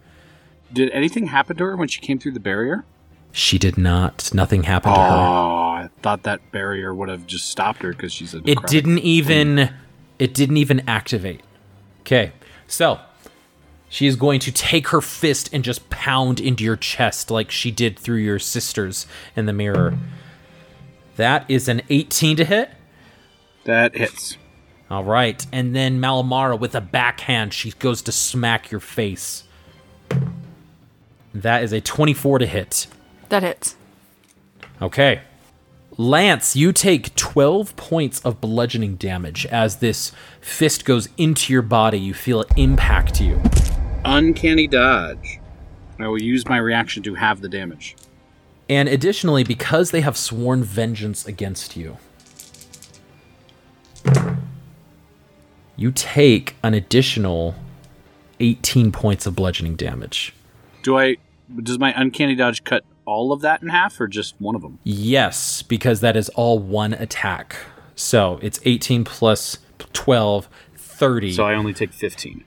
Did 0.71 0.91
anything 0.91 1.27
happen 1.27 1.55
to 1.57 1.63
her 1.63 1.75
when 1.77 1.87
she 1.87 2.01
came 2.01 2.19
through 2.19 2.33
the 2.33 2.39
barrier? 2.39 2.85
She 3.33 3.57
did 3.57 3.77
not. 3.77 4.31
Nothing 4.33 4.63
happened 4.63 4.93
to 4.95 5.01
her. 5.01 5.07
Oh, 5.07 5.59
I 5.71 5.89
thought 6.03 6.23
that 6.23 6.51
barrier 6.51 6.93
would 6.93 7.09
have 7.09 7.27
just 7.27 7.49
stopped 7.49 7.81
her 7.81 7.91
because 7.91 8.13
she's 8.13 8.33
a. 8.33 8.41
It 8.45 8.61
didn't 8.67 8.99
even 8.99 9.73
it 10.19 10.33
didn't 10.33 10.57
even 10.57 10.87
activate. 10.87 11.41
Okay. 12.01 12.31
So, 12.67 12.99
she 13.89 14.07
is 14.07 14.15
going 14.15 14.39
to 14.41 14.51
take 14.51 14.89
her 14.89 15.01
fist 15.01 15.49
and 15.51 15.63
just 15.63 15.89
pound 15.89 16.39
into 16.39 16.63
your 16.63 16.75
chest 16.75 17.29
like 17.31 17.51
she 17.51 17.71
did 17.71 17.97
through 17.99 18.17
your 18.17 18.39
sisters 18.39 19.07
in 19.35 19.47
the 19.47 19.53
mirror. 19.53 19.97
That 21.15 21.45
is 21.49 21.67
an 21.67 21.81
18 21.89 22.37
to 22.37 22.45
hit. 22.45 22.69
That 23.65 23.95
hits. 23.95 24.37
All 24.89 25.03
right. 25.03 25.45
And 25.51 25.75
then 25.75 25.99
Malamara 25.99 26.59
with 26.59 26.75
a 26.75 26.81
backhand, 26.81 27.53
she 27.53 27.71
goes 27.71 28.01
to 28.03 28.11
smack 28.11 28.71
your 28.71 28.79
face. 28.79 29.43
That 31.33 31.63
is 31.63 31.73
a 31.73 31.81
24 31.81 32.39
to 32.39 32.45
hit. 32.45 32.87
That 33.33 33.41
hits. 33.41 33.75
Okay. 34.79 35.21
Lance, 35.97 36.55
you 36.55 36.71
take 36.71 37.15
12 37.15 37.75
points 37.75 38.19
of 38.19 38.39
bludgeoning 38.39 38.97
damage 38.97 39.47
as 39.47 39.77
this 39.77 40.11
fist 40.39 40.85
goes 40.85 41.09
into 41.17 41.51
your 41.51 41.63
body. 41.63 41.97
You 41.97 42.13
feel 42.13 42.41
it 42.41 42.51
impact 42.57 43.19
you. 43.19 43.41
Uncanny 44.05 44.67
dodge. 44.67 45.39
I 45.97 46.07
will 46.09 46.21
use 46.21 46.47
my 46.47 46.57
reaction 46.57 47.01
to 47.01 47.15
have 47.15 47.41
the 47.41 47.49
damage. 47.49 47.95
And 48.69 48.87
additionally, 48.87 49.43
because 49.43 49.89
they 49.89 50.01
have 50.01 50.15
sworn 50.15 50.63
vengeance 50.63 51.25
against 51.25 51.75
you, 51.75 51.97
you 55.75 55.91
take 55.91 56.55
an 56.61 56.75
additional 56.75 57.55
18 58.39 58.91
points 58.91 59.25
of 59.25 59.35
bludgeoning 59.35 59.75
damage. 59.75 60.35
Do 60.83 60.99
I? 60.99 61.17
Does 61.63 61.79
my 61.79 61.99
uncanny 61.99 62.35
dodge 62.35 62.63
cut 62.63 62.85
all 63.05 63.31
of 63.31 63.41
that 63.41 63.61
in 63.61 63.69
half, 63.69 63.99
or 63.99 64.07
just 64.07 64.35
one 64.39 64.55
of 64.55 64.61
them? 64.61 64.79
Yes, 64.83 65.61
because 65.61 65.99
that 66.01 66.15
is 66.15 66.29
all 66.29 66.59
one 66.59 66.93
attack. 66.93 67.55
So 67.95 68.39
it's 68.41 68.59
18 68.65 69.03
plus 69.03 69.59
12, 69.93 70.47
30. 70.75 71.33
So 71.33 71.43
I 71.45 71.55
only 71.55 71.73
take 71.73 71.91
fifteen. 71.91 72.43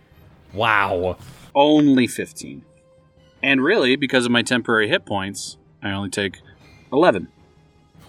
wow. 0.52 1.16
Only 1.54 2.06
fifteen. 2.06 2.64
And 3.42 3.62
really, 3.62 3.96
because 3.96 4.24
of 4.26 4.32
my 4.32 4.42
temporary 4.42 4.88
hit 4.88 5.04
points, 5.06 5.56
I 5.82 5.90
only 5.90 6.10
take 6.10 6.38
eleven. 6.92 7.28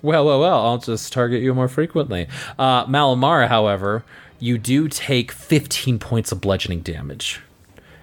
Well, 0.02 0.26
well, 0.26 0.40
well, 0.40 0.66
I'll 0.66 0.78
just 0.78 1.12
target 1.12 1.42
you 1.42 1.54
more 1.54 1.68
frequently. 1.68 2.28
Uh, 2.60 2.86
Malamara, 2.86 3.48
however, 3.48 4.06
you 4.40 4.58
do 4.60 4.88
take 4.88 5.32
15 5.32 5.98
points 5.98 6.32
of 6.32 6.40
bludgeoning 6.40 6.82
damage 6.82 7.42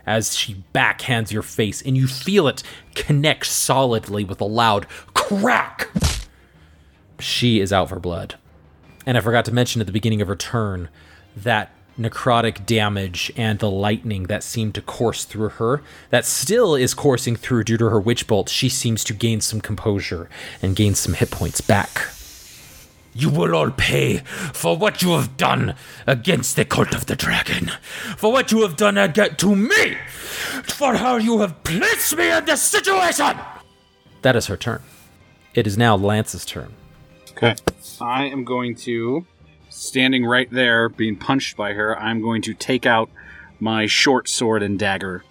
as 0.06 0.36
she 0.36 0.62
backhands 0.74 1.30
your 1.30 1.42
face, 1.42 1.82
and 1.82 1.96
you 1.96 2.06
feel 2.06 2.48
it 2.48 2.62
connect 2.94 3.46
solidly 3.46 4.24
with 4.24 4.40
a 4.40 4.44
loud 4.44 4.86
crack. 5.14 5.88
She 7.18 7.60
is 7.60 7.72
out 7.72 7.88
for 7.88 7.98
blood. 7.98 8.36
And 9.06 9.16
I 9.16 9.20
forgot 9.20 9.44
to 9.46 9.52
mention 9.52 9.80
at 9.80 9.86
the 9.86 9.92
beginning 9.92 10.22
of 10.22 10.28
her 10.28 10.36
turn 10.36 10.88
that 11.36 11.70
necrotic 11.98 12.66
damage 12.66 13.32
and 13.36 13.58
the 13.58 13.70
lightning 13.70 14.24
that 14.24 14.42
seemed 14.42 14.74
to 14.74 14.82
course 14.82 15.24
through 15.24 15.50
her, 15.50 15.82
that 16.10 16.24
still 16.24 16.74
is 16.74 16.94
coursing 16.94 17.36
through 17.36 17.64
due 17.64 17.76
to 17.76 17.88
her 17.88 18.00
witch 18.00 18.26
bolt, 18.26 18.48
she 18.48 18.68
seems 18.68 19.04
to 19.04 19.12
gain 19.12 19.40
some 19.40 19.60
composure 19.60 20.28
and 20.60 20.76
gain 20.76 20.94
some 20.94 21.14
hit 21.14 21.30
points 21.30 21.60
back. 21.60 22.08
You 23.14 23.30
will 23.30 23.54
all 23.54 23.70
pay 23.70 24.18
for 24.52 24.76
what 24.76 25.00
you 25.00 25.10
have 25.12 25.36
done 25.36 25.76
against 26.06 26.56
the 26.56 26.64
cult 26.64 26.94
of 26.94 27.06
the 27.06 27.14
dragon, 27.14 27.70
for 28.16 28.32
what 28.32 28.50
you 28.50 28.62
have 28.62 28.76
done 28.76 28.96
to 29.12 29.56
me, 29.56 29.96
for 30.64 30.96
how 30.96 31.16
you 31.16 31.40
have 31.40 31.62
placed 31.62 32.16
me 32.16 32.30
in 32.30 32.44
this 32.44 32.62
situation. 32.62 33.38
That 34.22 34.34
is 34.34 34.46
her 34.46 34.56
turn. 34.56 34.82
It 35.54 35.66
is 35.66 35.78
now 35.78 35.94
Lance's 35.96 36.44
turn. 36.44 36.72
Okay. 37.30 37.54
I 38.00 38.24
am 38.24 38.44
going 38.44 38.74
to, 38.76 39.24
standing 39.68 40.24
right 40.24 40.50
there, 40.50 40.88
being 40.88 41.16
punched 41.16 41.56
by 41.56 41.74
her, 41.74 41.96
I'm 41.98 42.20
going 42.20 42.42
to 42.42 42.54
take 42.54 42.84
out 42.84 43.10
my 43.60 43.86
short 43.86 44.28
sword 44.28 44.62
and 44.62 44.76
dagger. 44.78 45.22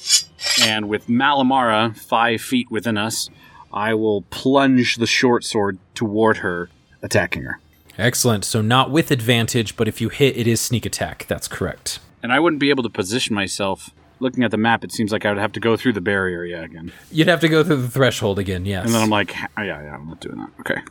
And 0.61 0.87
with 0.87 1.07
Malamara 1.07 1.97
five 1.97 2.41
feet 2.41 2.71
within 2.71 2.97
us, 2.97 3.29
I 3.73 3.93
will 3.93 4.21
plunge 4.21 4.95
the 4.95 5.07
short 5.07 5.43
sword 5.43 5.79
toward 5.95 6.37
her, 6.37 6.69
attacking 7.01 7.43
her. 7.43 7.59
Excellent. 7.97 8.45
So 8.45 8.61
not 8.61 8.91
with 8.91 9.11
advantage, 9.11 9.75
but 9.75 9.87
if 9.87 10.01
you 10.01 10.09
hit, 10.09 10.35
it 10.37 10.47
is 10.47 10.59
sneak 10.59 10.85
attack. 10.85 11.25
That's 11.27 11.47
correct. 11.47 11.99
And 12.21 12.31
I 12.31 12.39
wouldn't 12.39 12.59
be 12.59 12.69
able 12.69 12.83
to 12.83 12.89
position 12.89 13.35
myself. 13.35 13.91
Looking 14.19 14.43
at 14.43 14.51
the 14.51 14.57
map, 14.57 14.83
it 14.83 14.91
seems 14.91 15.11
like 15.11 15.25
I 15.25 15.29
would 15.29 15.39
have 15.39 15.51
to 15.53 15.59
go 15.59 15.75
through 15.75 15.93
the 15.93 16.01
barrier 16.01 16.45
yeah, 16.45 16.61
again. 16.61 16.91
You'd 17.11 17.27
have 17.27 17.41
to 17.41 17.49
go 17.49 17.63
through 17.63 17.81
the 17.81 17.89
threshold 17.89 18.39
again. 18.39 18.65
Yes. 18.65 18.85
And 18.85 18.93
then 18.93 19.01
I'm 19.01 19.09
like, 19.09 19.35
oh, 19.57 19.61
yeah, 19.61 19.83
yeah, 19.83 19.95
I'm 19.95 20.07
not 20.07 20.21
doing 20.21 20.37
that. 20.37 20.49
Okay. 20.61 20.81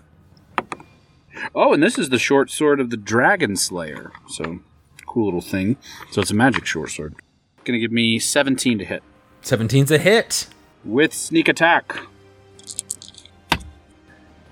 Oh, 1.54 1.72
and 1.72 1.82
this 1.82 1.98
is 1.98 2.10
the 2.10 2.18
short 2.18 2.50
sword 2.50 2.78
of 2.78 2.90
the 2.90 2.96
Dragon 2.96 3.56
Slayer. 3.56 4.12
So, 4.28 4.60
cool 5.06 5.24
little 5.24 5.40
thing. 5.40 5.76
So 6.10 6.20
it's 6.20 6.30
a 6.30 6.34
magic 6.34 6.66
short 6.66 6.90
sword. 6.90 7.14
Gonna 7.64 7.78
give 7.78 7.92
me 7.92 8.18
17 8.18 8.78
to 8.78 8.84
hit 8.84 9.02
17's 9.42 9.90
a 9.90 9.98
hit. 9.98 10.46
with 10.84 11.12
sneak 11.12 11.48
attack. 11.48 11.96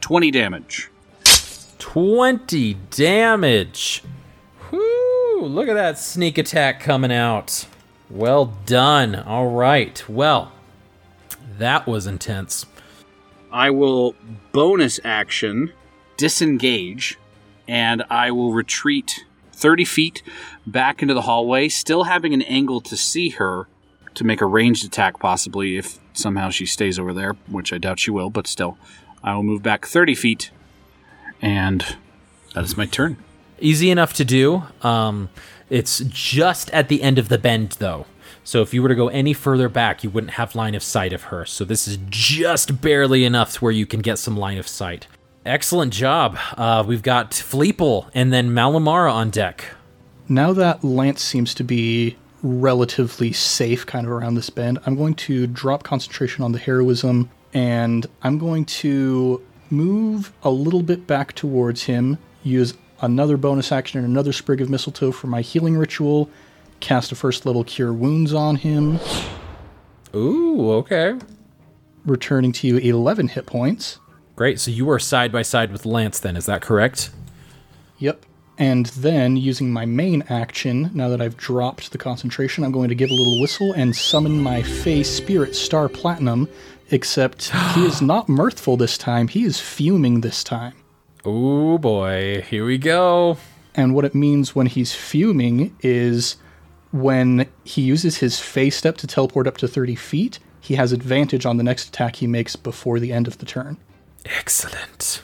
20 0.00 0.30
damage. 0.30 0.90
20 1.80 2.74
damage. 2.90 4.04
Whoo! 4.70 5.40
Look 5.42 5.68
at 5.68 5.74
that 5.74 5.98
sneak 5.98 6.38
attack 6.38 6.78
coming 6.78 7.10
out. 7.10 7.66
Well 8.08 8.54
done. 8.66 9.16
All 9.16 9.48
right. 9.48 10.08
Well, 10.08 10.52
that 11.58 11.86
was 11.86 12.06
intense. 12.06 12.66
I 13.50 13.70
will 13.70 14.14
bonus 14.52 15.00
action 15.02 15.72
disengage 16.16 17.18
and 17.66 18.04
I 18.10 18.30
will 18.30 18.52
retreat 18.52 19.24
30 19.52 19.84
feet 19.84 20.22
back 20.66 21.02
into 21.02 21.14
the 21.14 21.22
hallway, 21.22 21.68
still 21.68 22.04
having 22.04 22.34
an 22.34 22.42
angle 22.42 22.80
to 22.82 22.96
see 22.96 23.30
her 23.30 23.68
to 24.14 24.24
make 24.24 24.40
a 24.40 24.46
ranged 24.46 24.84
attack, 24.84 25.18
possibly 25.18 25.76
if 25.76 25.98
somehow 26.12 26.50
she 26.50 26.66
stays 26.66 26.98
over 26.98 27.12
there, 27.12 27.34
which 27.48 27.72
I 27.72 27.78
doubt 27.78 28.00
she 28.00 28.10
will, 28.10 28.28
but 28.30 28.46
still. 28.46 28.76
I 29.22 29.34
will 29.34 29.42
move 29.42 29.62
back 29.62 29.86
30 29.86 30.14
feet 30.14 30.50
and 31.42 31.96
that 32.54 32.64
is 32.64 32.76
my 32.76 32.86
turn. 32.86 33.16
Easy 33.60 33.90
enough 33.90 34.12
to 34.14 34.24
do. 34.24 34.64
Um, 34.82 35.28
it's 35.68 36.00
just 36.06 36.70
at 36.70 36.88
the 36.88 37.02
end 37.02 37.18
of 37.18 37.28
the 37.28 37.38
bend, 37.38 37.76
though. 37.78 38.06
So 38.42 38.62
if 38.62 38.74
you 38.74 38.82
were 38.82 38.88
to 38.88 38.94
go 38.94 39.08
any 39.08 39.32
further 39.32 39.68
back, 39.68 40.02
you 40.02 40.10
wouldn't 40.10 40.32
have 40.32 40.54
line 40.54 40.74
of 40.74 40.82
sight 40.82 41.12
of 41.12 41.24
her. 41.24 41.44
So 41.44 41.64
this 41.64 41.86
is 41.86 41.98
just 42.08 42.80
barely 42.80 43.24
enough 43.24 43.52
to 43.54 43.60
where 43.60 43.72
you 43.72 43.86
can 43.86 44.00
get 44.00 44.18
some 44.18 44.36
line 44.36 44.58
of 44.58 44.66
sight. 44.66 45.06
Excellent 45.44 45.92
job. 45.92 46.38
Uh, 46.56 46.84
we've 46.86 47.02
got 47.02 47.30
Fleeple 47.30 48.10
and 48.14 48.32
then 48.32 48.50
Malamara 48.50 49.12
on 49.12 49.30
deck. 49.30 49.66
Now 50.28 50.52
that 50.52 50.82
Lance 50.84 51.22
seems 51.22 51.54
to 51.54 51.64
be 51.64 52.16
relatively 52.42 53.32
safe 53.32 53.86
kind 53.86 54.06
of 54.06 54.12
around 54.12 54.34
this 54.34 54.50
bend, 54.50 54.78
I'm 54.86 54.96
going 54.96 55.14
to 55.14 55.46
drop 55.46 55.82
concentration 55.82 56.44
on 56.44 56.52
the 56.52 56.58
heroism 56.58 57.30
and 57.52 58.06
I'm 58.22 58.38
going 58.38 58.64
to 58.64 59.42
move 59.70 60.32
a 60.42 60.50
little 60.50 60.82
bit 60.82 61.06
back 61.06 61.34
towards 61.34 61.84
him, 61.84 62.18
use 62.42 62.74
another 63.00 63.36
bonus 63.36 63.72
action 63.72 63.98
and 63.98 64.08
another 64.08 64.32
sprig 64.32 64.60
of 64.60 64.68
mistletoe 64.68 65.12
for 65.12 65.26
my 65.26 65.40
healing 65.40 65.76
ritual, 65.76 66.30
cast 66.80 67.12
a 67.12 67.14
first 67.14 67.46
level 67.46 67.64
cure 67.64 67.92
wounds 67.92 68.32
on 68.32 68.56
him, 68.56 68.98
Ooh, 70.14 70.70
okay. 70.72 71.14
returning 72.04 72.52
to 72.52 72.66
you 72.66 72.76
11 72.78 73.28
hit 73.28 73.46
points. 73.46 73.98
Great. 74.36 74.58
So 74.58 74.70
you 74.70 74.88
are 74.90 74.98
side 74.98 75.32
by 75.32 75.42
side 75.42 75.70
with 75.70 75.84
Lance, 75.84 76.18
then, 76.18 76.36
is 76.36 76.46
that 76.46 76.62
correct? 76.62 77.10
Yep. 77.98 78.24
And 78.56 78.86
then, 78.86 79.38
using 79.38 79.72
my 79.72 79.86
main 79.86 80.22
action, 80.28 80.90
now 80.92 81.08
that 81.08 81.22
I've 81.22 81.36
dropped 81.36 81.92
the 81.92 81.98
concentration, 81.98 82.62
I'm 82.62 82.72
going 82.72 82.90
to 82.90 82.94
give 82.94 83.08
a 83.08 83.14
little 83.14 83.40
whistle 83.40 83.72
and 83.72 83.96
summon 83.96 84.42
my 84.42 84.62
Fey 84.62 85.02
Spirit 85.02 85.54
Star 85.54 85.88
Platinum. 85.88 86.46
Except 86.90 87.50
he 87.74 87.84
is 87.84 88.02
not 88.02 88.28
mirthful 88.28 88.76
this 88.76 88.98
time, 88.98 89.28
he 89.28 89.44
is 89.44 89.60
fuming 89.60 90.20
this 90.20 90.42
time. 90.42 90.74
Oh 91.24 91.78
boy, 91.78 92.44
here 92.48 92.64
we 92.64 92.78
go. 92.78 93.36
And 93.74 93.94
what 93.94 94.04
it 94.04 94.14
means 94.14 94.54
when 94.54 94.66
he's 94.66 94.94
fuming 94.94 95.76
is 95.80 96.36
when 96.90 97.46
he 97.64 97.82
uses 97.82 98.18
his 98.18 98.40
Fey 98.40 98.70
Step 98.70 98.96
to 98.98 99.06
teleport 99.06 99.46
up 99.46 99.56
to 99.58 99.68
30 99.68 99.94
feet, 99.94 100.38
he 100.60 100.74
has 100.74 100.92
advantage 100.92 101.46
on 101.46 101.56
the 101.56 101.62
next 101.62 101.88
attack 101.88 102.16
he 102.16 102.26
makes 102.26 102.56
before 102.56 102.98
the 102.98 103.12
end 103.12 103.26
of 103.26 103.38
the 103.38 103.46
turn. 103.46 103.76
Excellent. 104.24 105.22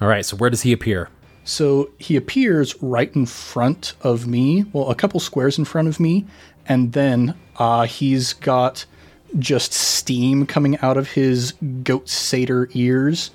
All 0.00 0.08
right, 0.08 0.24
so 0.24 0.36
where 0.36 0.50
does 0.50 0.62
he 0.62 0.72
appear? 0.72 1.10
So 1.44 1.90
he 1.98 2.14
appears 2.14 2.80
right 2.82 3.14
in 3.16 3.26
front 3.26 3.94
of 4.02 4.26
me, 4.26 4.64
well, 4.72 4.90
a 4.90 4.94
couple 4.94 5.18
squares 5.18 5.58
in 5.58 5.64
front 5.64 5.88
of 5.88 5.98
me, 5.98 6.26
and 6.66 6.92
then 6.92 7.34
uh, 7.56 7.86
he's 7.86 8.32
got 8.32 8.84
just 9.38 9.72
steam 9.72 10.46
coming 10.46 10.78
out 10.78 10.96
of 10.96 11.10
his 11.10 11.52
goat 11.82 12.08
satyr 12.08 12.68
ears, 12.72 13.30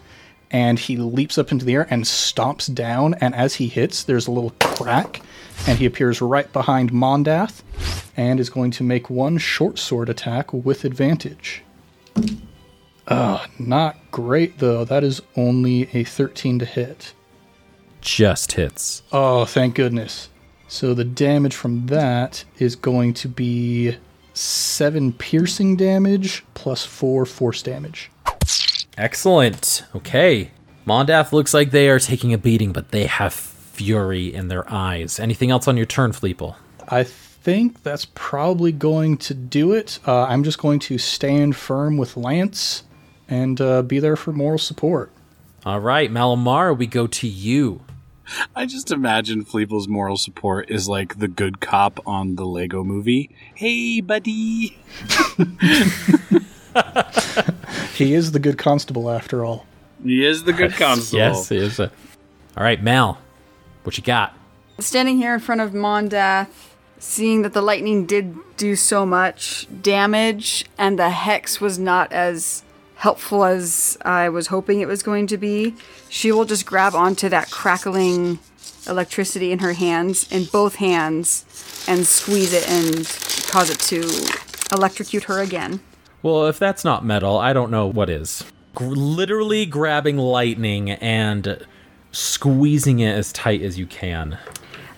and 0.51 0.77
he 0.79 0.97
leaps 0.97 1.37
up 1.37 1.51
into 1.51 1.65
the 1.65 1.73
air 1.73 1.87
and 1.89 2.03
stomps 2.03 2.73
down. 2.73 3.15
And 3.15 3.33
as 3.35 3.55
he 3.55 3.67
hits, 3.67 4.03
there's 4.03 4.27
a 4.27 4.31
little 4.31 4.53
crack, 4.59 5.21
and 5.67 5.77
he 5.77 5.85
appears 5.85 6.21
right 6.21 6.51
behind 6.53 6.91
Mondath, 6.91 7.63
and 8.15 8.39
is 8.39 8.49
going 8.49 8.71
to 8.71 8.83
make 8.83 9.09
one 9.09 9.37
short 9.37 9.79
sword 9.79 10.09
attack 10.09 10.53
with 10.53 10.85
advantage. 10.85 11.63
Uh, 13.07 13.45
not 13.59 13.97
great 14.11 14.59
though. 14.59 14.85
That 14.85 15.03
is 15.03 15.21
only 15.35 15.89
a 15.93 16.03
13 16.03 16.59
to 16.59 16.65
hit. 16.65 17.13
Just 18.01 18.53
hits. 18.53 19.03
Oh, 19.11 19.45
thank 19.45 19.75
goodness. 19.75 20.29
So 20.67 20.93
the 20.93 21.03
damage 21.03 21.55
from 21.55 21.87
that 21.87 22.45
is 22.57 22.75
going 22.75 23.13
to 23.15 23.27
be 23.27 23.97
seven 24.33 25.13
piercing 25.13 25.75
damage 25.75 26.43
plus 26.53 26.85
four 26.85 27.25
force 27.25 27.61
damage. 27.61 28.11
Excellent. 28.97 29.85
Okay. 29.95 30.51
Mondath 30.85 31.31
looks 31.31 31.53
like 31.53 31.71
they 31.71 31.89
are 31.89 31.99
taking 31.99 32.33
a 32.33 32.37
beating, 32.37 32.73
but 32.73 32.91
they 32.91 33.05
have 33.05 33.33
fury 33.33 34.33
in 34.33 34.49
their 34.49 34.69
eyes. 34.71 35.19
Anything 35.19 35.49
else 35.49 35.67
on 35.67 35.77
your 35.77 35.85
turn, 35.85 36.11
Fleeple? 36.11 36.55
I 36.89 37.03
think 37.03 37.83
that's 37.83 38.05
probably 38.13 38.71
going 38.71 39.17
to 39.17 39.33
do 39.33 39.71
it. 39.71 39.99
Uh, 40.05 40.23
I'm 40.23 40.43
just 40.43 40.59
going 40.59 40.79
to 40.79 40.97
stand 40.97 41.55
firm 41.55 41.97
with 41.97 42.17
Lance 42.17 42.83
and 43.27 43.59
uh, 43.59 43.81
be 43.81 43.99
there 43.99 44.15
for 44.15 44.31
moral 44.31 44.57
support. 44.57 45.11
All 45.65 45.79
right, 45.79 46.11
Malamar, 46.11 46.77
we 46.77 46.87
go 46.87 47.07
to 47.07 47.27
you. 47.27 47.81
I 48.55 48.65
just 48.65 48.91
imagine 48.91 49.45
Fleeple's 49.45 49.87
moral 49.87 50.17
support 50.17 50.69
is 50.69 50.87
like 50.87 51.19
the 51.19 51.27
good 51.27 51.59
cop 51.59 51.99
on 52.05 52.35
the 52.35 52.45
Lego 52.45 52.83
movie. 52.83 53.29
Hey, 53.55 54.01
buddy. 54.01 54.77
He 57.93 58.15
is 58.15 58.31
the 58.31 58.39
good 58.39 58.57
constable 58.57 59.09
after 59.09 59.45
all. 59.45 59.65
He 60.03 60.25
is 60.25 60.43
the 60.43 60.53
good 60.53 60.73
constable. 60.77 61.19
Yes, 61.19 61.49
he 61.49 61.57
is. 61.57 61.79
A... 61.79 61.91
All 62.57 62.63
right, 62.63 62.81
Mel, 62.81 63.19
what 63.83 63.97
you 63.97 64.03
got? 64.03 64.35
Standing 64.79 65.17
here 65.17 65.33
in 65.35 65.39
front 65.39 65.61
of 65.61 65.71
Mondath, 65.71 66.75
seeing 66.97 67.43
that 67.43 67.53
the 67.53 67.61
lightning 67.61 68.05
did 68.05 68.35
do 68.57 68.75
so 68.75 69.05
much 69.05 69.67
damage 69.81 70.65
and 70.77 70.97
the 70.97 71.11
hex 71.11 71.61
was 71.61 71.77
not 71.77 72.11
as 72.11 72.63
helpful 73.03 73.43
as 73.43 73.97
I 74.03 74.29
was 74.29 74.47
hoping 74.47 74.79
it 74.79 74.87
was 74.87 75.03
going 75.03 75.27
to 75.27 75.37
be, 75.37 75.75
she 76.07 76.31
will 76.31 76.45
just 76.45 76.65
grab 76.65 76.95
onto 76.95 77.27
that 77.27 77.51
crackling 77.51 78.39
electricity 78.87 79.51
in 79.51 79.59
her 79.59 79.73
hands, 79.73 80.31
in 80.31 80.45
both 80.45 80.75
hands, 80.75 81.43
and 81.85 82.07
squeeze 82.07 82.53
it 82.53 82.65
and 82.69 83.05
cause 83.49 83.69
it 83.69 83.79
to 83.79 84.09
electrocute 84.73 85.25
her 85.25 85.41
again. 85.41 85.81
Well, 86.21 86.47
if 86.47 86.57
that's 86.57 86.85
not 86.85 87.03
metal, 87.03 87.37
I 87.37 87.51
don't 87.51 87.69
know 87.69 87.87
what 87.87 88.09
is. 88.09 88.45
Gr- 88.73 88.85
literally 88.85 89.65
grabbing 89.65 90.17
lightning 90.17 90.91
and 90.91 91.67
squeezing 92.13 92.99
it 92.99 93.11
as 93.11 93.33
tight 93.33 93.61
as 93.63 93.77
you 93.77 93.85
can. 93.85 94.37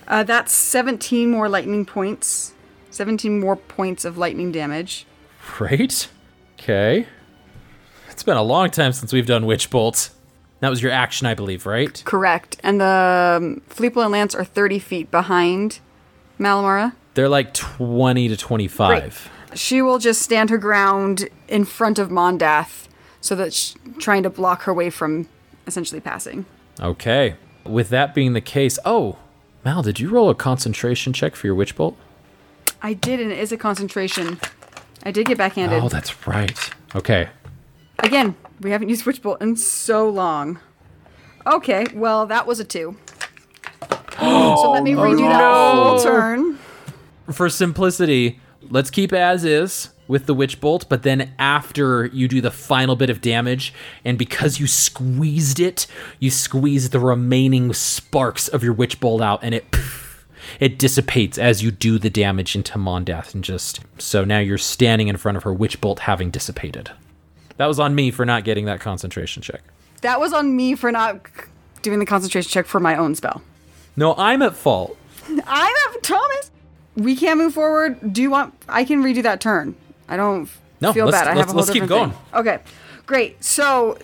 Uh, 0.06 0.22
that's 0.22 0.52
17 0.52 1.28
more 1.28 1.48
lightning 1.48 1.84
points. 1.84 2.54
17 2.92 3.40
more 3.40 3.56
points 3.56 4.04
of 4.04 4.16
lightning 4.16 4.52
damage. 4.52 5.06
Right? 5.58 6.08
Okay. 6.56 7.08
It's 8.16 8.22
been 8.22 8.38
a 8.38 8.42
long 8.42 8.70
time 8.70 8.92
since 8.92 9.12
we've 9.12 9.26
done 9.26 9.44
Witch 9.44 9.68
Bolt. 9.68 10.08
That 10.60 10.70
was 10.70 10.80
your 10.80 10.90
action, 10.90 11.26
I 11.26 11.34
believe, 11.34 11.66
right? 11.66 12.02
Correct. 12.06 12.56
And 12.62 12.80
the 12.80 13.36
um, 13.36 13.60
Fleeple 13.68 14.02
and 14.02 14.10
Lance 14.10 14.34
are 14.34 14.42
30 14.42 14.78
feet 14.78 15.10
behind 15.10 15.80
Malamara. 16.40 16.94
They're 17.12 17.28
like 17.28 17.52
20 17.52 18.28
to 18.28 18.36
25. 18.38 19.30
She 19.52 19.82
will 19.82 19.98
just 19.98 20.22
stand 20.22 20.48
her 20.48 20.56
ground 20.56 21.28
in 21.46 21.66
front 21.66 21.98
of 21.98 22.08
Mondath 22.08 22.88
so 23.20 23.34
that 23.36 23.52
she's 23.52 23.76
trying 23.98 24.22
to 24.22 24.30
block 24.30 24.62
her 24.62 24.72
way 24.72 24.88
from 24.88 25.28
essentially 25.66 26.00
passing. 26.00 26.46
Okay. 26.80 27.36
With 27.64 27.90
that 27.90 28.14
being 28.14 28.32
the 28.32 28.40
case, 28.40 28.78
oh, 28.86 29.18
Mal, 29.62 29.82
did 29.82 30.00
you 30.00 30.08
roll 30.08 30.30
a 30.30 30.34
concentration 30.34 31.12
check 31.12 31.36
for 31.36 31.48
your 31.48 31.54
Witch 31.54 31.76
Bolt? 31.76 31.98
I 32.80 32.94
did, 32.94 33.20
and 33.20 33.30
it 33.30 33.38
is 33.38 33.52
a 33.52 33.58
concentration. 33.58 34.40
I 35.02 35.10
did 35.10 35.26
get 35.26 35.36
backhanded. 35.36 35.82
Oh, 35.82 35.90
that's 35.90 36.26
right. 36.26 36.58
Okay. 36.94 37.28
Again, 37.98 38.36
we 38.60 38.70
haven't 38.70 38.88
used 38.88 39.06
Witch 39.06 39.22
Bolt 39.22 39.40
in 39.40 39.56
so 39.56 40.08
long. 40.08 40.60
Okay, 41.46 41.86
well, 41.94 42.26
that 42.26 42.46
was 42.46 42.60
a 42.60 42.64
two. 42.64 42.96
so 44.18 44.70
let 44.70 44.82
me 44.82 44.94
oh, 44.94 45.00
redo 45.00 45.28
that 45.28 45.74
whole 45.74 46.00
turn. 46.00 46.58
for 47.30 47.48
simplicity, 47.48 48.40
let's 48.68 48.90
keep 48.90 49.12
as 49.12 49.44
is 49.44 49.90
with 50.08 50.26
the 50.26 50.34
witch 50.34 50.60
bolt, 50.60 50.88
but 50.88 51.02
then 51.02 51.32
after 51.38 52.06
you 52.06 52.28
do 52.28 52.40
the 52.40 52.50
final 52.50 52.96
bit 52.96 53.10
of 53.10 53.20
damage, 53.20 53.72
and 54.04 54.18
because 54.18 54.60
you 54.60 54.66
squeezed 54.66 55.60
it, 55.60 55.86
you 56.20 56.30
squeeze 56.30 56.90
the 56.90 57.00
remaining 57.00 57.72
sparks 57.72 58.48
of 58.48 58.62
your 58.62 58.72
witch 58.72 59.00
bolt 59.00 59.20
out, 59.20 59.40
and 59.42 59.54
it 59.54 59.64
it 60.60 60.78
dissipates 60.78 61.38
as 61.38 61.62
you 61.62 61.70
do 61.70 61.98
the 61.98 62.10
damage 62.10 62.54
into 62.54 62.78
Mondath, 62.78 63.34
and 63.34 63.42
just 63.42 63.80
so 63.98 64.24
now 64.24 64.38
you're 64.38 64.58
standing 64.58 65.08
in 65.08 65.16
front 65.16 65.36
of 65.36 65.42
her 65.42 65.52
witch 65.52 65.80
bolt 65.80 66.00
having 66.00 66.30
dissipated. 66.30 66.90
That 67.56 67.66
was 67.66 67.78
on 67.80 67.94
me 67.94 68.10
for 68.10 68.24
not 68.24 68.44
getting 68.44 68.66
that 68.66 68.80
concentration 68.80 69.42
check. 69.42 69.62
That 70.02 70.20
was 70.20 70.32
on 70.32 70.54
me 70.56 70.74
for 70.74 70.92
not 70.92 71.20
doing 71.82 71.98
the 71.98 72.06
concentration 72.06 72.50
check 72.50 72.66
for 72.66 72.80
my 72.80 72.96
own 72.96 73.14
spell. 73.14 73.42
No, 73.96 74.14
I'm 74.16 74.42
at 74.42 74.54
fault. 74.54 74.96
I'm 75.46 75.74
a 75.94 76.00
Thomas. 76.00 76.50
We 76.96 77.16
can't 77.16 77.38
move 77.38 77.54
forward. 77.54 78.12
Do 78.12 78.22
you 78.22 78.30
want? 78.30 78.54
I 78.68 78.84
can 78.84 79.02
redo 79.02 79.22
that 79.22 79.40
turn. 79.40 79.74
I 80.08 80.16
don't 80.16 80.48
No, 80.80 80.92
feel 80.92 81.10
bad. 81.10 81.26
I 81.26 81.34
have 81.34 81.48
a 81.48 81.52
whole 81.52 81.56
let's 81.56 81.70
keep 81.70 81.82
different 81.82 82.12
thing. 82.12 82.22
Okay, 82.34 82.58
great. 83.06 83.42
So, 83.42 83.98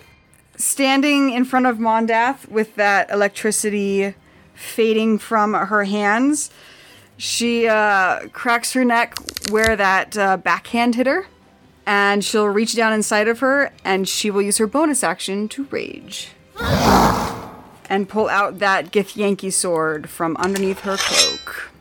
standing 0.57 1.31
in 1.31 1.45
front 1.45 1.65
of 1.65 1.77
Mondath 1.77 2.47
with 2.49 2.75
that 2.75 3.09
electricity 3.09 4.13
fading 4.53 5.17
from 5.17 5.53
her 5.53 5.83
hands, 5.85 6.51
she 7.17 7.67
uh, 7.67 8.27
cracks 8.29 8.73
her 8.73 8.83
neck 8.85 9.15
where 9.49 9.75
that 9.75 10.17
uh, 10.17 10.37
backhand 10.37 10.95
hit 10.95 11.07
her, 11.07 11.25
and 11.85 12.23
she'll 12.23 12.47
reach 12.47 12.75
down 12.75 12.93
inside 12.93 13.27
of 13.27 13.39
her, 13.39 13.71
and 13.83 14.07
she 14.07 14.31
will 14.31 14.41
use 14.41 14.57
her 14.57 14.67
bonus 14.67 15.03
action 15.03 15.47
to 15.49 15.65
rage. 15.65 16.29
And 17.89 18.07
pull 18.07 18.29
out 18.29 18.59
that 18.59 18.91
Githyanki 18.91 19.51
sword 19.51 20.09
from 20.09 20.37
underneath 20.37 20.79
her 20.81 20.97
cloak. 20.97 21.71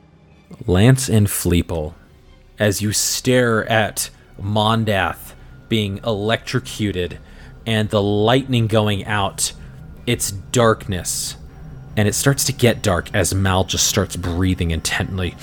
Lance 0.67 1.09
and 1.09 1.27
Fleeple, 1.27 1.95
as 2.59 2.83
you 2.83 2.93
stare 2.93 3.67
at 3.71 4.11
Mondath 4.41 5.35
being 5.69 5.99
electrocuted 6.05 7.19
and 7.67 7.89
the 7.91 8.03
lightning 8.03 8.67
going 8.67 9.05
out, 9.05 9.53
it's 10.07 10.31
darkness. 10.31 11.37
And 11.97 12.09
it 12.09 12.15
starts 12.15 12.45
to 12.45 12.53
get 12.53 12.83
dark 12.83 13.15
as 13.15 13.35
Mal 13.35 13.65
just 13.65 13.87
starts 13.87 14.17
breathing 14.17 14.71
intently. 14.71 15.35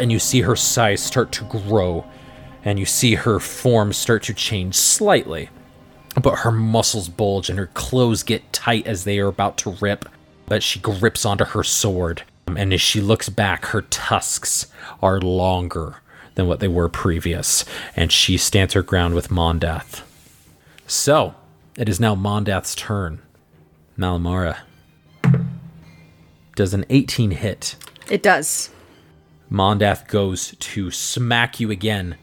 And 0.00 0.10
you 0.10 0.18
see 0.18 0.40
her 0.40 0.56
size 0.56 1.02
start 1.02 1.32
to 1.32 1.44
grow, 1.44 2.04
and 2.64 2.78
you 2.78 2.86
see 2.86 3.14
her 3.14 3.38
form 3.38 3.92
start 3.92 4.22
to 4.24 4.34
change 4.34 4.74
slightly 4.74 5.48
but 6.20 6.40
her 6.40 6.52
muscles 6.52 7.08
bulge 7.08 7.48
and 7.48 7.58
her 7.58 7.68
clothes 7.68 8.22
get 8.22 8.52
tight 8.52 8.86
as 8.86 9.04
they 9.04 9.18
are 9.18 9.28
about 9.28 9.56
to 9.58 9.76
rip. 9.80 10.08
But 10.46 10.62
she 10.62 10.80
grips 10.80 11.24
onto 11.24 11.44
her 11.44 11.62
sword, 11.62 12.24
and 12.46 12.72
as 12.74 12.80
she 12.80 13.00
looks 13.00 13.28
back, 13.28 13.66
her 13.66 13.82
tusks 13.82 14.66
are 15.00 15.20
longer 15.20 15.96
than 16.34 16.46
what 16.46 16.60
they 16.60 16.68
were 16.68 16.88
previous, 16.88 17.64
and 17.96 18.12
she 18.12 18.36
stands 18.36 18.74
her 18.74 18.82
ground 18.82 19.14
with 19.14 19.30
Mondath. 19.30 20.02
So, 20.86 21.34
it 21.76 21.88
is 21.88 22.00
now 22.00 22.14
Mondath's 22.14 22.74
turn. 22.74 23.22
Malamara. 23.96 24.58
Does 26.56 26.74
an 26.74 26.84
18 26.90 27.30
hit? 27.30 27.76
It 28.10 28.22
does. 28.22 28.70
Mondath 29.52 30.08
goes 30.08 30.54
to 30.58 30.90
smack 30.90 31.60
you 31.60 31.70
again, 31.70 32.16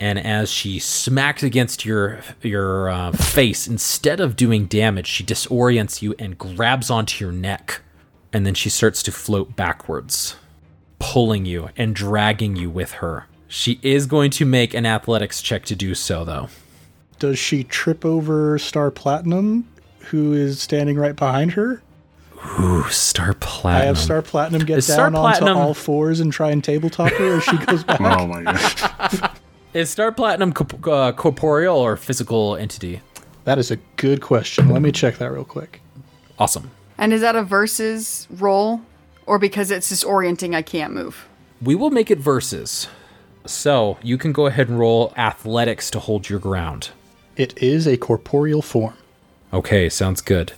and 0.00 0.18
as 0.18 0.50
she 0.50 0.80
smacks 0.80 1.44
against 1.44 1.84
your 1.84 2.20
your 2.42 2.90
uh, 2.90 3.12
face, 3.12 3.68
instead 3.68 4.18
of 4.18 4.34
doing 4.34 4.66
damage, 4.66 5.06
she 5.06 5.22
disorients 5.22 6.02
you 6.02 6.16
and 6.18 6.36
grabs 6.36 6.90
onto 6.90 7.24
your 7.24 7.32
neck, 7.32 7.80
and 8.32 8.44
then 8.44 8.54
she 8.54 8.68
starts 8.68 9.04
to 9.04 9.12
float 9.12 9.54
backwards, 9.54 10.34
pulling 10.98 11.46
you 11.46 11.70
and 11.76 11.94
dragging 11.94 12.56
you 12.56 12.68
with 12.68 12.92
her. 12.94 13.26
She 13.46 13.78
is 13.82 14.06
going 14.06 14.32
to 14.32 14.44
make 14.44 14.74
an 14.74 14.84
athletics 14.84 15.40
check 15.40 15.64
to 15.66 15.76
do 15.76 15.94
so, 15.94 16.24
though. 16.24 16.48
Does 17.20 17.38
she 17.38 17.62
trip 17.62 18.04
over 18.04 18.58
Star 18.58 18.90
Platinum, 18.90 19.68
who 20.10 20.32
is 20.32 20.60
standing 20.60 20.96
right 20.96 21.14
behind 21.14 21.52
her? 21.52 21.82
Ooh, 22.60 22.84
Star 22.90 23.34
Platinum. 23.34 23.82
I 23.82 23.86
have 23.86 23.98
Star 23.98 24.22
Platinum 24.22 24.64
get 24.66 24.78
Is 24.78 24.86
Star 24.86 25.10
down 25.10 25.20
Platinum- 25.20 25.56
onto 25.56 25.60
all 25.68 25.74
fours 25.74 26.20
and 26.20 26.32
try 26.32 26.50
and 26.50 26.62
tabletop 26.62 27.10
her 27.12 27.36
as 27.38 27.44
she 27.44 27.56
goes 27.58 27.82
back. 27.84 28.00
Oh 28.00 28.26
my 28.26 28.42
god. 28.42 29.30
Is 29.74 29.90
Star 29.90 30.12
Platinum 30.12 30.52
corp- 30.52 30.86
uh, 30.86 31.12
corporeal 31.12 31.76
or 31.76 31.96
physical 31.96 32.54
entity? 32.56 33.00
That 33.44 33.58
is 33.58 33.70
a 33.72 33.76
good 33.96 34.20
question. 34.22 34.68
Let 34.70 34.82
me 34.82 34.92
check 34.92 35.18
that 35.18 35.32
real 35.32 35.44
quick. 35.44 35.80
Awesome. 36.38 36.70
And 36.96 37.12
is 37.12 37.22
that 37.22 37.34
a 37.34 37.42
versus 37.42 38.28
roll? 38.30 38.82
Or 39.26 39.38
because 39.38 39.70
it's 39.72 39.90
disorienting, 39.92 40.54
I 40.54 40.62
can't 40.62 40.92
move? 40.92 41.26
We 41.60 41.74
will 41.74 41.90
make 41.90 42.10
it 42.10 42.18
versus. 42.18 42.86
So 43.46 43.98
you 44.02 44.16
can 44.16 44.32
go 44.32 44.46
ahead 44.46 44.68
and 44.68 44.78
roll 44.78 45.12
athletics 45.16 45.90
to 45.90 45.98
hold 45.98 46.28
your 46.28 46.38
ground. 46.38 46.90
It 47.36 47.60
is 47.60 47.86
a 47.88 47.96
corporeal 47.96 48.62
form. 48.62 48.94
Okay, 49.52 49.88
sounds 49.88 50.20
good. 50.20 50.52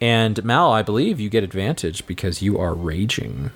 And 0.00 0.44
Mal, 0.44 0.72
I 0.72 0.82
believe 0.82 1.18
you 1.18 1.28
get 1.28 1.42
advantage 1.42 2.06
because 2.06 2.40
you 2.40 2.58
are 2.58 2.74
raging. 2.74 3.50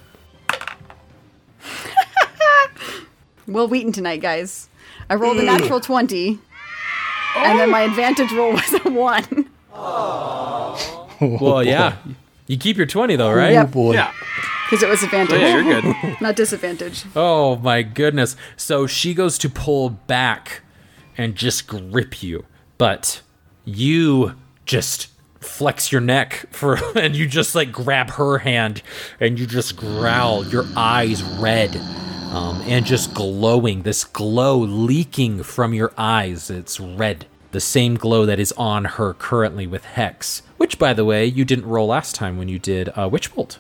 Wil 3.47 3.69
Wheaton 3.69 3.93
tonight, 3.93 4.21
guys. 4.21 4.69
I 5.09 5.15
rolled 5.15 5.39
a 5.39 5.43
natural 5.43 5.81
mm. 5.81 5.85
20. 5.85 6.39
And 7.37 7.59
then 7.59 7.71
my 7.71 7.83
oh. 7.85 7.91
advantage 7.91 8.33
roll 8.33 8.53
was 8.53 8.73
a 8.85 8.91
1. 8.91 9.51
Oh. 9.75 11.09
Well, 11.21 11.63
yeah. 11.63 11.97
You 12.47 12.57
keep 12.59 12.77
your 12.77 12.87
20 12.87 13.17
though, 13.17 13.33
right? 13.33 13.51
Oh 13.51 13.61
Yep. 13.61 13.71
boy. 13.71 13.95
Yeah. 13.95 14.13
Because 14.67 14.83
it 14.83 14.89
was 14.89 15.03
advantage, 15.03 15.35
oh, 15.35 15.39
Yeah, 15.39 15.61
you're 15.61 15.83
good. 15.83 16.17
not 16.21 16.35
disadvantage. 16.35 17.05
Oh 17.15 17.57
my 17.57 17.83
goodness. 17.83 18.37
So 18.57 18.87
she 18.87 19.15
goes 19.15 19.39
to 19.39 19.49
pull 19.49 19.91
back 19.91 20.63
and 21.17 21.35
just 21.37 21.67
grip 21.67 22.23
you, 22.23 22.47
but 22.79 23.21
you 23.65 24.35
just 24.67 25.09
flex 25.43 25.93
your 25.93 26.01
neck 26.01 26.47
for 26.51 26.79
and 26.99 27.15
you 27.17 27.27
just 27.27 27.55
like 27.55 27.71
grab 27.73 28.11
her 28.13 28.39
hand 28.39 28.83
and 29.21 29.39
you 29.39 29.47
just 29.47 29.77
growl, 29.77 30.45
your 30.47 30.65
eyes 30.77 31.23
red. 31.23 31.77
Um, 32.33 32.63
and 32.63 32.87
just 32.87 33.13
glowing, 33.13 33.83
this 33.83 34.05
glow 34.05 34.57
leaking 34.57 35.43
from 35.43 35.75
your 35.75 35.93
eyes. 35.99 36.49
It's 36.49 36.81
red. 36.81 37.27
the 37.51 37.61
same 37.61 37.97
glow 37.97 38.25
that 38.25 38.41
is 38.41 38.53
on 38.53 38.87
her 38.87 39.13
currently 39.13 39.67
with 39.67 39.85
Hex, 39.85 40.41
which, 40.57 40.79
by 40.79 40.95
the 40.95 41.05
way, 41.05 41.27
you 41.27 41.45
didn't 41.45 41.67
roll 41.67 41.89
last 41.89 42.15
time 42.15 42.39
when 42.39 42.49
you 42.49 42.59
did 42.59 42.89
uh, 42.97 43.07
Witch 43.13 43.35
Bolt. 43.35 43.59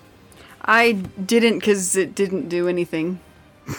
I 0.62 0.92
didn't 0.92 1.58
because 1.58 1.96
it 1.96 2.14
didn't 2.14 2.48
do 2.48 2.66
anything. 2.68 3.20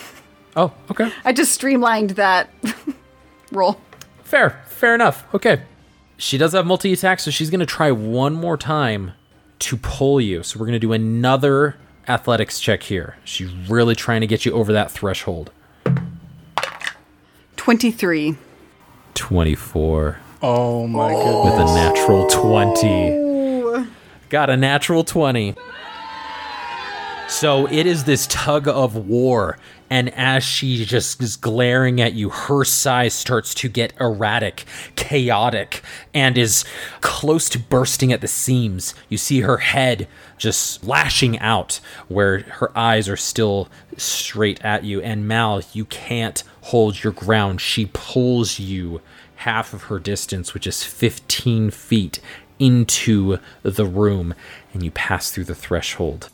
Oh, 0.56 0.72
okay. 0.92 1.12
I 1.26 1.34
just 1.34 1.52
streamlined 1.52 2.12
that 2.12 2.48
roll. 3.52 3.82
Fair, 4.24 4.62
fair 4.68 4.94
enough. 4.94 5.26
Okay. 5.34 5.64
She 6.24 6.38
does 6.38 6.54
have 6.54 6.66
multi 6.66 6.94
attack, 6.94 7.20
so 7.20 7.32
she's 7.32 7.50
going 7.50 7.60
to 7.60 7.66
try 7.66 7.92
one 7.92 8.34
more 8.34 8.56
time 8.56 9.12
to 9.60 9.76
pull 9.76 10.22
you. 10.22 10.42
So 10.42 10.58
we're 10.58 10.66
going 10.66 10.72
to 10.72 10.80
do 10.80 10.94
another 10.94 11.76
athletics 12.08 12.62
check 12.62 12.84
here. 12.84 13.18
She's 13.26 13.52
really 13.68 13.94
trying 13.94 14.22
to 14.22 14.28
get 14.28 14.46
you 14.46 14.54
over 14.54 14.72
that 14.72 14.90
threshold. 14.90 15.52
23. 17.58 18.38
24 19.16 20.18
Oh 20.42 20.88
my 20.88 21.12
goodness. 21.14 21.44
with 21.44 21.54
a 21.56 21.66
natural 21.76 22.26
20. 22.28 23.86
Got 24.30 24.50
a 24.50 24.56
natural 24.56 25.04
20. 25.04 25.56
So 27.28 27.68
it 27.68 27.86
is 27.86 28.06
this 28.06 28.28
tug 28.28 28.70
of 28.70 28.96
war. 28.96 29.58
And 29.94 30.12
as 30.16 30.44
she 30.44 30.86
just 30.86 31.22
is 31.22 31.36
glaring 31.36 32.02
at 32.02 32.14
you, 32.14 32.30
her 32.30 32.64
size 32.64 33.14
starts 33.14 33.54
to 33.54 33.70
get 33.70 33.94
erratic, 34.00 34.66
chaotic, 34.96 35.84
and 36.16 36.36
is 36.36 36.66
close 37.02 37.48
to 37.50 37.60
bursting 37.60 38.12
at 38.12 38.20
the 38.20 38.28
seams. 38.28 38.96
You 39.08 39.20
see 39.20 39.42
her 39.42 39.58
head 39.58 40.08
just 40.40 40.84
lashing 40.84 41.38
out 41.38 41.80
where 42.08 42.40
her 42.40 42.76
eyes 42.76 43.08
are 43.08 43.16
still 43.16 43.70
straight 43.96 44.60
at 44.66 44.84
you. 44.84 45.00
And 45.00 45.28
Mal, 45.28 45.62
you 45.74 45.86
can't 45.86 46.44
hold 46.62 47.04
your 47.04 47.14
ground. 47.14 47.62
She 47.62 47.92
pulls 47.94 48.58
you 48.58 49.00
half 49.36 49.76
of 49.76 49.84
her 49.84 50.00
distance, 50.00 50.56
which 50.56 50.66
is 50.66 50.84
15 50.84 51.70
feet, 51.70 52.20
into 52.58 53.38
the 53.62 53.86
room, 53.86 54.34
and 54.74 54.82
you 54.82 54.90
pass 54.90 55.30
through 55.30 55.44
the 55.44 55.54
threshold. 55.54 56.32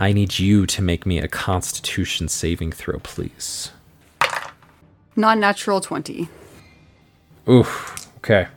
I 0.00 0.14
need 0.14 0.38
you 0.38 0.64
to 0.64 0.80
make 0.80 1.04
me 1.04 1.18
a 1.18 1.28
constitution 1.28 2.26
saving 2.28 2.72
throw, 2.72 2.98
please. 3.00 3.70
Non 5.14 5.38
natural 5.38 5.82
20. 5.82 6.26
Oof. 7.46 8.08
Okay. 8.16 8.48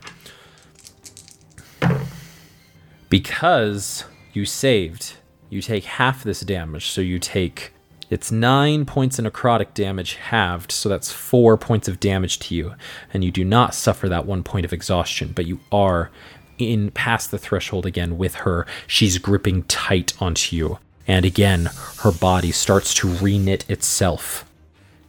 Because 3.10 4.06
you 4.32 4.46
saved, 4.46 5.18
you 5.50 5.62
take 5.62 5.84
half 5.84 6.24
this 6.24 6.40
damage. 6.40 6.88
So 6.88 7.02
you 7.02 7.20
take 7.20 7.74
it's 8.10 8.32
nine 8.32 8.86
points 8.86 9.20
of 9.20 9.26
necrotic 9.26 9.74
damage 9.74 10.14
halved, 10.16 10.72
so 10.72 10.88
that's 10.88 11.12
four 11.12 11.58
points 11.58 11.90
of 11.90 12.00
damage 12.00 12.40
to 12.40 12.56
you. 12.56 12.76
And 13.14 13.24
you 13.24 13.32
do 13.32 13.44
not 13.44 13.76
suffer 13.76 14.08
that 14.08 14.26
one 14.26 14.44
point 14.44 14.66
of 14.66 14.72
exhaustion, 14.72 15.34
but 15.36 15.46
you 15.46 15.60
are 15.74 16.10
in 16.58 16.92
past 16.92 17.32
the 17.32 17.38
threshold 17.38 17.86
again 17.86 18.18
with 18.18 18.36
her. 18.36 18.66
She's 18.88 19.18
gripping 19.18 19.64
tight 19.64 20.14
onto 20.22 20.56
you. 20.56 20.80
And 21.08 21.26
again, 21.26 21.70
her 22.00 22.12
body 22.12 22.52
starts 22.52 22.94
to 22.96 23.08
reknit 23.08 23.70
itself. 23.70 24.50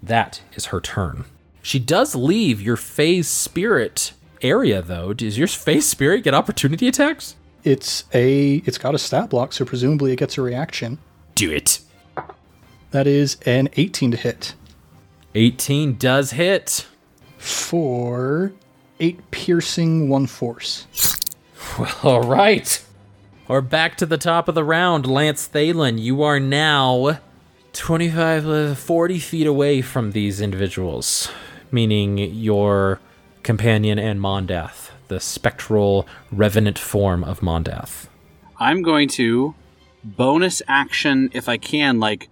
That 0.03 0.43
is 0.55 0.67
her 0.67 0.81
turn. 0.81 1.25
She 1.63 1.79
does 1.79 2.15
leave 2.15 2.61
your 2.61 2.77
fey 2.77 3.23
spirit 3.23 4.13
area, 4.43 4.83
though. 4.83 5.15
Does 5.15 5.39
your 5.39 5.49
fey 5.49 5.81
spirit 5.81 6.25
get 6.25 6.35
opportunity 6.35 6.89
attacks? 6.89 7.37
It's 7.63 8.05
a 8.13 8.57
it's 8.67 8.77
got 8.77 8.95
a 8.95 8.99
stat 8.99 9.31
block, 9.31 9.53
so 9.55 9.65
presumably 9.65 10.13
it 10.13 10.17
gets 10.17 10.37
a 10.37 10.43
reaction. 10.43 10.99
Do 11.35 11.51
it. 11.51 11.81
That 12.91 13.07
is 13.07 13.39
an 13.47 13.69
18 13.77 14.11
to 14.13 14.17
hit 14.17 14.55
18 15.35 15.97
does 15.97 16.33
hit. 16.33 16.87
for 17.39 18.53
eight 19.01 19.31
piercing, 19.31 20.09
one 20.09 20.27
force. 20.27 20.87
All 22.03 22.23
right. 22.23 22.84
We're 23.47 23.61
back 23.61 23.97
to 23.97 24.07
the 24.07 24.17
top 24.17 24.49
of 24.49 24.55
the 24.55 24.65
round. 24.65 25.07
Lance 25.07 25.47
Thalen, 25.47 26.01
you 26.01 26.23
are 26.23 26.41
now 26.41 27.19
25, 27.75 28.49
uh, 28.49 28.75
40 28.75 29.19
feet 29.19 29.47
away 29.47 29.83
from 29.83 30.13
these 30.13 30.41
individuals, 30.41 31.29
meaning 31.71 32.17
your 32.17 33.01
companion 33.43 33.99
and 33.99 34.19
Mondath, 34.19 34.93
the 35.09 35.21
spectral 35.21 36.09
revenant 36.33 36.79
form 36.79 37.23
of 37.23 37.41
Mondath. 37.41 38.07
I'm 38.59 38.81
going 38.81 39.11
to 39.11 39.55
bonus 40.03 40.63
action 40.67 41.29
if 41.35 41.47
I 41.47 41.59
can, 41.59 42.01
like 42.01 42.31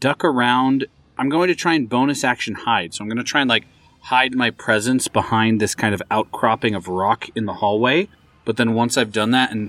duck 0.00 0.24
around. 0.24 0.86
I'm 1.18 1.28
going 1.28 1.48
to 1.48 1.54
try 1.54 1.74
and 1.74 1.86
bonus 1.90 2.24
action 2.24 2.54
hide. 2.54 2.94
So 2.94 3.04
I'm 3.04 3.08
going 3.10 3.18
to 3.18 3.22
try 3.22 3.42
and 3.42 3.50
like 3.50 3.66
hide 4.00 4.34
my 4.34 4.48
presence 4.48 5.08
behind 5.08 5.60
this 5.60 5.74
kind 5.74 5.92
of 5.92 6.02
outcropping 6.10 6.74
of 6.74 6.88
rock 6.88 7.28
in 7.36 7.44
the 7.44 7.54
hallway. 7.54 8.08
But 8.46 8.56
then 8.56 8.72
once 8.72 8.96
I've 8.96 9.12
done 9.12 9.30
that 9.32 9.52
and 9.52 9.68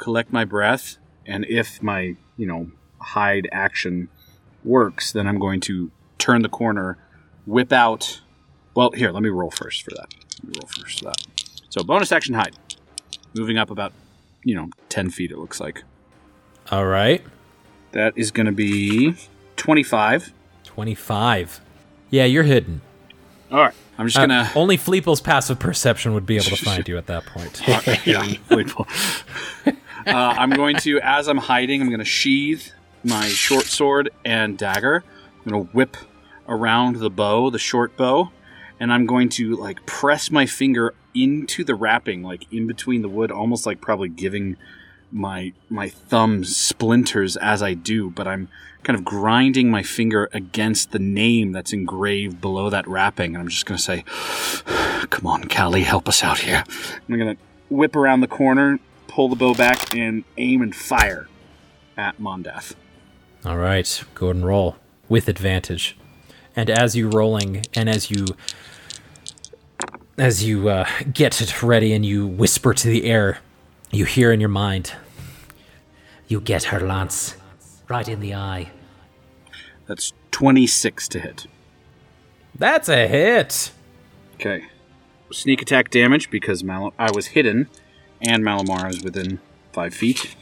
collect 0.00 0.32
my 0.32 0.44
breath, 0.44 0.96
and 1.26 1.44
if 1.48 1.82
my, 1.82 2.16
you 2.36 2.46
know, 2.46 2.70
hide 3.00 3.48
action 3.52 4.08
works, 4.64 5.12
then 5.12 5.26
I'm 5.26 5.38
going 5.38 5.60
to 5.60 5.90
turn 6.18 6.42
the 6.42 6.48
corner, 6.48 6.98
whip 7.46 7.72
out. 7.72 8.20
Well, 8.74 8.90
here, 8.92 9.10
let 9.10 9.22
me 9.22 9.28
roll 9.28 9.50
first 9.50 9.82
for 9.82 9.90
that. 9.90 10.14
Let 10.42 10.44
me 10.44 10.52
roll 10.60 10.68
first 10.68 11.00
for 11.00 11.04
that. 11.06 11.22
So 11.68 11.82
bonus 11.84 12.12
action 12.12 12.34
hide. 12.34 12.56
Moving 13.34 13.58
up 13.58 13.70
about, 13.70 13.92
you 14.42 14.54
know, 14.54 14.70
10 14.88 15.10
feet, 15.10 15.30
it 15.30 15.38
looks 15.38 15.60
like. 15.60 15.84
All 16.70 16.86
right. 16.86 17.22
That 17.92 18.12
is 18.16 18.30
going 18.30 18.46
to 18.46 18.52
be 18.52 19.14
25. 19.56 20.32
25. 20.64 21.60
Yeah, 22.10 22.24
you're 22.24 22.42
hidden. 22.44 22.80
All 23.52 23.58
right. 23.58 23.74
I'm 23.98 24.06
just 24.06 24.16
Uh, 24.18 24.26
going 24.26 24.44
to. 24.46 24.50
only 24.58 24.78
Fleeple's 24.78 25.20
passive 25.20 25.58
perception 25.58 26.14
would 26.14 26.24
be 26.26 26.36
able 26.36 26.46
to 26.46 26.56
find 26.64 26.88
you 26.88 26.96
at 26.96 27.06
that 27.06 27.26
point. 27.26 27.60
uh, 30.06 30.34
I'm 30.38 30.50
going 30.50 30.76
to, 30.78 31.00
as 31.02 31.28
I'm 31.28 31.38
hiding, 31.38 31.80
I'm 31.80 31.88
going 31.88 32.00
to 32.00 32.04
sheathe 32.04 32.62
my 33.04 33.26
short 33.28 33.64
sword 33.64 34.10
and 34.24 34.58
dagger. 34.58 35.04
I'm 35.44 35.50
going 35.50 35.66
to 35.66 35.72
whip 35.72 35.96
around 36.48 36.96
the 36.96 37.10
bow, 37.10 37.50
the 37.50 37.58
short 37.58 37.96
bow, 37.96 38.30
and 38.78 38.92
I'm 38.92 39.06
going 39.06 39.28
to 39.30 39.56
like 39.56 39.84
press 39.86 40.30
my 40.30 40.46
finger 40.46 40.94
into 41.14 41.64
the 41.64 41.74
wrapping, 41.74 42.22
like 42.22 42.52
in 42.52 42.66
between 42.66 43.02
the 43.02 43.08
wood, 43.08 43.30
almost 43.30 43.66
like 43.66 43.80
probably 43.80 44.08
giving 44.08 44.56
my 45.12 45.52
my 45.68 45.88
thumb 45.88 46.44
splinters 46.44 47.36
as 47.36 47.62
I 47.62 47.74
do, 47.74 48.10
but 48.10 48.28
I'm 48.28 48.48
kind 48.82 48.98
of 48.98 49.04
grinding 49.04 49.70
my 49.70 49.82
finger 49.82 50.28
against 50.32 50.92
the 50.92 50.98
name 50.98 51.52
that's 51.52 51.72
engraved 51.72 52.40
below 52.40 52.70
that 52.70 52.86
wrapping, 52.86 53.34
and 53.34 53.42
I'm 53.42 53.48
just 53.48 53.66
going 53.66 53.78
to 53.78 53.82
say, 53.82 54.04
"Come 55.10 55.26
on, 55.26 55.48
Callie, 55.48 55.82
help 55.82 56.08
us 56.08 56.22
out 56.22 56.38
here." 56.38 56.64
I'm 57.08 57.18
going 57.18 57.36
to 57.36 57.42
whip 57.68 57.96
around 57.96 58.20
the 58.20 58.28
corner, 58.28 58.78
pull 59.10 59.28
the 59.28 59.36
bow 59.36 59.54
back, 59.54 59.94
and 59.94 60.24
aim 60.38 60.62
and 60.62 60.74
fire 60.74 61.28
at 61.96 62.18
Mondath. 62.18 62.74
All 63.44 63.56
right, 63.56 64.04
go 64.14 64.26
ahead 64.26 64.36
and 64.36 64.46
roll 64.46 64.76
with 65.08 65.28
advantage. 65.28 65.96
And 66.54 66.70
as 66.70 66.94
you 66.96 67.08
rolling, 67.08 67.64
and 67.74 67.88
as 67.88 68.10
you 68.10 68.26
as 70.18 70.44
you 70.44 70.68
uh, 70.68 70.86
get 71.12 71.40
it 71.40 71.62
ready, 71.62 71.92
and 71.92 72.04
you 72.04 72.26
whisper 72.26 72.74
to 72.74 72.88
the 72.88 73.04
air, 73.04 73.38
you 73.90 74.04
hear 74.04 74.32
in 74.32 74.40
your 74.40 74.50
mind, 74.50 74.92
"You 76.28 76.40
get 76.40 76.64
her, 76.64 76.80
Lance, 76.80 77.36
right 77.88 78.08
in 78.08 78.20
the 78.20 78.34
eye." 78.34 78.70
That's 79.86 80.12
26 80.30 81.08
to 81.08 81.18
hit. 81.20 81.46
That's 82.54 82.88
a 82.88 83.08
hit. 83.08 83.72
Okay. 84.34 84.66
Sneak 85.32 85.62
attack 85.62 85.90
damage 85.90 86.30
because 86.30 86.62
Mal- 86.62 86.94
I 86.98 87.10
was 87.10 87.28
hidden, 87.28 87.68
and 88.22 88.42
Malamar 88.44 88.90
is 88.90 89.02
within 89.02 89.40
five 89.72 89.94
feet. 89.94 90.36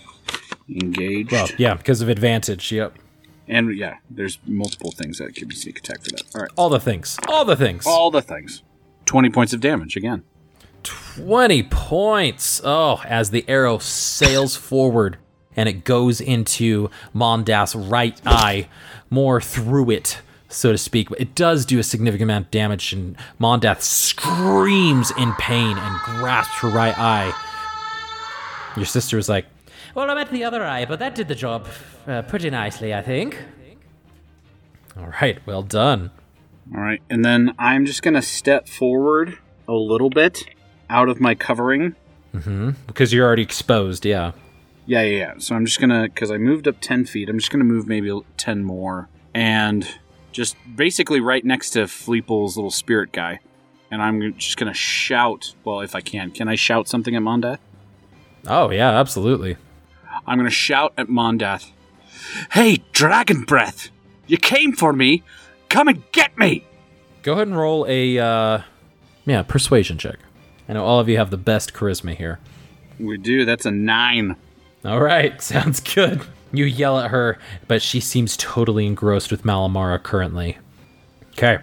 Engaged. 0.69 1.33
Well, 1.33 1.49
yeah, 1.57 1.75
because 1.75 2.03
of 2.03 2.09
advantage. 2.09 2.71
Yep, 2.73 2.99
And 3.47 3.77
yeah, 3.77 3.97
there's 4.11 4.39
multiple 4.47 4.91
things 4.93 5.19
that 5.19 5.35
give 5.35 5.49
be 5.49 5.55
sneak 5.55 5.79
attack 5.79 6.03
for 6.05 6.11
that. 6.11 6.23
All 6.35 6.43
right. 6.43 6.51
all 6.57 6.69
the 6.69 6.81
things, 6.81 7.19
all 7.27 7.45
the 7.45 7.57
things. 7.57 7.87
All 7.87 8.11
the 8.11 8.21
things. 8.23 8.63
20 9.07 9.31
points 9.31 9.53
of 9.55 9.61
damage 9.61 9.97
again. 9.97 10.25
20 10.83 11.63
points. 11.65 12.61
Oh, 12.63 13.01
as 13.07 13.31
the 13.31 13.45
arrow 13.49 13.79
sails 13.79 14.57
forward 14.57 15.17
and 15.57 15.69
it 15.69 15.85
goes 15.85 16.21
into 16.21 16.91
Mondath's 17.15 17.75
right 17.75 18.21
eye, 18.27 18.69
more 19.11 19.41
through 19.41 19.91
it, 19.91 20.21
so 20.49 20.71
to 20.71 20.79
speak. 20.79 21.09
But 21.09 21.21
it 21.21 21.35
does 21.35 21.65
do 21.67 21.79
a 21.79 21.83
significant 21.83 22.31
amount 22.31 22.45
of 22.47 22.51
damage, 22.53 22.93
and 22.93 23.17
Mondath 23.41 23.81
screams 23.81 25.11
in 25.19 25.33
pain 25.35 25.77
and 25.77 25.99
grasps 26.01 26.61
her 26.61 26.69
right 26.69 26.97
eye. 26.97 27.33
Your 28.79 28.87
sister 28.87 29.17
was 29.17 29.29
like, 29.29 29.47
Well, 29.95 30.11
I 30.11 30.15
meant 30.15 30.31
the 30.31 30.45
other 30.45 30.65
eye, 30.65 30.85
but 30.85 30.99
that 31.01 31.15
did 31.15 31.29
the 31.29 31.35
job 31.35 31.67
uh, 32.07 32.23
pretty 32.23 32.51
nicely, 32.51 32.95
I 32.95 33.03
think. 33.03 33.43
All 34.97 35.13
right, 35.21 35.39
well 35.47 35.63
done. 35.63 36.11
All 36.75 36.81
right. 36.81 37.01
And 37.09 37.25
then 37.25 37.55
I'm 37.59 37.87
just 37.87 38.03
going 38.03 38.15
to 38.15 38.23
step 38.23 38.69
forward 38.69 39.39
a 39.67 39.73
little 39.73 40.11
bit 40.11 40.45
out 40.91 41.09
of 41.09 41.21
my 41.21 41.35
covering. 41.35 41.95
Mm-hmm. 42.35 42.71
Because 42.87 43.13
you're 43.13 43.27
already 43.27 43.43
exposed, 43.43 44.05
yeah. 44.05 44.33
Yeah, 44.87 45.03
yeah, 45.03 45.19
yeah. 45.19 45.35
So 45.39 45.55
I'm 45.55 45.65
just 45.67 45.79
going 45.81 45.91
to, 45.91 46.03
because 46.03 46.31
I 46.31 46.39
moved 46.39 46.67
up 46.67 46.77
10 46.81 47.05
feet, 47.07 47.29
I'm 47.29 47.39
just 47.39 47.51
going 47.51 47.61
to 47.61 47.65
move 47.65 47.87
maybe 47.87 48.11
10 48.37 48.65
more. 48.65 49.09
And 49.35 49.87
just 50.33 50.57
basically 50.77 51.21
right 51.21 51.45
next 51.45 51.71
to 51.71 51.81
Fleeple's 51.87 52.57
little 52.57 52.71
spirit 52.71 53.13
guy. 53.13 53.41
and 53.91 54.03
I'm 54.03 54.35
just 54.35 54.57
gonna 54.57 54.75
shout. 54.75 55.55
Well, 55.65 55.81
if 55.81 55.95
I 55.95 56.01
can, 56.01 56.31
can 56.31 56.49
I 56.49 56.55
shout 56.55 56.89
something 56.89 57.17
at 57.17 57.23
Mondath? 57.23 57.59
Oh, 58.49 58.71
yeah, 58.71 58.99
absolutely. 58.99 59.57
I'm 60.27 60.39
gonna 60.39 60.51
shout 60.51 60.95
at 60.97 61.09
Mondath. 61.09 61.71
Hey, 62.53 62.79
Dragon 62.93 63.45
Breath! 63.45 63.91
You 64.27 64.39
came 64.39 64.73
for 64.73 64.93
me! 64.93 65.23
Come 65.69 65.89
and 65.89 66.03
get 66.13 66.37
me! 66.39 66.65
Go 67.23 67.35
ahead 67.35 67.49
and 67.49 67.57
roll 67.57 67.87
a, 67.89 68.19
uh, 68.19 68.63
yeah, 69.27 69.43
persuasion 69.43 69.99
check. 69.99 70.19
I 70.69 70.73
know 70.73 70.85
all 70.85 70.99
of 70.99 71.09
you 71.09 71.17
have 71.19 71.31
the 71.31 71.37
best 71.37 71.75
charisma 71.75 72.15
here. 72.17 72.39
We 72.99 73.17
do. 73.19 73.45
That's 73.45 73.67
a 73.67 73.71
nine. 73.71 74.37
All 74.85 75.01
right, 75.01 75.41
sounds 75.43 75.81
good. 75.81 76.23
You 76.53 76.65
yell 76.65 76.99
at 76.99 77.11
her, 77.11 77.39
but 77.67 77.83
she 77.83 78.01
seems 78.01 78.37
totally 78.37 78.87
engrossed 78.87 79.31
with 79.31 79.45
Malamara 79.45 80.03
currently. 80.03 80.59
Okay. 81.33 81.59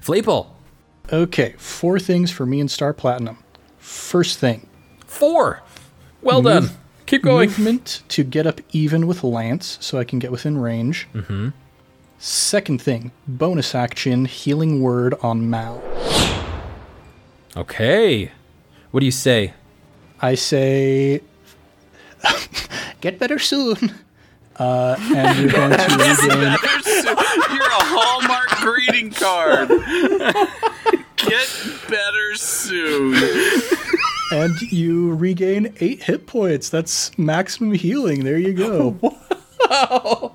Fleeple. 0.00 0.48
Okay, 1.12 1.54
four 1.58 1.98
things 1.98 2.30
for 2.30 2.46
me 2.46 2.60
and 2.60 2.70
Star 2.70 2.92
Platinum. 2.94 3.38
First 3.78 4.38
thing, 4.38 4.66
Four. 5.12 5.62
Well 6.22 6.42
done. 6.42 6.70
Keep 7.06 7.24
going. 7.24 7.50
movement 7.50 8.02
to 8.08 8.24
get 8.24 8.46
up 8.46 8.60
even 8.70 9.06
with 9.06 9.22
Lance 9.22 9.76
so 9.80 9.98
I 9.98 10.04
can 10.04 10.18
get 10.18 10.30
within 10.30 10.56
range. 10.56 11.08
Mm-hmm. 11.12 11.50
Second 12.18 12.80
thing, 12.80 13.10
bonus 13.26 13.74
action, 13.74 14.24
healing 14.24 14.80
word 14.80 15.14
on 15.22 15.50
Mal. 15.50 15.82
Okay. 17.56 18.30
What 18.92 19.00
do 19.00 19.06
you 19.06 19.12
say? 19.12 19.54
I 20.20 20.36
say, 20.36 21.20
get 23.00 23.18
better 23.18 23.38
soon. 23.40 23.92
Uh, 24.56 24.96
and 25.16 25.38
you're 25.38 25.50
going 25.50 25.70
to 25.70 25.84
regain. 25.96 26.38
You're 27.56 27.66
a 27.66 27.84
Hallmark 27.90 28.48
greeting 28.60 29.10
card. 29.10 29.68
Get 31.16 31.48
better 31.88 32.34
soon. 32.34 33.14
And 34.40 34.60
you 34.62 35.14
regain 35.14 35.74
eight 35.80 36.04
hit 36.04 36.26
points. 36.26 36.68
That's 36.68 37.16
maximum 37.18 37.72
healing. 37.74 38.24
There 38.24 38.38
you 38.38 38.52
go. 38.54 38.98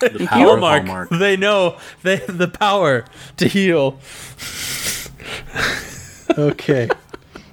The 0.00 0.26
power 0.26 0.54
of 0.54 0.60
Hallmark. 0.60 0.86
Hallmark. 0.86 1.10
They 1.10 1.36
know 1.36 1.76
they 2.02 2.16
have 2.18 2.38
the 2.38 2.46
power 2.48 3.04
to 3.36 3.48
heal. 3.48 3.98
okay. 6.38 6.88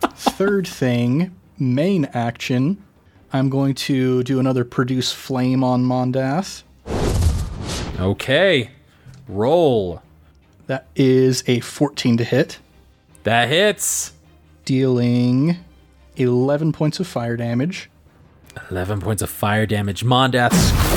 Third 0.02 0.68
thing, 0.68 1.36
main 1.58 2.06
action. 2.14 2.84
I'm 3.34 3.50
going 3.50 3.74
to 3.76 4.24
do 4.24 4.40
another 4.40 4.64
produce 4.64 5.12
flame 5.12 5.64
on 5.64 5.84
Mondath. 5.86 6.64
Okay. 8.00 8.70
Roll. 9.28 10.02
That 10.68 10.88
is 10.96 11.44
a 11.48 11.60
14 11.62 12.18
to 12.18 12.24
hit, 12.24 12.60
That 13.24 13.50
hits. 13.50 14.14
Dealing 14.66 15.58
11 16.18 16.72
points 16.74 17.00
of 17.00 17.08
fire 17.08 17.38
damage. 17.38 17.90
11 18.72 19.02
points 19.02 19.22
of 19.22 19.30
fire 19.30 19.66
damage. 19.66 20.04
Mondath 20.04 20.54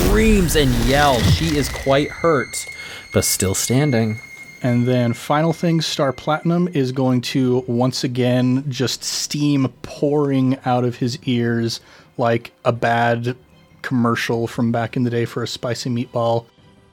screams 0.06 0.56
and 0.56 0.72
yells. 0.86 1.22
She 1.34 1.56
is 1.56 1.68
quite 1.68 2.08
hurt, 2.08 2.66
but 3.12 3.24
still 3.24 3.54
standing. 3.54 4.20
And 4.62 4.86
then 4.86 5.12
final 5.12 5.52
thing, 5.52 5.80
Star 5.80 6.12
Platinum 6.12 6.68
is 6.68 6.90
going 6.90 7.20
to 7.22 7.64
once 7.68 8.02
again 8.02 8.64
just 8.68 9.04
steam 9.04 9.68
pouring 9.82 10.58
out 10.64 10.84
of 10.84 10.96
his 10.96 11.18
ears 11.24 11.80
like 12.16 12.52
a 12.64 12.72
bad 12.72 13.36
commercial 13.82 14.48
from 14.48 14.72
back 14.72 14.96
in 14.96 15.04
the 15.04 15.10
day 15.10 15.24
for 15.24 15.42
a 15.42 15.48
spicy 15.48 15.90
meatball. 15.90 16.46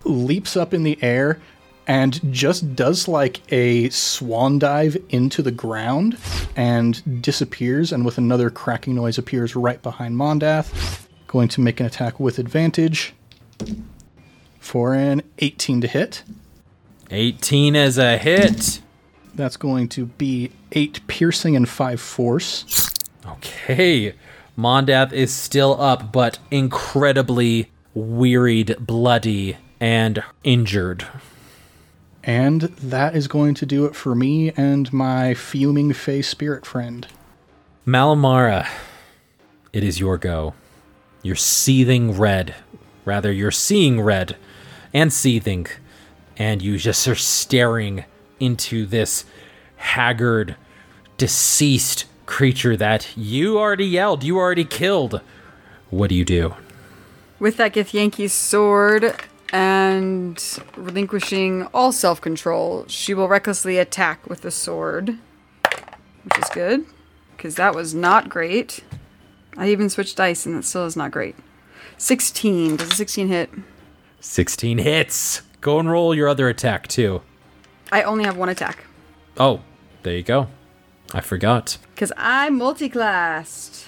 Leaps 0.03 0.55
up 0.55 0.73
in 0.73 0.84
the 0.84 1.01
air 1.01 1.39
and 1.88 2.19
just 2.33 2.75
does 2.75 3.07
like 3.07 3.41
a 3.51 3.89
swan 3.89 4.59
dive 4.59 4.97
into 5.09 5.41
the 5.41 5.51
ground 5.51 6.17
and 6.55 7.21
disappears 7.21 7.91
and 7.91 8.05
with 8.05 8.17
another 8.17 8.49
cracking 8.49 8.95
noise 8.95 9.17
appears 9.17 9.55
right 9.55 9.81
behind 9.81 10.15
Mondath. 10.15 11.07
Going 11.27 11.47
to 11.49 11.61
make 11.61 11.79
an 11.79 11.86
attack 11.86 12.19
with 12.19 12.39
advantage 12.39 13.13
for 14.59 14.93
an 14.93 15.21
18 15.39 15.81
to 15.81 15.88
hit. 15.88 16.23
18 17.11 17.75
is 17.75 17.97
a 17.97 18.17
hit. 18.17 18.81
That's 19.36 19.57
going 19.57 19.89
to 19.89 20.05
be 20.05 20.51
eight 20.71 21.05
piercing 21.07 21.55
and 21.55 21.67
five 21.67 21.99
force. 21.99 22.89
Okay. 23.25 24.13
Mondath 24.57 25.11
is 25.11 25.33
still 25.33 25.79
up, 25.81 26.11
but 26.13 26.39
incredibly 26.49 27.69
wearied, 27.93 28.75
bloody, 28.79 29.57
and 29.79 30.23
injured. 30.43 31.05
And 32.26 32.61
that 32.61 33.15
is 33.15 33.28
going 33.28 33.53
to 33.55 33.67
do 33.67 33.86
it 33.86 33.95
for 33.95 34.15
me 34.15 34.51
and 34.57 34.91
my 34.91 35.36
fuming 35.36 35.93
fey 35.93 36.23
spirit 36.23 36.65
friend. 36.65 37.07
Malamara, 37.86 38.67
it 39.71 39.84
is 39.84 39.99
your 39.99 40.17
go. 40.17 40.55
You're 41.21 41.36
seething 41.36 42.17
red. 42.17 42.55
Rather, 43.05 43.32
you're 43.32 43.51
seeing 43.51 44.01
red 44.01 44.36
and 44.91 45.13
seething. 45.13 45.67
And 46.36 46.63
you 46.63 46.80
just 46.80 47.07
are 47.07 47.15
staring 47.15 48.05
into 48.39 48.88
this 48.88 49.26
haggard, 49.78 50.55
deceased 51.17 52.05
creature 52.26 52.76
that 52.76 53.15
you 53.15 53.59
already 53.59 53.86
yelled, 53.86 54.23
you 54.23 54.38
already 54.38 54.65
killed. 54.65 55.21
What 55.91 56.09
do 56.09 56.15
you 56.15 56.26
do? 56.26 56.55
With 57.38 57.57
that 57.57 57.73
Githyanki's 57.73 58.34
sword 58.34 59.15
and 59.53 60.41
relinquishing 60.75 61.63
all 61.73 61.91
self 61.91 62.19
control, 62.21 62.85
she 62.87 63.13
will 63.13 63.27
recklessly 63.27 63.77
attack 63.77 64.27
with 64.29 64.41
the 64.41 64.51
sword, 64.51 65.17
which 66.23 66.37
is 66.39 66.49
good, 66.53 66.85
because 67.35 67.55
that 67.55 67.75
was 67.75 67.93
not 67.93 68.29
great. 68.29 68.83
I 69.57 69.69
even 69.69 69.89
switched 69.89 70.17
dice, 70.17 70.45
and 70.45 70.55
that 70.55 70.63
still 70.63 70.85
is 70.85 70.95
not 70.97 71.11
great. 71.11 71.35
16. 71.97 72.75
Does 72.75 72.91
a 72.91 72.95
16 72.95 73.27
hit? 73.29 73.49
16 74.19 74.79
hits. 74.79 75.41
Go 75.61 75.79
and 75.79 75.89
roll 75.89 76.13
your 76.13 76.27
other 76.27 76.49
attack, 76.49 76.87
too. 76.87 77.21
I 77.91 78.01
only 78.03 78.25
have 78.25 78.35
one 78.37 78.49
attack, 78.49 78.83
Oh, 79.37 79.61
there 80.03 80.15
you 80.15 80.23
go. 80.23 80.47
I 81.13 81.21
forgot. 81.21 81.77
because 81.93 82.11
I'm 82.17 82.59
multiclassed. 82.59 83.85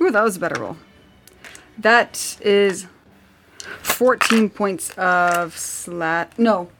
Ooh, 0.00 0.10
that 0.10 0.22
was 0.22 0.36
a 0.36 0.40
better 0.40 0.60
roll. 0.60 0.76
That 1.78 2.38
is 2.40 2.86
14 3.82 4.50
points 4.50 4.90
of 4.96 5.56
slat. 5.56 6.38
No, 6.38 6.70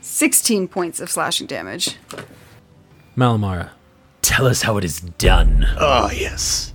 16 0.00 0.68
points 0.68 1.00
of 1.00 1.10
slashing 1.10 1.46
damage. 1.46 1.96
Malamara, 3.16 3.70
tell 4.22 4.46
us 4.46 4.62
how 4.62 4.76
it 4.76 4.84
is 4.84 5.00
done. 5.00 5.66
Oh, 5.78 6.10
yes. 6.10 6.72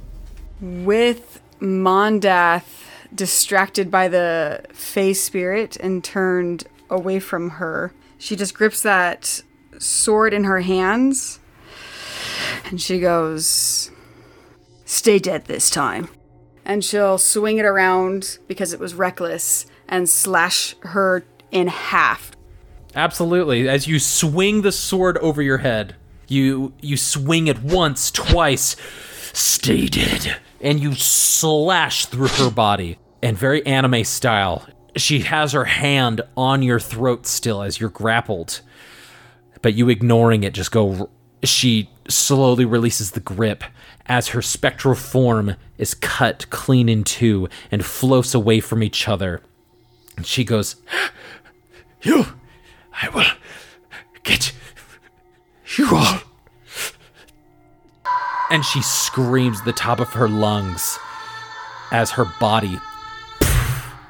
with 0.62 1.42
Mondath 1.60 2.86
distracted 3.14 3.90
by 3.90 4.08
the 4.08 4.64
Fey 4.74 5.14
spirit 5.14 5.76
and 5.78 6.04
turned 6.04 6.66
away 6.90 7.20
from 7.20 7.52
her, 7.52 7.94
she 8.18 8.36
just 8.36 8.54
grips 8.54 8.82
that 8.82 9.42
sword 9.78 10.34
in 10.34 10.44
her 10.44 10.62
hands 10.62 11.40
and 12.66 12.82
she 12.82 13.00
goes, 13.00 13.92
Stay 14.86 15.20
dead 15.20 15.46
this 15.46 15.70
time. 15.70 16.10
And 16.70 16.86
she'll 16.86 17.18
swing 17.18 17.58
it 17.58 17.66
around 17.66 18.38
because 18.48 18.74
it 18.74 18.80
was 18.80 18.94
reckless 18.94 19.66
and 19.88 20.08
slash 20.08 20.76
her 20.82 21.26
in 21.50 21.68
half. 21.68 22.32
Absolutely. 22.94 23.68
As 23.68 23.88
you 23.88 23.98
swing 23.98 24.62
the 24.62 24.72
sword 24.72 25.18
over 25.18 25.42
your 25.42 25.58
head, 25.58 25.96
you 26.28 26.74
you 26.80 26.96
swing 26.96 27.48
it 27.48 27.64
once, 27.64 28.12
twice, 28.12 28.76
stay 29.34 29.88
dead, 29.88 30.38
and 30.62 30.80
you 30.80 30.94
slash 30.94 32.06
through 32.06 32.28
her 32.28 32.52
body. 32.52 33.00
And 33.24 33.36
very 33.36 33.66
anime 33.66 34.04
style, 34.04 34.68
she 34.96 35.22
has 35.22 35.54
her 35.54 35.66
hand 35.66 36.22
on 36.38 36.62
your 36.62 36.80
throat 36.80 37.26
still 37.26 37.64
as 37.64 37.80
you're 37.80 37.90
grappled. 37.90 38.62
But 39.64 39.74
you 39.74 39.90
ignoring 39.90 40.44
it, 40.44 40.54
just 40.54 40.72
go. 40.72 41.10
She 41.44 41.90
slowly 42.10 42.66
releases 42.66 43.12
the 43.12 43.20
grip 43.20 43.64
as 44.06 44.30
her 44.30 44.42
spectral 44.42 44.96
form 44.96 45.56
is 45.78 45.94
cut 45.94 46.50
clean 46.50 46.90
in 46.90 47.04
two 47.04 47.48
and 47.72 47.86
floats 47.86 48.34
away 48.34 48.60
from 48.60 48.84
each 48.84 49.08
other. 49.08 49.42
And 50.18 50.26
she 50.26 50.44
goes, 50.44 50.76
You, 52.02 52.26
I 53.02 53.10
will 53.10 53.26
get 54.24 54.54
you 55.78 55.96
all. 55.96 56.20
And 58.50 58.66
she 58.66 58.82
screams 58.82 59.62
the 59.62 59.74
top 59.74 60.00
of 60.00 60.10
her 60.14 60.28
lungs 60.28 60.98
as 61.92 62.12
her 62.12 62.26
body 62.40 62.80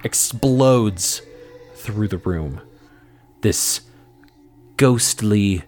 explodes 0.03 1.21
through 1.75 2.07
the 2.07 2.17
room. 2.17 2.61
This 3.41 3.81
ghostly 4.77 5.63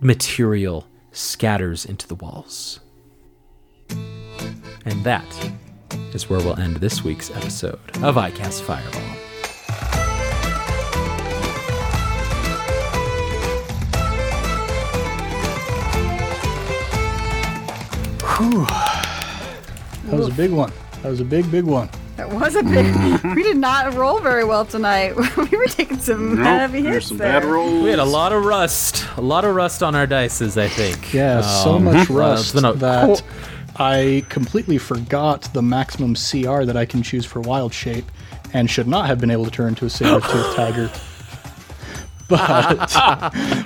material 0.00 0.86
scatters 1.12 1.84
into 1.84 2.06
the 2.06 2.14
walls. 2.14 2.80
And 3.90 5.04
that 5.04 5.52
is 6.14 6.28
where 6.30 6.38
we'll 6.40 6.58
end 6.58 6.76
this 6.76 7.04
week's 7.04 7.30
episode 7.30 7.80
of 8.02 8.16
ICAST 8.16 8.62
Fireball. 8.62 9.00
Whew. 18.36 18.64
That 20.06 20.16
was 20.16 20.28
a 20.28 20.32
big 20.32 20.50
one. 20.50 20.72
That 21.02 21.10
was 21.10 21.20
a 21.20 21.24
big, 21.24 21.50
big 21.50 21.64
one. 21.64 21.88
That 22.18 22.30
was 22.30 22.56
a 22.56 22.62
big. 22.64 22.94
we 23.36 23.42
did 23.44 23.56
not 23.56 23.94
roll 23.94 24.18
very 24.18 24.44
well 24.44 24.64
tonight. 24.64 25.14
we 25.36 25.56
were 25.56 25.66
taking 25.66 25.98
some 26.00 26.34
Nope, 26.34 26.44
heavy 26.44 26.82
there's 26.82 26.94
hits 26.96 27.06
some 27.08 27.16
there. 27.18 27.40
bad 27.40 27.46
rolls. 27.48 27.84
We 27.84 27.90
had 27.90 28.00
a 28.00 28.04
lot 28.04 28.32
of 28.32 28.44
rust, 28.44 29.06
a 29.16 29.20
lot 29.20 29.44
of 29.44 29.54
rust 29.54 29.82
on 29.84 29.94
our 29.94 30.06
dices, 30.06 30.56
I 30.60 30.66
think. 30.68 31.14
Yeah, 31.14 31.40
so 31.42 31.76
Um, 31.76 31.84
much 31.84 32.10
rust 32.10 32.54
been 32.54 32.64
a 32.64 32.72
that 32.74 33.06
cool- 33.06 33.20
I 33.76 34.24
completely 34.28 34.78
forgot 34.78 35.42
the 35.54 35.62
maximum 35.62 36.14
CR 36.16 36.64
that 36.64 36.76
I 36.76 36.84
can 36.84 37.04
choose 37.04 37.24
for 37.24 37.40
wild 37.40 37.72
shape 37.72 38.10
and 38.52 38.68
should 38.68 38.88
not 38.88 39.06
have 39.06 39.20
been 39.20 39.30
able 39.30 39.44
to 39.44 39.50
turn 39.52 39.68
into 39.68 39.86
a 39.86 39.90
saber 39.90 40.20
tooth 40.20 40.54
tiger. 40.56 40.90
But 42.28 42.92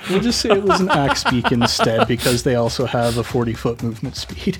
we'll 0.11 0.19
just 0.21 0.39
say 0.39 0.51
it 0.51 0.63
was 0.63 0.79
an 0.79 0.89
axe 0.89 1.23
beak 1.23 1.51
instead 1.51 2.07
because 2.07 2.43
they 2.43 2.53
also 2.55 2.85
have 2.85 3.17
a 3.17 3.23
40 3.23 3.53
foot 3.53 3.81
movement 3.81 4.15
speed. 4.15 4.59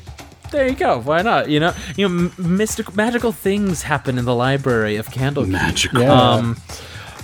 There 0.53 0.67
you 0.67 0.75
go. 0.75 0.99
Why 1.01 1.21
not? 1.23 1.49
You 1.49 1.59
know, 1.59 1.73
you 1.97 2.07
know, 2.07 2.29
m- 2.37 2.57
mystic, 2.57 2.95
magical 2.95 3.31
things 3.31 3.81
happen 3.83 4.17
in 4.17 4.25
the 4.25 4.35
library 4.35 4.95
of 4.97 5.07
Candlekeep. 5.09 5.49
Magical. 5.49 6.01
Yeah. 6.01 6.13
Um, 6.13 6.57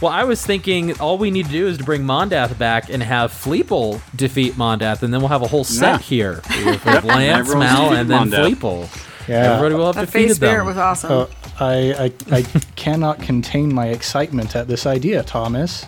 well, 0.01 0.11
I 0.11 0.23
was 0.23 0.45
thinking 0.45 0.99
all 0.99 1.17
we 1.17 1.29
need 1.29 1.45
to 1.45 1.51
do 1.51 1.67
is 1.67 1.77
to 1.77 1.83
bring 1.83 2.03
Mondath 2.03 2.57
back 2.57 2.89
and 2.89 3.03
have 3.03 3.31
Fleeple 3.31 4.01
defeat 4.15 4.53
Mondath, 4.53 5.03
and 5.03 5.13
then 5.13 5.21
we'll 5.21 5.27
have 5.29 5.41
a 5.43 5.47
whole 5.47 5.63
set 5.63 5.91
Yeah. 5.91 5.97
here 5.99 6.41
with 6.65 6.85
Lance, 7.03 7.53
Mal, 7.53 7.93
and 7.93 8.09
then 8.09 8.29
Mondath. 8.29 8.55
Fleeple. 8.55 9.27
Yeah. 9.27 9.53
Everybody 9.53 9.75
will 9.75 9.85
have 9.87 9.95
That 9.95 10.05
defeated 10.07 10.29
fey 10.29 10.33
spirit 10.33 10.57
them. 10.59 10.65
was 10.65 10.77
awesome. 10.77 11.11
Uh, 11.11 11.27
I, 11.59 12.11
I, 12.31 12.37
I 12.37 12.41
cannot 12.75 13.21
contain 13.21 13.71
my 13.73 13.87
excitement 13.89 14.55
at 14.55 14.67
this 14.67 14.85
idea, 14.87 15.21
Thomas. 15.21 15.85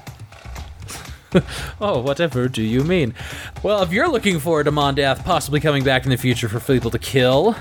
Oh, 1.82 2.00
whatever 2.00 2.48
do 2.48 2.62
you 2.62 2.84
mean? 2.84 3.14
Well, 3.64 3.82
if 3.82 3.92
you're 3.92 4.10
looking 4.10 4.40
forward 4.40 4.66
to 4.66 4.72
Mondath 4.72 5.24
possibly 5.24 5.60
coming 5.60 5.84
back 5.84 6.04
in 6.04 6.12
the 6.12 6.18
future 6.18 6.48
for 6.50 6.60
people 6.60 6.92
to 6.92 7.00
kill, 7.00 7.56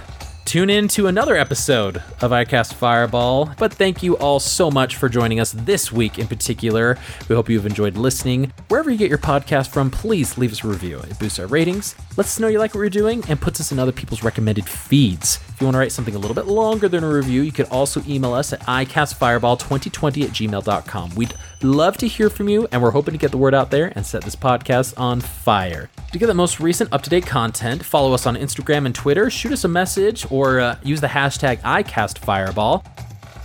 tune 0.45 0.69
in 0.69 0.89
to 0.89 1.07
another 1.07 1.37
episode 1.37 1.99
of 2.21 2.33
iCast 2.33 2.75
Fireball. 2.75 3.51
But 3.57 3.73
thank 3.73 4.03
you 4.03 4.17
all 4.19 4.41
so 4.41 4.71
much 4.71 4.97
for 4.97 5.09
joining 5.09 5.41
us 5.41 5.53
this 5.53 5.91
week 5.93 6.19
in 6.19 6.27
particular. 6.27 6.99
We 7.29 7.35
hope 7.37 7.49
you've 7.49 7.67
enjoyed 7.67 7.97
listening. 7.97 8.53
Wherever 8.69 8.91
you 8.91 8.99
get 8.99 9.09
your 9.09 9.19
podcast 9.19 9.69
from, 9.69 9.91
please 9.91 10.37
leave 10.37 10.53
us 10.53 10.65
a 10.65 10.69
review. 10.69 10.99
It 10.99 11.19
boosts 11.19 11.39
our 11.39 11.47
ratings, 11.47 11.95
lets 12.17 12.35
us 12.37 12.41
know 12.41 12.49
you 12.49 12.59
like 12.59 12.75
what 12.75 12.81
we're 12.81 12.91
doing, 12.91 13.23
and 13.29 13.41
puts 13.41 13.61
us 13.61 13.73
in 13.73 13.79
other 13.79 13.93
people's 13.93 14.23
recommended 14.25 14.69
feeds. 14.69 15.39
If 15.49 15.61
you 15.61 15.67
want 15.67 15.77
to 15.77 15.79
write 15.79 15.93
something 15.93 16.15
a 16.15 16.19
little 16.19 16.35
bit 16.35 16.47
longer 16.47 16.89
than 16.89 17.05
a 17.05 17.09
review, 17.09 17.43
you 17.43 17.53
could 17.53 17.69
also 17.69 18.03
email 18.09 18.35
us 18.35 18.53
at 18.53 18.61
icastfireball2020 18.63 20.25
at 20.25 20.31
gmail.com. 20.31 21.15
We'd 21.15 21.35
love 21.63 21.97
to 21.99 22.09
hear 22.09 22.31
from 22.31 22.49
you, 22.49 22.67
and 22.73 22.83
we're 22.83 22.91
hoping 22.91 23.13
to 23.13 23.19
get 23.19 23.31
the 23.31 23.39
word 23.39 23.55
out 23.55 23.71
there 23.71 23.93
and 23.95 24.05
set 24.05 24.23
this 24.25 24.37
podcast 24.37 24.99
on 24.99 25.21
fire. 25.21 25.91
To 26.13 26.19
get 26.19 26.27
the 26.27 26.35
most 26.35 26.61
recent 26.61 26.93
up 26.93 27.03
to 27.03 27.11
date 27.11 27.27
content, 27.27 27.85
follow 27.85 28.13
us 28.13 28.27
on 28.27 28.37
Instagram 28.37 28.87
and 28.87 28.95
Twitter, 28.95 29.31
shoot 29.31 29.53
us 29.53 29.65
a 29.65 29.69
message, 29.69 30.27
or 30.31 30.61
uh, 30.61 30.77
use 30.83 31.01
the 31.01 31.07
hashtag 31.07 31.59
ICastFireball. 31.61 32.85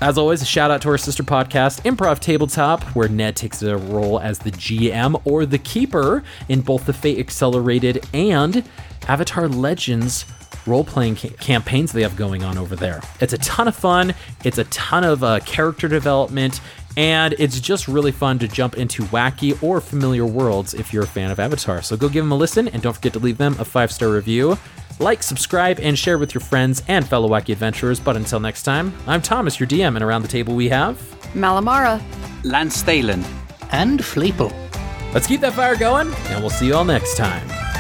As 0.02 0.18
always, 0.18 0.42
a 0.42 0.46
shout 0.46 0.72
out 0.72 0.82
to 0.82 0.90
our 0.90 0.98
sister 0.98 1.24
podcast, 1.24 1.82
Improv 1.84 2.20
Tabletop, 2.20 2.84
where 2.96 3.08
Ned 3.08 3.36
takes 3.36 3.62
a 3.62 3.78
role 3.78 4.20
as 4.20 4.40
the 4.40 4.52
GM 4.52 5.22
or 5.26 5.46
the 5.46 5.58
Keeper 5.58 6.24
in 6.50 6.62
both 6.62 6.86
the 6.86 6.94
Fate 6.94 7.18
Accelerated 7.18 8.06
and 8.14 8.68
Avatar 9.08 9.48
Legends 9.48 10.26
role 10.66 10.84
playing 10.84 11.16
ca- 11.16 11.30
campaigns 11.40 11.92
they 11.92 12.02
have 12.02 12.16
going 12.16 12.44
on 12.44 12.58
over 12.58 12.76
there. 12.76 13.02
It's 13.22 13.34
a 13.34 13.38
ton 13.38 13.68
of 13.68 13.76
fun, 13.76 14.14
it's 14.44 14.58
a 14.58 14.64
ton 14.66 15.04
of 15.04 15.24
uh, 15.24 15.40
character 15.42 15.88
development, 15.88 16.60
and 16.98 17.34
it's 17.38 17.60
just 17.60 17.88
really 17.88 18.12
fun 18.12 18.40
to 18.40 18.48
jump 18.48 18.78
into 18.78 19.04
wacky 19.06 19.62
or 19.62 19.82
familiar 19.82 20.26
worlds 20.26 20.74
if 20.74 20.94
you're 20.94 21.04
a 21.04 21.08
fan 21.08 21.32
of 21.32 21.40
Avatar. 21.40 21.82
So 21.82 21.98
go 21.98 22.08
give 22.08 22.24
them 22.24 22.32
a 22.32 22.36
listen 22.36 22.68
and 22.70 22.82
don't 22.82 22.94
forget 22.94 23.14
to 23.14 23.20
leave 23.20 23.38
them 23.38 23.56
a 23.60 23.66
five 23.66 23.92
star 23.92 24.10
review. 24.10 24.58
Like, 24.98 25.24
subscribe, 25.24 25.80
and 25.82 26.00
share 26.00 26.18
with 26.18 26.34
your 26.34 26.42
friends 26.42 26.82
and 26.88 27.06
fellow 27.06 27.28
wacky 27.28 27.52
adventurers. 27.52 28.00
But 28.00 28.16
until 28.16 28.40
next 28.40 28.64
time, 28.64 28.94
I'm 29.08 29.22
Thomas, 29.22 29.60
your 29.60 29.68
DM, 29.68 29.96
and 29.96 30.04
around 30.04 30.22
the 30.22 30.30
table 30.30 30.56
we 30.56 30.70
have. 30.70 30.98
Malamara. 31.34 32.02
Lance 32.44 32.82
Thalen. 32.82 33.26
And 33.72 34.00
Fleeple. 34.00 34.54
Let's 35.14 35.28
keep 35.28 35.42
that 35.42 35.54
fire 35.54 35.76
going, 35.76 36.14
and 36.14 36.40
we'll 36.40 36.50
see 36.50 36.68
you 36.68 36.76
all 36.76 36.86
next 36.86 37.18
time. 37.18 37.75